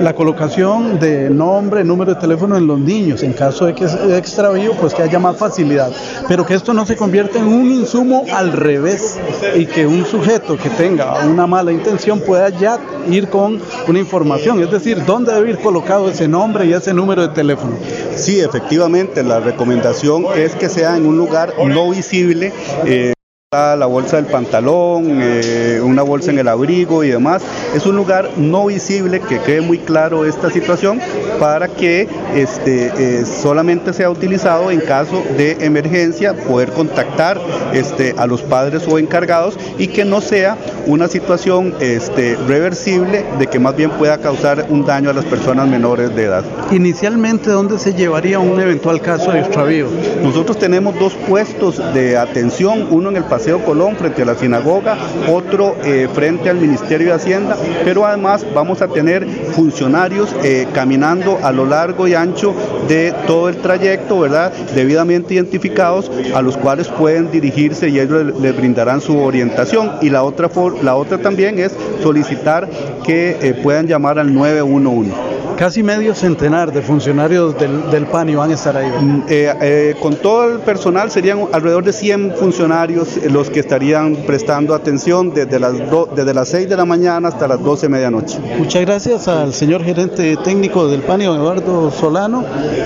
la 0.00 0.14
colocación 0.14 0.98
de 0.98 1.30
nombre, 1.30 1.82
número 1.84 2.14
de 2.14 2.20
teléfono 2.20 2.56
en 2.56 2.66
los 2.66 2.78
niños. 2.78 3.22
En 3.22 3.32
caso 3.32 3.64
de 3.64 3.74
que 3.74 3.88
sea 3.88 4.18
extravío, 4.18 4.74
pues 4.74 4.92
que 4.92 5.02
haya 5.02 5.18
más 5.18 5.36
facilidad. 5.36 5.90
Pero 6.28 6.44
que 6.44 6.54
esto 6.54 6.74
no 6.74 6.84
se 6.84 6.96
convierta 6.96 7.38
en 7.38 7.46
un 7.46 7.70
insumo 7.70 8.24
al 8.32 8.52
revés 8.52 9.18
y 9.56 9.64
que 9.64 9.86
un 9.86 10.04
sujeto 10.04 10.58
que 10.58 10.68
tenga 10.68 11.24
una 11.24 11.46
mala 11.46 11.72
intención 11.72 12.20
pueda 12.20 12.50
ya 12.50 12.78
ir 13.08 13.28
con 13.28 13.58
una 13.88 13.98
información, 13.98 14.62
es 14.62 14.70
decir, 14.70 15.02
dónde 15.06 15.32
debe 15.32 15.50
ir 15.50 15.58
colocado 15.58 16.10
ese 16.10 16.28
nombre 16.28 16.66
y 16.66 16.74
ese 16.74 16.92
número 16.92 17.22
de 17.22 17.28
teléfono. 17.28 17.76
Sí, 18.14 18.40
efectivamente, 18.40 19.22
la 19.22 19.40
recomendación 19.40 20.26
es 20.36 20.54
que 20.54 20.68
sea 20.68 20.96
en 20.96 21.06
un 21.06 21.16
lugar 21.16 21.54
no 21.66 21.90
visible. 21.90 22.52
Eh, 22.84 23.14
la 23.52 23.84
bolsa 23.84 24.16
del 24.16 24.24
pantalón, 24.24 25.18
eh, 25.20 25.78
una 25.84 26.00
bolsa 26.00 26.30
en 26.30 26.38
el 26.38 26.48
abrigo 26.48 27.04
y 27.04 27.10
demás. 27.10 27.42
Es 27.74 27.84
un 27.84 27.96
lugar 27.96 28.30
no 28.38 28.64
visible 28.64 29.20
que 29.20 29.40
quede 29.40 29.60
muy 29.60 29.76
claro 29.76 30.24
esta 30.24 30.50
situación 30.50 30.98
para 31.38 31.68
que 31.68 32.08
este, 32.34 32.90
eh, 32.96 33.26
solamente 33.26 33.92
sea 33.92 34.08
utilizado 34.08 34.70
en 34.70 34.80
caso 34.80 35.22
de 35.36 35.66
emergencia, 35.66 36.32
poder 36.32 36.72
contactar 36.72 37.38
este, 37.74 38.14
a 38.16 38.26
los 38.26 38.40
padres 38.40 38.88
o 38.88 38.98
encargados 38.98 39.58
y 39.76 39.88
que 39.88 40.06
no 40.06 40.22
sea 40.22 40.56
una 40.86 41.06
situación 41.06 41.74
este, 41.78 42.36
reversible 42.48 43.22
de 43.38 43.48
que 43.48 43.58
más 43.58 43.76
bien 43.76 43.90
pueda 43.90 44.16
causar 44.16 44.64
un 44.70 44.86
daño 44.86 45.10
a 45.10 45.12
las 45.12 45.26
personas 45.26 45.68
menores 45.68 46.16
de 46.16 46.24
edad. 46.24 46.44
Inicialmente, 46.70 47.50
¿dónde 47.50 47.78
se 47.78 47.92
llevaría 47.92 48.38
un 48.38 48.58
eventual 48.58 49.02
caso 49.02 49.30
de 49.30 49.40
extravío? 49.40 49.88
Nosotros 50.22 50.58
tenemos 50.58 50.98
dos 50.98 51.12
puestos 51.28 51.76
de 51.92 52.16
atención, 52.16 52.88
uno 52.90 53.10
en 53.10 53.16
el 53.16 53.24
paseo 53.24 53.41
Paseo 53.42 53.64
Colón 53.64 53.96
frente 53.96 54.22
a 54.22 54.24
la 54.24 54.36
sinagoga, 54.36 54.96
otro 55.28 55.74
eh, 55.84 56.08
frente 56.14 56.48
al 56.48 56.58
Ministerio 56.58 57.08
de 57.08 57.14
Hacienda, 57.14 57.56
pero 57.84 58.06
además 58.06 58.46
vamos 58.54 58.82
a 58.82 58.86
tener 58.86 59.26
funcionarios 59.26 60.32
eh, 60.44 60.68
caminando 60.72 61.40
a 61.42 61.50
lo 61.50 61.66
largo 61.66 62.06
y 62.06 62.14
ancho 62.14 62.54
de 62.86 63.12
todo 63.26 63.48
el 63.48 63.56
trayecto, 63.56 64.20
¿verdad? 64.20 64.52
Debidamente 64.76 65.34
identificados 65.34 66.08
a 66.32 66.40
los 66.40 66.56
cuales 66.56 66.86
pueden 66.86 67.32
dirigirse 67.32 67.88
y 67.88 67.98
ellos 67.98 68.40
les 68.40 68.56
brindarán 68.56 69.00
su 69.00 69.18
orientación. 69.18 69.90
Y 70.00 70.10
la 70.10 70.22
otra, 70.22 70.48
la 70.80 70.94
otra 70.94 71.18
también 71.18 71.58
es 71.58 71.72
solicitar 72.00 72.70
que 73.02 73.38
eh, 73.42 73.54
puedan 73.60 73.88
llamar 73.88 74.20
al 74.20 74.32
911 74.32 75.10
casi 75.56 75.82
medio 75.82 76.14
centenar 76.14 76.72
de 76.72 76.82
funcionarios 76.82 77.58
del, 77.58 77.90
del 77.90 78.06
PANI 78.06 78.34
van 78.34 78.50
a 78.50 78.54
estar 78.54 78.76
ahí. 78.76 78.88
Mm, 78.88 79.22
eh, 79.28 79.54
eh, 79.60 79.94
con 80.00 80.16
todo 80.16 80.50
el 80.50 80.58
personal 80.60 81.10
serían 81.10 81.46
alrededor 81.52 81.84
de 81.84 81.92
100 81.92 82.34
funcionarios 82.36 83.16
los 83.30 83.50
que 83.50 83.60
estarían 83.60 84.16
prestando 84.26 84.74
atención 84.74 85.32
desde 85.32 85.58
las, 85.58 85.74
desde 86.14 86.34
las 86.34 86.48
6 86.48 86.68
de 86.68 86.76
la 86.76 86.84
mañana 86.84 87.28
hasta 87.28 87.48
las 87.48 87.62
12 87.62 87.86
de 87.86 87.88
medianoche. 87.88 88.38
Muchas 88.58 88.82
gracias 88.82 89.28
al 89.28 89.52
señor 89.52 89.82
gerente 89.82 90.36
técnico 90.36 90.88
del 90.88 91.02
PANI, 91.02 91.24
Eduardo 91.24 91.90
Solano. 91.90 92.44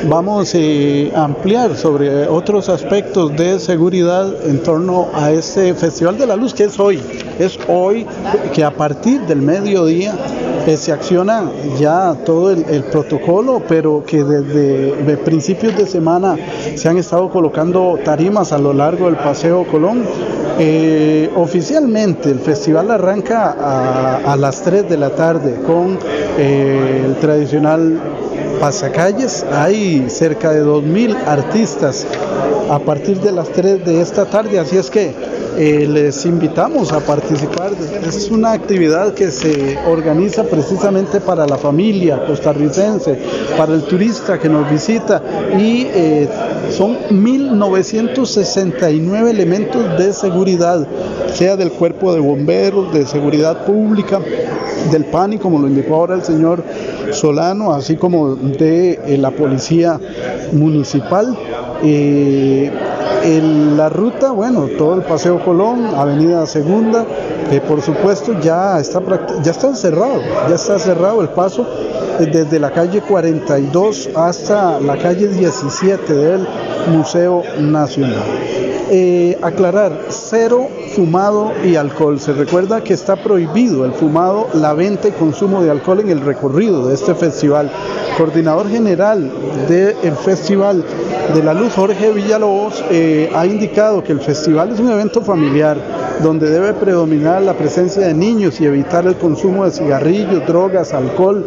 Vamos 0.09 0.55
eh, 0.55 1.13
a 1.15 1.25
ampliar 1.25 1.77
sobre 1.77 2.27
otros 2.29 2.69
aspectos 2.69 3.37
de 3.37 3.59
seguridad 3.59 4.47
en 4.47 4.63
torno 4.63 5.09
a 5.15 5.31
este 5.31 5.75
Festival 5.75 6.19
de 6.19 6.27
la 6.27 6.37
Luz 6.37 6.55
que 6.55 6.65
es 6.65 6.79
hoy. 6.79 7.03
Es 7.39 7.59
hoy 7.69 8.07
que 8.53 8.65
a 8.65 8.71
partir 8.71 9.21
del 9.23 9.43
mediodía 9.43 10.15
se 10.75 10.91
acciona 10.91 11.45
ya 11.79 12.17
todo 12.25 12.51
el, 12.51 12.65
protocolo, 12.91 13.63
pero 13.67 14.05
que 14.07 14.23
desde 14.25 15.17
principios 15.19 15.77
de 15.77 15.87
semana 15.87 16.37
se 16.75 16.89
han 16.89 16.99
estado 16.99 17.31
colocando 17.31 17.99
tarimas 18.05 18.53
a 18.53 18.59
lo 18.59 18.73
largo 18.73 19.07
del 19.07 19.17
Paseo 19.17 19.65
Colón. 19.67 20.05
Eh, 20.59 21.31
oficialmente 21.37 22.31
el 22.31 22.39
festival 22.39 22.91
arranca 22.91 24.21
a, 24.25 24.37
las 24.37 24.63
3 24.63 24.89
de 24.89 24.97
la 24.97 25.11
tarde 25.11 25.57
con 25.67 25.99
eh, 26.39 27.03
el 27.05 27.17
tradicional 27.17 28.01
pasacalles. 28.59 29.45
Hay 29.53 30.09
cerca 30.09 30.53
de 30.53 30.65
2.000 30.65 31.17
artistas 31.27 32.07
a 32.71 32.79
partir 32.79 33.21
de 33.21 33.33
las 33.33 33.49
3 33.51 33.85
de 33.85 34.01
esta 34.01 34.25
tarde, 34.25 34.59
así 34.59 34.77
es 34.77 34.91
que 34.91 35.15
eh, 35.57 35.87
les 35.87 36.27
invitamos 36.27 36.93
a 36.93 37.01
participar. 37.01 37.73
Es 38.07 38.31
una 38.31 38.53
actividad 38.53 39.15
que 39.15 39.31
se 39.31 39.79
organiza 39.87 40.45
precisamente 40.45 41.21
para 41.21 41.47
la 41.47 41.57
familia 41.57 42.27
costarricense, 42.27 43.19
para 43.57 43.73
el 43.75 43.85
turista 43.85 44.39
que 44.39 44.49
nos 44.49 44.69
visita 44.71 45.23
y 45.59 45.87
eh, 45.89 46.29
son 46.71 46.97
1.969 47.11 49.29
elementos 49.29 49.99
de 49.99 50.13
seguridad, 50.13 50.87
sea 51.33 51.57
del 51.57 51.73
cuerpo 51.73 52.13
de 52.13 52.21
bomberos, 52.21 52.93
de 52.93 53.07
seguridad 53.07 53.65
pública, 53.65 54.21
del 54.91 55.07
PANI, 55.07 55.39
como 55.39 55.59
lo 55.59 55.69
indicó 55.69 55.95
ahora 55.97 56.17
el 56.17 56.23
señor 56.23 56.63
Solano, 57.13 57.73
así 57.73 57.97
como 57.97 58.37
de 58.37 59.01
eh, 59.07 59.17
la 59.19 59.31
policía 59.31 59.99
municipal. 60.53 61.37
En 61.83 63.77
la 63.77 63.89
ruta, 63.89 64.31
bueno, 64.31 64.69
todo 64.79 64.95
el 64.95 65.03
Paseo 65.03 65.45
Colón, 65.45 65.87
Avenida 65.95 66.47
Segunda, 66.47 67.05
que 67.51 67.61
por 67.61 67.83
supuesto 67.83 68.39
ya 68.41 68.79
está, 68.79 69.01
ya 69.43 69.51
está 69.51 69.75
cerrado, 69.75 70.21
ya 70.49 70.55
está 70.55 70.79
cerrado 70.79 71.23
el 71.23 71.29
paso 71.31 71.67
desde 72.21 72.59
la 72.59 72.71
calle 72.71 73.01
42 73.03 74.11
hasta 74.15 74.81
la 74.81 74.97
calle 74.97 75.29
17 75.29 76.15
del 76.15 76.47
Museo 76.89 77.43
Nacional. 77.61 78.66
Eh, 78.89 79.37
aclarar, 79.43 80.07
cero 80.11 80.69
fumado 80.95 81.53
y 81.65 81.75
alcohol. 81.75 82.21
Se 82.21 82.33
recuerda 82.33 82.85
que 82.85 82.95
está 82.95 83.17
prohibido 83.17 83.85
el 83.85 83.91
fumado, 83.93 84.47
la 84.55 84.75
venta 84.75 85.09
y 85.09 85.11
consumo 85.11 85.61
de 85.61 85.71
alcohol 85.71 86.01
en 86.01 86.11
el 86.11 86.21
recorrido 86.21 86.87
de 86.87 86.95
este 86.95 87.15
festival. 87.17 87.69
Coordinador 88.17 88.69
general 88.69 89.29
del 89.69 90.17
Festival 90.17 90.85
de 91.35 91.43
la 91.43 91.53
Luz, 91.53 91.73
Jorge 91.75 92.13
Villalobos, 92.13 92.85
eh, 92.91 93.29
ha 93.35 93.45
indicado 93.45 94.05
que 94.05 94.13
el 94.13 94.21
festival 94.21 94.71
es 94.71 94.79
un 94.79 94.91
evento 94.91 95.21
familiar 95.21 95.77
donde 96.23 96.49
debe 96.49 96.73
predominar 96.73 97.43
la 97.43 97.55
presencia 97.55 98.07
de 98.07 98.15
niños 98.15 98.61
y 98.61 98.67
evitar 98.67 99.05
el 99.07 99.17
consumo 99.17 99.65
de 99.65 99.73
cigarrillos, 99.73 100.47
drogas, 100.47 100.95
alcohol 100.95 101.45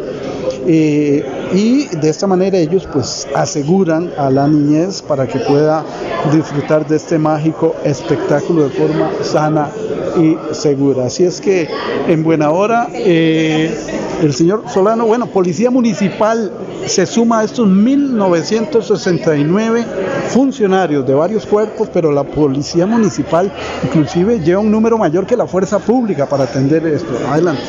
eh, 0.66 1.24
y 1.52 1.86
de 1.96 2.08
esta 2.08 2.26
manera 2.26 2.58
ellos 2.58 2.88
pues 2.92 3.26
aseguran 3.34 4.10
a 4.16 4.30
la 4.30 4.46
niñez 4.46 5.02
para 5.02 5.26
que 5.26 5.38
pueda 5.40 5.84
disfrutar 6.32 6.86
de 6.86 6.96
este 6.96 7.18
mágico 7.18 7.74
espectáculo 7.84 8.64
de 8.64 8.70
forma 8.70 9.10
sana 9.22 9.70
y 10.18 10.36
segura. 10.52 11.06
Así 11.06 11.24
es 11.24 11.40
que 11.40 11.68
en 12.08 12.22
buena 12.22 12.50
hora 12.50 12.88
eh, 12.92 13.74
el 14.22 14.32
señor 14.34 14.64
Solano, 14.68 15.06
bueno, 15.06 15.26
Policía 15.26 15.70
Municipal 15.70 16.52
se 16.86 17.06
suma 17.06 17.40
a 17.40 17.44
estos 17.44 17.68
1969 17.68 19.84
funcionarios 20.28 21.06
de 21.06 21.14
varios 21.14 21.46
cuerpos, 21.46 21.88
pero 21.92 22.12
la 22.12 22.24
Policía 22.24 22.86
Municipal 22.86 23.52
inclusive 23.82 24.40
lleva 24.40 24.60
un 24.60 24.70
número 24.70 24.98
mayor 24.98 25.26
que 25.26 25.36
la 25.36 25.46
Fuerza 25.46 25.78
Pública 25.78 26.26
para 26.26 26.44
atender 26.44 26.86
esto. 26.86 27.10
Adelante. 27.28 27.62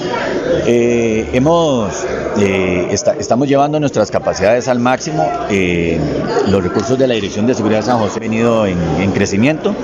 Eh, 0.65 1.29
hemos, 1.33 2.05
eh, 2.37 2.87
estamos 2.91 3.47
llevando 3.47 3.79
nuestras 3.79 4.11
capacidades 4.11 4.67
al 4.67 4.79
máximo. 4.79 5.27
Eh, 5.49 5.99
los 6.47 6.63
recursos 6.63 6.97
de 6.97 7.07
la 7.07 7.15
Dirección 7.15 7.47
de 7.47 7.53
Seguridad 7.53 7.79
de 7.79 7.85
San 7.85 7.99
José 7.99 8.15
han 8.15 8.21
venido 8.21 8.65
en, 8.65 9.11
crecimiento 9.11 9.75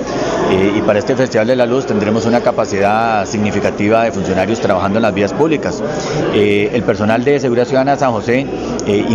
y 0.74 0.80
para 0.82 0.98
este 0.98 1.14
Festival 1.14 1.46
de 1.46 1.54
la 1.54 1.66
Luz 1.66 1.84
tendremos 1.84 2.24
una 2.24 2.40
capacidad 2.40 3.26
significativa 3.26 4.04
de 4.04 4.12
funcionarios 4.12 4.58
trabajando 4.58 4.98
en 4.98 5.02
las 5.02 5.14
vías 5.14 5.32
públicas. 5.32 5.82
el 6.34 6.82
personal 6.82 7.24
de 7.24 7.40
Seguridad 7.40 7.66
Ciudadana 7.66 7.92
de 7.92 7.98
San 7.98 8.12
José 8.12 8.46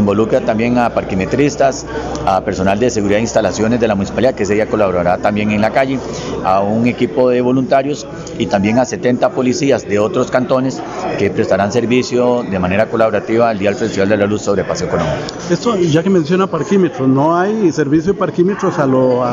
involucra 0.04 0.42
también 0.42 0.78
a 0.78 0.90
parquimetristas, 0.90 1.86
a 2.26 2.42
personal 2.42 2.78
de 2.78 2.90
seguridad 2.90 3.18
de 3.18 3.22
instalaciones 3.22 3.80
de 3.80 3.88
la 3.88 3.96
municipalidad, 3.96 4.36
que 4.36 4.44
ese 4.44 4.54
día 4.54 4.68
colaborará 4.68 5.18
también 5.18 5.52
en 5.52 5.62
la 5.62 5.72
calle, 5.72 5.98
a 6.44 6.60
un 6.62 6.88
equipo 6.88 7.30
de 7.30 7.42
voluntarios 7.42 8.06
y 8.38 8.48
también 8.48 8.80
a 8.80 8.86
70 8.86 9.30
policías 9.30 9.88
de 9.88 10.00
otros 10.00 10.30
cantones 10.30 10.82
que 11.18 11.30
prestarán 11.30 11.72
servicio 11.72 12.44
de 12.44 12.60
manera 12.60 12.88
colaborativa 12.88 13.50
al 13.50 13.60
día 13.60 13.70
del 13.70 13.80
Festival 13.80 14.10
de 14.10 14.18
la 14.18 14.26
Luz 14.26 14.42
sobre 14.42 14.64
Paseo 14.64 14.88
Económico. 14.88 15.16
Esto, 15.50 15.78
ya 15.78 16.04
que 16.04 16.10
menciona 16.10 16.48
parquímetros, 16.48 17.08
¿no 17.08 17.38
hay 17.38 17.72
servicio 17.72 18.14
de 18.14 18.20
parquímetros 18.20 18.78
a 18.80 18.86
lo 18.86 19.24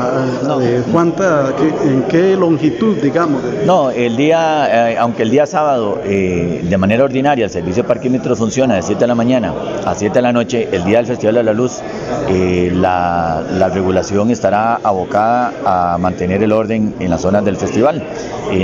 cuánta, 0.91 1.53
en 1.83 2.03
qué 2.03 2.35
longitud, 2.35 2.97
digamos? 2.97 3.41
No, 3.65 3.89
el 3.89 4.15
día, 4.15 4.91
eh, 4.91 4.97
aunque 4.97 5.23
el 5.23 5.31
día 5.31 5.45
sábado 5.45 5.99
eh, 6.05 6.61
de 6.63 6.77
manera 6.77 7.03
ordinaria 7.03 7.45
el 7.45 7.51
servicio 7.51 7.83
de 7.83 7.89
parquímetros 7.89 8.37
funciona 8.37 8.75
de 8.75 8.81
7 8.81 9.01
de 9.01 9.07
la 9.07 9.15
mañana 9.15 9.53
a 9.85 9.95
7 9.95 10.13
de 10.13 10.21
la 10.21 10.31
noche, 10.31 10.60
el 10.71 10.83
día 10.83 10.97
del 10.97 11.07
Festival 11.07 11.35
de 11.35 11.43
la 11.43 11.53
Luz, 11.53 11.81
eh, 12.29 12.71
la, 12.73 13.43
la, 13.57 13.69
regulación 13.69 14.31
estará 14.31 14.75
abocada 14.75 15.53
a 15.65 15.97
mantener 15.97 16.43
el 16.43 16.51
orden 16.51 16.95
en 16.99 17.09
las 17.09 17.21
zonas 17.21 17.45
del 17.45 17.57
festival. 17.57 18.03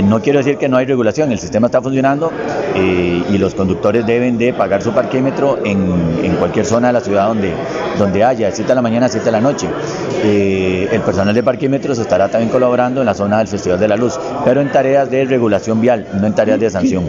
no 0.04 0.20
quiero 0.20 0.38
decir 0.38 0.58
que 0.58 0.68
no 0.68 0.76
hay 0.76 0.86
regulación, 0.86 1.32
el 1.32 1.38
sistema 1.38 1.66
está 1.66 1.80
funcionando 1.80 2.30
y 2.74 3.38
los 3.38 3.54
conductores 3.54 4.06
deben 4.06 4.38
de 4.38 4.52
pagar 4.52 4.82
su 4.82 4.92
parquímetro 4.92 5.58
en, 5.64 6.36
cualquier 6.38 6.66
zona 6.66 6.88
de 6.88 6.92
la 6.92 7.00
ciudad 7.00 7.28
donde, 7.28 7.52
donde 7.98 8.24
haya, 8.24 8.50
7 8.50 8.68
de 8.68 8.74
la 8.74 8.82
mañana, 8.82 9.08
7 9.08 9.24
de 9.24 9.32
la 9.32 9.40
noche. 9.40 9.68
Eh, 10.22 10.88
el 10.92 11.00
personal 11.00 11.34
de 11.34 11.42
parquímetros 11.42 11.98
estará 11.98 12.28
también 12.28 12.50
colaborando 12.50 13.00
en 13.00 13.06
la 13.06 13.14
zona 13.14 13.38
del 13.38 13.48
Festival 13.48 13.78
de 13.80 13.88
la 13.88 13.96
Luz, 13.96 14.18
pero 14.44 14.60
en 14.60 14.70
tareas 14.70 15.10
de 15.10 15.24
regulación 15.24 15.80
vial, 15.80 16.06
no 16.20 16.26
en 16.26 16.34
tareas 16.34 16.60
de 16.60 16.70
sanción. 16.70 17.04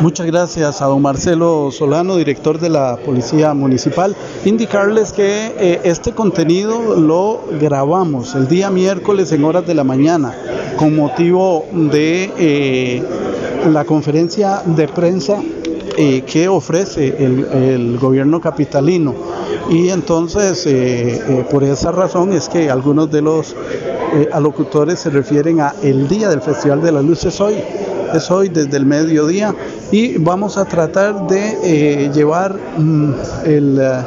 Muchas 0.00 0.26
gracias 0.26 0.82
a 0.82 0.86
don 0.86 1.02
Marcelo 1.02 1.70
Solano, 1.70 2.16
director 2.16 2.58
de 2.58 2.68
la 2.68 2.96
Policía 2.96 3.54
Municipal. 3.54 4.16
Indicarles 4.44 5.12
que 5.12 5.52
eh, 5.58 5.80
este 5.84 6.12
contenido 6.12 6.96
lo 6.96 7.42
grabamos 7.60 8.34
el 8.34 8.48
día 8.48 8.70
miércoles 8.70 9.30
en 9.32 9.44
horas 9.44 9.66
de 9.66 9.74
la 9.74 9.84
mañana 9.84 10.34
con 10.76 10.96
motivo 10.96 11.66
de 11.72 12.32
eh, 12.38 13.02
la 13.70 13.84
conferencia 13.84 14.62
de 14.64 14.88
prensa 14.88 15.42
eh, 15.96 16.22
que 16.22 16.48
ofrece 16.48 17.16
el, 17.18 17.98
gobierno 17.98 18.40
capitalino. 18.40 19.14
Y 19.68 19.90
entonces, 19.90 20.66
por 21.50 21.62
esa 21.62 21.92
razón 21.92 22.32
es 22.32 22.48
que 22.48 22.70
algunos 22.70 23.10
de 23.10 23.22
los 23.22 23.54
alocutores 24.32 24.98
se 24.98 25.10
refieren 25.10 25.60
a 25.60 25.74
el 25.82 26.08
día 26.08 26.28
del 26.28 26.40
Festival 26.40 26.82
de 26.82 26.90
las 26.90 27.04
Luces 27.04 27.40
hoy 27.40 27.56
es 28.14 28.30
hoy 28.30 28.48
desde 28.48 28.76
el 28.76 28.86
mediodía 28.86 29.54
y 29.90 30.18
vamos 30.18 30.56
a 30.56 30.64
tratar 30.64 31.26
de 31.26 31.58
eh, 31.64 32.10
llevar 32.14 32.54
mm, 32.78 33.12
el, 33.44 33.78
eh, 33.80 34.02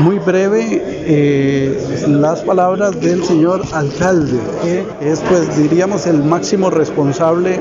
muy 0.00 0.18
breve 0.18 0.82
eh, 1.04 2.04
las 2.08 2.40
palabras 2.42 3.00
del 3.00 3.24
señor 3.24 3.62
alcalde, 3.72 4.38
que 4.62 4.84
es 5.00 5.20
pues 5.20 5.56
diríamos 5.56 6.06
el 6.06 6.22
máximo 6.22 6.70
responsable 6.70 7.58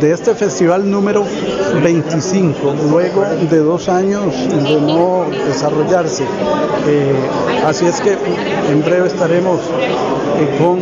de 0.00 0.12
este 0.12 0.34
festival 0.34 0.90
número 0.90 1.24
25, 1.82 2.74
luego 2.90 3.24
de 3.50 3.58
dos 3.58 3.88
años 3.88 4.24
de 4.48 4.80
no 4.80 5.26
desarrollarse. 5.46 6.24
así 7.64 7.86
es 7.86 8.00
que 8.00 8.16
en 8.70 8.82
breve 8.82 9.06
estaremos 9.06 9.60
con 10.58 10.80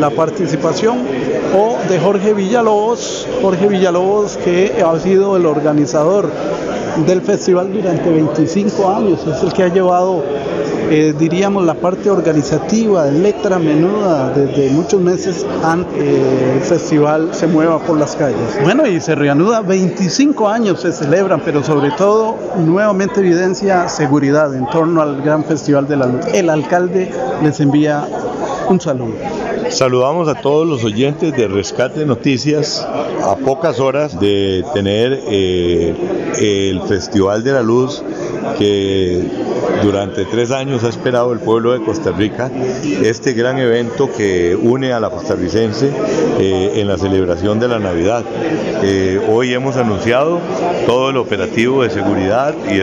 la 0.00 0.10
participación 0.10 0.98
o 1.54 1.76
de 1.88 1.98
Jorge 1.98 2.34
Villalobos, 2.34 3.26
Jorge 3.42 3.68
Villalobos 3.68 4.36
que 4.38 4.82
ha 4.84 4.98
sido 4.98 5.36
el 5.36 5.46
organizador 5.46 6.30
del 7.04 7.20
festival 7.20 7.72
durante 7.72 8.10
25 8.10 8.88
años, 8.88 9.26
es 9.26 9.42
el 9.42 9.52
que 9.52 9.64
ha 9.64 9.68
llevado, 9.68 10.24
eh, 10.90 11.14
diríamos, 11.18 11.64
la 11.64 11.74
parte 11.74 12.10
organizativa 12.10 13.04
de 13.04 13.12
letra 13.12 13.58
menuda 13.58 14.30
desde 14.30 14.70
muchos 14.70 15.00
meses 15.00 15.44
antes 15.62 16.02
eh, 16.02 16.52
el 16.54 16.62
festival 16.62 17.30
se 17.32 17.46
mueva 17.46 17.78
por 17.80 17.98
las 17.98 18.16
calles. 18.16 18.58
Bueno, 18.62 18.86
y 18.86 19.00
se 19.00 19.14
reanuda, 19.14 19.60
25 19.60 20.48
años 20.48 20.80
se 20.80 20.92
celebran, 20.92 21.42
pero 21.44 21.62
sobre 21.62 21.90
todo 21.90 22.36
nuevamente 22.64 23.20
evidencia 23.20 23.88
seguridad 23.88 24.54
en 24.54 24.66
torno 24.66 25.02
al 25.02 25.20
gran 25.22 25.44
festival 25.44 25.86
de 25.86 25.96
la 25.96 26.06
luz. 26.06 26.26
El 26.32 26.48
alcalde 26.48 27.10
les 27.42 27.60
envía 27.60 28.06
un 28.68 28.80
saludo. 28.80 29.14
Saludamos 29.70 30.28
a 30.28 30.34
todos 30.34 30.66
los 30.66 30.84
oyentes 30.84 31.36
de 31.36 31.48
Rescate 31.48 32.04
Noticias 32.06 32.80
a 32.80 33.36
pocas 33.36 33.80
horas 33.80 34.18
de 34.18 34.64
tener 34.74 35.20
eh, 35.28 35.94
el 36.38 36.82
Festival 36.82 37.42
de 37.44 37.52
la 37.52 37.62
Luz 37.62 38.02
que 38.58 39.24
durante 39.82 40.24
tres 40.24 40.50
años 40.50 40.84
ha 40.84 40.88
esperado 40.88 41.32
el 41.32 41.40
pueblo 41.40 41.72
de 41.72 41.84
Costa 41.84 42.10
Rica, 42.12 42.50
este 43.02 43.32
gran 43.32 43.58
evento 43.58 44.10
que 44.12 44.56
une 44.56 44.92
a 44.92 45.00
la 45.00 45.10
costarricense 45.10 45.90
eh, 46.38 46.72
en 46.76 46.88
la 46.88 46.96
celebración 46.96 47.58
de 47.58 47.68
la 47.68 47.78
Navidad. 47.78 48.24
Eh, 48.82 49.20
hoy 49.28 49.52
hemos 49.52 49.76
anunciado 49.76 50.40
todo 50.86 51.10
el 51.10 51.16
operativo 51.16 51.82
de 51.82 51.90
seguridad 51.90 52.54
y 52.70 52.80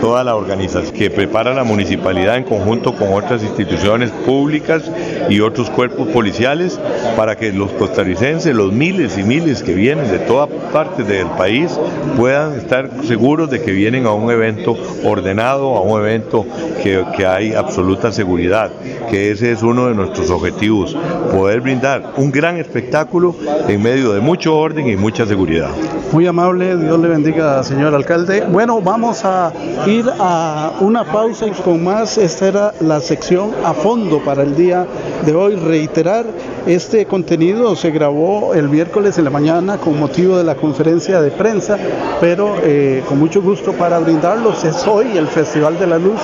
toda 0.00 0.24
la 0.24 0.34
organización 0.34 0.92
que 0.92 1.10
prepara 1.10 1.54
la 1.54 1.64
municipalidad 1.64 2.36
en 2.36 2.44
conjunto 2.44 2.94
con 2.94 3.12
otras 3.12 3.42
instituciones 3.42 4.10
públicas 4.10 4.90
y 5.28 5.40
otros 5.40 5.70
cuerpos 5.70 6.08
policiales 6.08 6.78
para 7.16 7.36
que 7.36 7.52
los 7.52 7.70
costarricenses, 7.72 8.54
los 8.54 8.72
miles 8.72 9.18
y 9.18 9.22
miles 9.22 9.62
que 9.62 9.74
vienen 9.74 10.10
de 10.10 10.18
todas 10.18 10.48
partes 10.72 11.06
del 11.06 11.26
país, 11.28 11.78
puedan 12.16 12.54
estar 12.54 12.90
seguros 13.04 13.50
de 13.50 13.62
que 13.62 13.72
vienen 13.72 14.06
a 14.06 14.12
un 14.12 14.30
evento 14.30 14.76
ordenado, 15.04 15.76
a 15.76 15.80
un 15.80 16.00
evento 16.00 16.46
que, 16.82 17.04
que 17.16 17.26
hay 17.26 17.54
absoluta 17.54 18.12
seguridad, 18.12 18.70
que 19.10 19.30
ese 19.30 19.52
es 19.52 19.62
uno 19.62 19.88
de 19.88 19.94
nuestros 19.94 20.30
objetivos, 20.30 20.96
poder 21.32 21.60
brindar 21.60 22.12
un 22.16 22.30
gran 22.30 22.56
espectáculo 22.56 23.34
en 23.68 23.82
medio 23.82 24.12
de 24.12 24.20
mucho 24.20 24.56
orden 24.56 24.88
y 24.88 24.96
mucha 24.96 25.26
seguridad. 25.26 25.70
Muy 26.12 26.26
amable, 26.26 26.76
Dios 26.76 27.00
le 27.00 27.08
bendiga, 27.08 27.62
señor 27.64 27.94
alcalde. 27.94 28.42
Bueno, 28.42 28.80
vamos 28.82 29.24
a 29.24 29.52
ir 29.86 30.04
a 30.18 30.72
una 30.80 31.04
pausa 31.04 31.46
y 31.46 31.50
con 31.50 31.82
más, 31.82 32.18
esta 32.18 32.48
era 32.48 32.74
la 32.80 33.00
sección 33.00 33.50
a 33.64 33.72
fondo 33.72 34.18
para 34.18 34.42
el 34.42 34.54
día 34.54 34.86
de 35.24 35.34
hoy. 35.34 35.56
Reiterar, 35.56 36.26
este 36.66 37.06
contenido 37.06 37.76
se 37.76 37.90
grabó 37.90 38.54
el 38.54 38.68
miércoles 38.68 39.18
en 39.18 39.24
la 39.24 39.30
mañana 39.30 39.78
con 39.78 39.98
motivo 39.98 40.36
de 40.36 40.44
la 40.44 40.54
conferencia 40.54 41.20
de 41.20 41.30
prensa, 41.30 41.78
pero 42.20 42.56
eh, 42.62 43.02
con 43.08 43.18
mucho 43.18 43.42
gusto 43.42 43.72
para 43.72 43.98
brindarlos 43.98 44.64
es 44.64 44.86
hoy 44.86 45.16
el 45.16 45.28
Festival 45.28 45.78
de 45.78 45.86
la 45.86 45.98
Luz. 45.98 46.20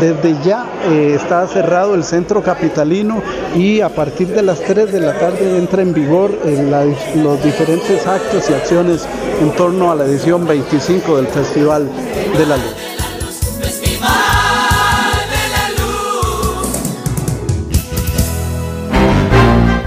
Desde 0.00 0.36
ya 0.44 0.66
eh, 0.90 1.12
está 1.14 1.46
cerrado 1.46 1.94
el 1.94 2.04
centro 2.04 2.42
capitalino 2.42 3.22
y 3.54 3.80
a 3.80 3.88
partir 3.88 4.28
de 4.28 4.42
las 4.42 4.60
3 4.60 4.92
de 4.92 5.00
la 5.00 5.18
tarde 5.18 5.56
entra 5.56 5.82
en 5.82 5.94
vigor 5.94 6.30
los 7.16 7.42
diferentes 7.42 8.06
actos 8.06 8.50
y 8.50 8.54
acciones 8.54 9.06
en 9.40 9.50
torno 9.52 9.90
a 9.90 9.94
la 9.94 10.04
edición 10.04 10.46
25 10.46 11.16
del 11.16 11.26
Festival 11.28 11.88
de 12.36 12.46
la 12.46 12.56
Luz. 12.56 12.95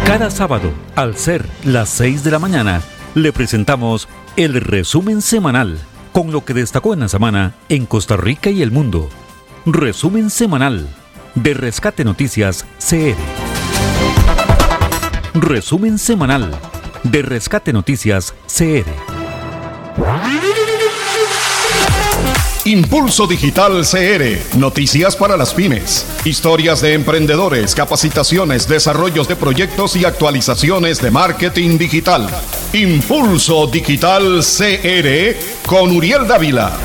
Cada 0.09 0.31
sábado, 0.31 0.73
al 0.95 1.15
ser 1.17 1.45
las 1.63 1.87
6 1.89 2.23
de 2.23 2.31
la 2.31 2.39
mañana, 2.39 2.81
le 3.13 3.31
presentamos 3.31 4.09
el 4.37 4.59
resumen 4.59 5.21
semanal 5.21 5.77
con 6.11 6.31
lo 6.31 6.43
que 6.43 6.55
destacó 6.55 6.95
en 6.95 7.01
la 7.01 7.07
semana 7.07 7.53
en 7.69 7.85
Costa 7.85 8.17
Rica 8.17 8.49
y 8.49 8.63
el 8.63 8.71
mundo. 8.71 9.07
Resumen 9.67 10.31
semanal 10.31 10.89
de 11.35 11.53
Rescate 11.53 12.03
Noticias 12.03 12.65
CR. 12.79 13.15
Resumen 15.35 15.99
semanal 15.99 16.57
de 17.03 17.21
Rescate 17.21 17.71
Noticias 17.71 18.33
CR. 18.47 18.89
Impulso 22.65 23.25
Digital 23.25 23.83
CR, 23.83 24.57
noticias 24.57 25.15
para 25.15 25.37
las 25.37 25.53
pymes, 25.53 26.05
historias 26.25 26.81
de 26.81 26.93
emprendedores, 26.93 27.73
capacitaciones, 27.73 28.67
desarrollos 28.67 29.29
de 29.29 29.37
proyectos 29.37 29.95
y 29.95 30.03
actualizaciones 30.03 31.01
de 31.01 31.09
marketing 31.09 31.77
digital. 31.77 32.27
Impulso 32.73 33.65
Digital 33.67 34.41
CR 34.41 35.35
con 35.65 35.95
Uriel 35.95 36.27
Dávila. 36.27 36.77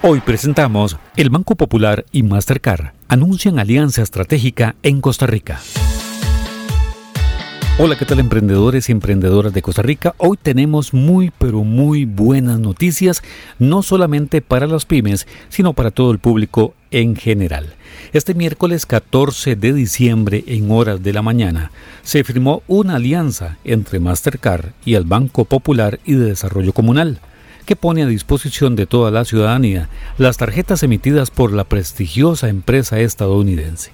Hoy 0.00 0.20
presentamos 0.20 0.96
el 1.16 1.28
Banco 1.28 1.56
Popular 1.56 2.06
y 2.10 2.22
Mastercard 2.22 2.92
anuncian 3.08 3.58
alianza 3.58 4.02
estratégica 4.02 4.76
en 4.82 5.02
Costa 5.02 5.26
Rica. 5.26 5.60
Hola, 7.78 7.98
¿qué 7.98 8.06
tal 8.06 8.20
emprendedores 8.20 8.88
y 8.88 8.92
emprendedoras 8.92 9.52
de 9.52 9.60
Costa 9.60 9.82
Rica? 9.82 10.14
Hoy 10.16 10.38
tenemos 10.40 10.94
muy 10.94 11.30
pero 11.36 11.62
muy 11.62 12.06
buenas 12.06 12.58
noticias, 12.58 13.22
no 13.58 13.82
solamente 13.82 14.40
para 14.40 14.66
las 14.66 14.86
pymes, 14.86 15.26
sino 15.50 15.74
para 15.74 15.90
todo 15.90 16.10
el 16.10 16.18
público 16.18 16.72
en 16.90 17.16
general. 17.16 17.74
Este 18.14 18.32
miércoles 18.32 18.86
14 18.86 19.56
de 19.56 19.74
diciembre 19.74 20.42
en 20.46 20.70
horas 20.70 21.02
de 21.02 21.12
la 21.12 21.20
mañana 21.20 21.70
se 22.02 22.24
firmó 22.24 22.62
una 22.66 22.96
alianza 22.96 23.58
entre 23.62 24.00
Mastercard 24.00 24.70
y 24.86 24.94
el 24.94 25.04
Banco 25.04 25.44
Popular 25.44 26.00
y 26.06 26.14
de 26.14 26.28
Desarrollo 26.28 26.72
Comunal 26.72 27.20
que 27.66 27.76
pone 27.76 28.02
a 28.02 28.06
disposición 28.06 28.74
de 28.74 28.86
toda 28.86 29.10
la 29.10 29.26
ciudadanía 29.26 29.90
las 30.16 30.38
tarjetas 30.38 30.82
emitidas 30.82 31.30
por 31.30 31.52
la 31.52 31.64
prestigiosa 31.64 32.48
empresa 32.48 33.00
estadounidense. 33.00 33.90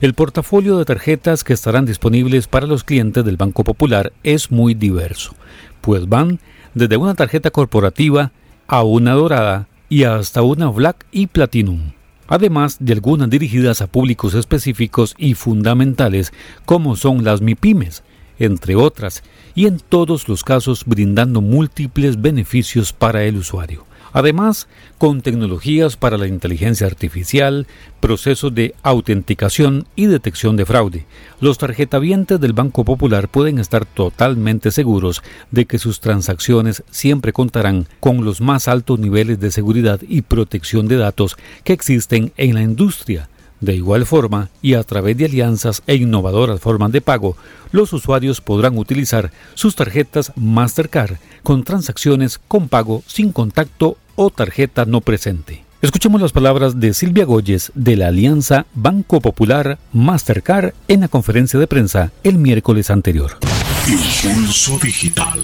El 0.00 0.14
portafolio 0.14 0.78
de 0.78 0.86
tarjetas 0.86 1.44
que 1.44 1.52
estarán 1.52 1.84
disponibles 1.84 2.46
para 2.46 2.66
los 2.66 2.84
clientes 2.84 3.22
del 3.22 3.36
Banco 3.36 3.64
Popular 3.64 4.14
es 4.22 4.50
muy 4.50 4.72
diverso, 4.72 5.34
pues 5.82 6.08
van 6.08 6.40
desde 6.72 6.96
una 6.96 7.14
tarjeta 7.14 7.50
corporativa 7.50 8.32
a 8.66 8.82
una 8.82 9.12
dorada 9.12 9.68
y 9.90 10.04
hasta 10.04 10.40
una 10.40 10.70
Black 10.70 11.04
y 11.12 11.26
Platinum, 11.26 11.92
además 12.28 12.78
de 12.80 12.94
algunas 12.94 13.28
dirigidas 13.28 13.82
a 13.82 13.88
públicos 13.88 14.32
específicos 14.32 15.14
y 15.18 15.34
fundamentales 15.34 16.32
como 16.64 16.96
son 16.96 17.22
las 17.22 17.42
MIPIMES, 17.42 18.02
entre 18.38 18.76
otras, 18.76 19.22
y 19.54 19.66
en 19.66 19.80
todos 19.80 20.28
los 20.28 20.44
casos 20.44 20.84
brindando 20.86 21.42
múltiples 21.42 22.22
beneficios 22.22 22.94
para 22.94 23.24
el 23.24 23.36
usuario. 23.36 23.89
Además, 24.12 24.68
con 24.98 25.20
tecnologías 25.20 25.96
para 25.96 26.18
la 26.18 26.26
inteligencia 26.26 26.86
artificial, 26.86 27.66
procesos 28.00 28.54
de 28.54 28.74
autenticación 28.82 29.86
y 29.94 30.06
detección 30.06 30.56
de 30.56 30.66
fraude, 30.66 31.06
los 31.40 31.58
tarjetavientes 31.58 32.40
del 32.40 32.52
Banco 32.52 32.84
Popular 32.84 33.28
pueden 33.28 33.58
estar 33.58 33.84
totalmente 33.84 34.70
seguros 34.70 35.22
de 35.50 35.66
que 35.66 35.78
sus 35.78 36.00
transacciones 36.00 36.82
siempre 36.90 37.32
contarán 37.32 37.86
con 38.00 38.24
los 38.24 38.40
más 38.40 38.68
altos 38.68 38.98
niveles 38.98 39.38
de 39.40 39.50
seguridad 39.50 40.00
y 40.06 40.22
protección 40.22 40.88
de 40.88 40.96
datos 40.96 41.36
que 41.64 41.72
existen 41.72 42.32
en 42.36 42.54
la 42.54 42.62
industria 42.62 43.28
de 43.60 43.74
igual 43.74 44.06
forma, 44.06 44.48
y 44.62 44.74
a 44.74 44.82
través 44.82 45.16
de 45.16 45.26
alianzas 45.26 45.82
e 45.86 45.96
innovadoras 45.96 46.60
formas 46.60 46.92
de 46.92 47.00
pago, 47.00 47.36
los 47.72 47.92
usuarios 47.92 48.40
podrán 48.40 48.78
utilizar 48.78 49.30
sus 49.54 49.76
tarjetas 49.76 50.32
Mastercard 50.36 51.16
con 51.42 51.64
transacciones 51.64 52.38
con 52.38 52.68
pago 52.68 53.02
sin 53.06 53.32
contacto 53.32 53.96
o 54.16 54.30
tarjeta 54.30 54.84
no 54.84 55.00
presente. 55.00 55.64
Escuchemos 55.82 56.20
las 56.20 56.32
palabras 56.32 56.78
de 56.78 56.92
Silvia 56.92 57.24
Goyes 57.24 57.72
de 57.74 57.96
la 57.96 58.08
Alianza 58.08 58.66
Banco 58.74 59.20
Popular 59.22 59.78
Mastercard 59.94 60.74
en 60.88 61.00
la 61.00 61.08
conferencia 61.08 61.58
de 61.58 61.66
prensa 61.66 62.12
el 62.22 62.36
miércoles 62.36 62.90
anterior. 62.90 63.38
Impulso 63.86 64.78
Digital. 64.78 65.40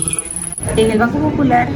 En 0.74 0.90
el 0.90 0.98
Banco 0.98 1.18
Popular 1.18 1.68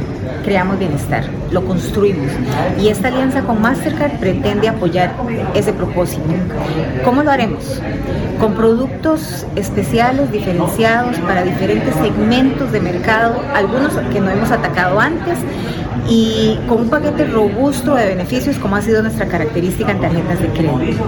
creamos 0.43 0.77
bienestar, 0.77 1.23
lo 1.51 1.63
construimos 1.65 2.31
y 2.79 2.89
esta 2.89 3.07
alianza 3.07 3.41
con 3.41 3.61
Mastercard 3.61 4.19
pretende 4.19 4.67
apoyar 4.67 5.13
ese 5.53 5.73
propósito. 5.73 6.23
¿Cómo 7.03 7.23
lo 7.23 7.31
haremos? 7.31 7.81
Con 8.39 8.53
productos 8.53 9.45
especiales, 9.55 10.31
diferenciados 10.31 11.17
para 11.19 11.43
diferentes 11.43 11.95
segmentos 11.95 12.71
de 12.71 12.79
mercado, 12.79 13.41
algunos 13.55 13.93
que 14.11 14.19
no 14.19 14.29
hemos 14.29 14.51
atacado 14.51 14.99
antes 14.99 15.37
y 16.09 16.59
con 16.67 16.81
un 16.81 16.89
paquete 16.89 17.25
robusto 17.25 17.95
de 17.95 18.05
beneficios 18.05 18.57
como 18.57 18.75
ha 18.75 18.81
sido 18.81 19.01
nuestra 19.01 19.27
característica 19.27 19.91
en 19.91 20.01
tarjetas 20.01 20.41
de 20.41 20.47
crédito. 20.47 21.03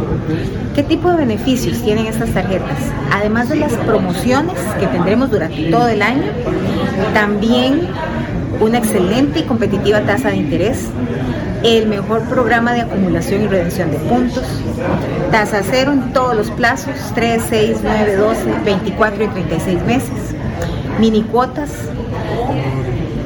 ¿Qué 0.76 0.84
tipo 0.84 1.10
de 1.12 1.18
beneficios 1.18 1.82
tienen 1.82 2.06
estas 2.06 2.30
tarjetas? 2.30 2.78
Además 3.12 3.50
de 3.50 3.58
las 3.58 3.74
promociones 3.74 4.58
que 4.80 4.88
tendremos 4.88 5.32
durante 5.32 5.64
todo 5.70 5.88
el 5.88 6.02
año, 6.02 6.32
también 7.14 7.73
una 8.60 8.78
excelente 8.78 9.40
y 9.40 9.44
competitiva 9.44 10.02
tasa 10.02 10.30
de 10.30 10.38
interés, 10.38 10.88
el 11.64 11.88
mejor 11.88 12.22
programa 12.24 12.74
de 12.74 12.82
acumulación 12.82 13.44
y 13.44 13.48
redención 13.48 13.92
de 13.92 13.98
puntos, 13.98 14.44
tasa 15.32 15.62
cero 15.70 15.94
en 15.94 16.14
todos 16.14 16.36
los 16.36 16.52
plazos, 16.52 16.94
3, 17.16 17.44
6, 17.50 17.78
9, 17.84 18.16
12, 18.16 18.46
24 18.66 19.24
y 19.24 19.28
36 19.28 19.84
meses, 19.86 20.36
mini 21.00 21.24
cuotas, 21.24 21.72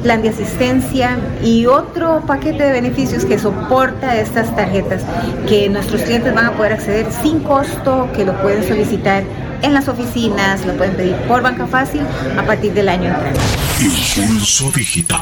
plan 0.02 0.22
de 0.22 0.30
asistencia 0.30 1.18
y 1.42 1.66
otro 1.66 2.22
paquete 2.26 2.64
de 2.64 2.72
beneficios 2.72 3.24
que 3.24 3.38
soporta 3.38 4.18
estas 4.18 4.54
tarjetas 4.54 5.02
que 5.46 5.68
nuestros 5.68 6.02
clientes 6.02 6.34
van 6.34 6.46
a 6.46 6.56
poder 6.56 6.72
acceder 6.72 7.06
sin 7.22 7.40
costo, 7.40 8.08
que 8.14 8.24
lo 8.24 8.40
pueden 8.40 8.66
solicitar 8.66 9.24
en 9.62 9.74
las 9.74 9.88
oficinas, 9.88 10.64
lo 10.64 10.74
pueden 10.76 10.94
pedir 10.94 11.16
por 11.26 11.42
banca 11.42 11.66
fácil 11.66 12.02
a 12.36 12.44
partir 12.44 12.72
del 12.72 12.88
año 12.88 13.08
entrante. 13.08 13.40
Impulso 13.80 14.70
Digital. 14.72 15.20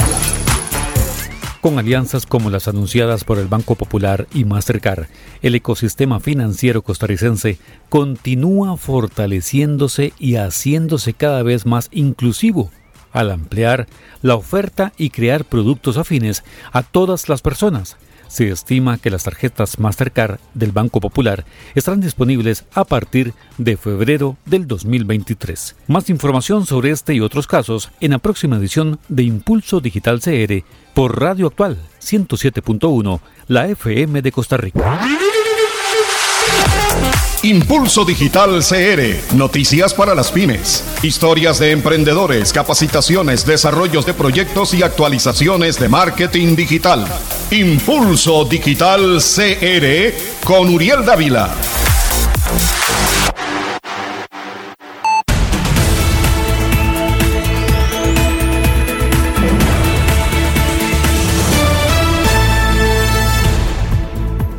Con 1.60 1.78
alianzas 1.78 2.26
como 2.26 2.48
las 2.48 2.68
anunciadas 2.68 3.24
por 3.24 3.38
el 3.38 3.48
Banco 3.48 3.74
Popular 3.74 4.28
y 4.32 4.44
Mastercard, 4.44 5.06
el 5.42 5.54
ecosistema 5.56 6.20
financiero 6.20 6.82
costarricense 6.82 7.58
continúa 7.88 8.76
fortaleciéndose 8.76 10.12
y 10.18 10.36
haciéndose 10.36 11.12
cada 11.12 11.42
vez 11.42 11.66
más 11.66 11.88
inclusivo 11.90 12.70
al 13.16 13.30
ampliar 13.30 13.86
la 14.22 14.34
oferta 14.34 14.92
y 14.98 15.10
crear 15.10 15.46
productos 15.46 15.96
afines 15.96 16.44
a 16.70 16.82
todas 16.82 17.28
las 17.28 17.40
personas. 17.40 17.96
Se 18.28 18.48
estima 18.48 18.98
que 18.98 19.10
las 19.10 19.24
tarjetas 19.24 19.78
Mastercard 19.78 20.38
del 20.52 20.72
Banco 20.72 21.00
Popular 21.00 21.44
estarán 21.74 22.00
disponibles 22.00 22.64
a 22.74 22.84
partir 22.84 23.32
de 23.56 23.76
febrero 23.76 24.36
del 24.44 24.66
2023. 24.66 25.76
Más 25.86 26.10
información 26.10 26.66
sobre 26.66 26.90
este 26.90 27.14
y 27.14 27.20
otros 27.20 27.46
casos 27.46 27.90
en 28.00 28.10
la 28.10 28.18
próxima 28.18 28.56
edición 28.56 28.98
de 29.08 29.22
Impulso 29.22 29.80
Digital 29.80 30.20
CR 30.20 30.64
por 30.92 31.18
Radio 31.20 31.46
Actual 31.46 31.78
107.1, 32.02 33.20
la 33.48 33.68
FM 33.68 34.22
de 34.22 34.32
Costa 34.32 34.56
Rica. 34.56 35.00
Impulso 37.46 38.04
Digital 38.04 38.60
CR, 38.60 39.36
noticias 39.36 39.94
para 39.94 40.16
las 40.16 40.32
pymes, 40.32 40.82
historias 41.00 41.60
de 41.60 41.70
emprendedores, 41.70 42.52
capacitaciones, 42.52 43.46
desarrollos 43.46 44.04
de 44.04 44.14
proyectos 44.14 44.74
y 44.74 44.82
actualizaciones 44.82 45.78
de 45.78 45.88
marketing 45.88 46.56
digital. 46.56 47.06
Impulso 47.52 48.46
Digital 48.46 49.18
CR 49.20 50.44
con 50.44 50.74
Uriel 50.74 51.04
Dávila. 51.04 51.54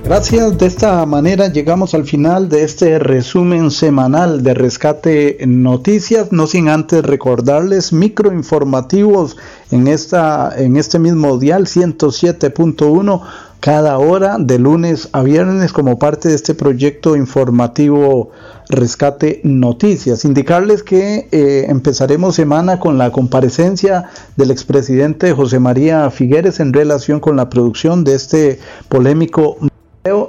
Gracias, 0.07 0.57
de 0.57 0.67
esta 0.67 1.05
manera 1.05 1.49
llegamos 1.49 1.93
al 1.93 2.05
final 2.05 2.47
de 2.47 2.63
este 2.63 2.97
resumen 2.97 3.71
semanal 3.71 4.41
de 4.41 4.53
Rescate 4.53 5.37
Noticias, 5.45 6.31
no 6.31 6.47
sin 6.47 6.69
antes 6.69 7.03
recordarles 7.03 7.91
microinformativos 7.91 9.35
en, 9.69 9.89
esta, 9.89 10.53
en 10.57 10.77
este 10.77 10.97
mismo 10.97 11.37
dial 11.37 11.65
107.1 11.65 13.21
cada 13.59 13.97
hora 13.97 14.37
de 14.39 14.57
lunes 14.59 15.09
a 15.11 15.23
viernes 15.23 15.73
como 15.73 15.99
parte 15.99 16.29
de 16.29 16.35
este 16.35 16.53
proyecto 16.53 17.17
informativo 17.17 18.31
Rescate 18.69 19.41
Noticias. 19.43 20.23
Indicarles 20.23 20.83
que 20.83 21.27
eh, 21.33 21.65
empezaremos 21.67 22.35
semana 22.35 22.79
con 22.79 22.97
la 22.97 23.11
comparecencia 23.11 24.05
del 24.37 24.51
expresidente 24.51 25.33
José 25.33 25.59
María 25.59 26.09
Figueres 26.11 26.61
en 26.61 26.71
relación 26.71 27.19
con 27.19 27.35
la 27.35 27.49
producción 27.49 28.05
de 28.05 28.15
este 28.15 28.59
polémico 28.87 29.57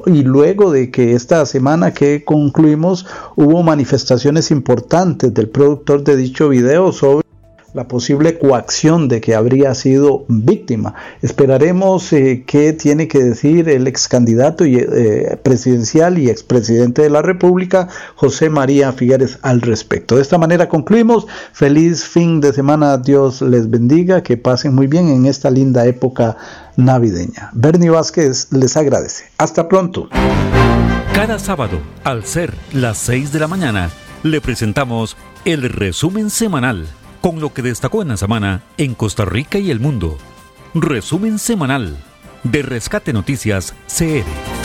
y 0.07 0.23
luego 0.23 0.73
de 0.73 0.91
que 0.91 1.13
esta 1.13 1.45
semana 1.47 1.93
que 1.93 2.25
concluimos 2.25 3.07
hubo 3.37 3.63
manifestaciones 3.63 4.51
importantes 4.51 5.33
del 5.35 5.49
productor 5.49 6.05
de 6.05 6.17
dicho 6.17 6.49
video 6.49 6.93
sobre 6.93 7.28
la 7.79 7.87
posible 7.87 8.41
coacción 8.41 9.07
de 9.07 9.21
que 9.21 9.37
habría 9.37 9.73
sido 9.73 10.25
víctima. 10.27 10.95
Esperaremos 11.23 12.13
eh, 12.13 12.43
qué 12.45 12.73
tiene 12.73 13.07
que 13.07 13.23
decir 13.23 13.69
el 13.69 13.87
ex 13.87 14.09
candidato 14.09 14.67
y, 14.67 14.79
eh, 14.79 15.39
presidencial 15.45 16.19
y 16.19 16.29
expresidente 16.29 17.03
de 17.03 17.11
la 17.11 17.23
República, 17.23 17.87
José 18.17 18.51
María 18.51 18.93
Figueres, 18.93 19.39
al 19.43 19.61
respecto. 19.61 20.17
De 20.17 20.23
esta 20.23 20.39
manera 20.39 20.69
concluimos. 20.69 21.29
Feliz 21.53 22.05
fin 22.05 22.41
de 22.41 22.53
semana. 22.53 22.99
Dios 22.99 23.43
les 23.43 23.71
bendiga. 23.71 24.25
Que 24.25 24.37
pasen 24.37 24.75
muy 24.75 24.89
bien 24.89 25.07
en 25.09 25.27
esta 25.27 25.49
linda 25.49 25.87
época 25.87 26.37
navideña. 26.75 27.51
Bernie 27.53 27.91
Vázquez 27.91 28.49
les 28.51 28.77
agradece. 28.77 29.27
Hasta 29.39 29.69
pronto. 29.69 30.09
Cada 31.15 31.39
sábado, 31.39 31.79
al 32.03 32.25
ser 32.25 32.53
las 32.73 32.99
6 32.99 33.31
de 33.31 33.39
la 33.39 33.47
mañana, 33.47 33.91
le 34.25 34.41
presentamos 34.41 35.17
el 35.45 35.63
resumen 35.63 36.29
semanal 36.29 36.89
con 37.21 37.41
lo 37.41 37.53
que 37.53 37.63
destacó 37.63 38.03
en 38.03 38.09
la 38.09 38.17
semana 38.17 38.63
en 38.77 38.95
Costa 38.95 39.25
Rica 39.25 39.59
y 39.59 39.71
el 39.71 39.81
mundo. 39.81 40.19
Resumen 40.75 41.39
semanal 41.39 41.97
de 42.45 42.63
Rescate 42.63 43.13
Noticias 43.13 43.75
CR. 43.87 44.58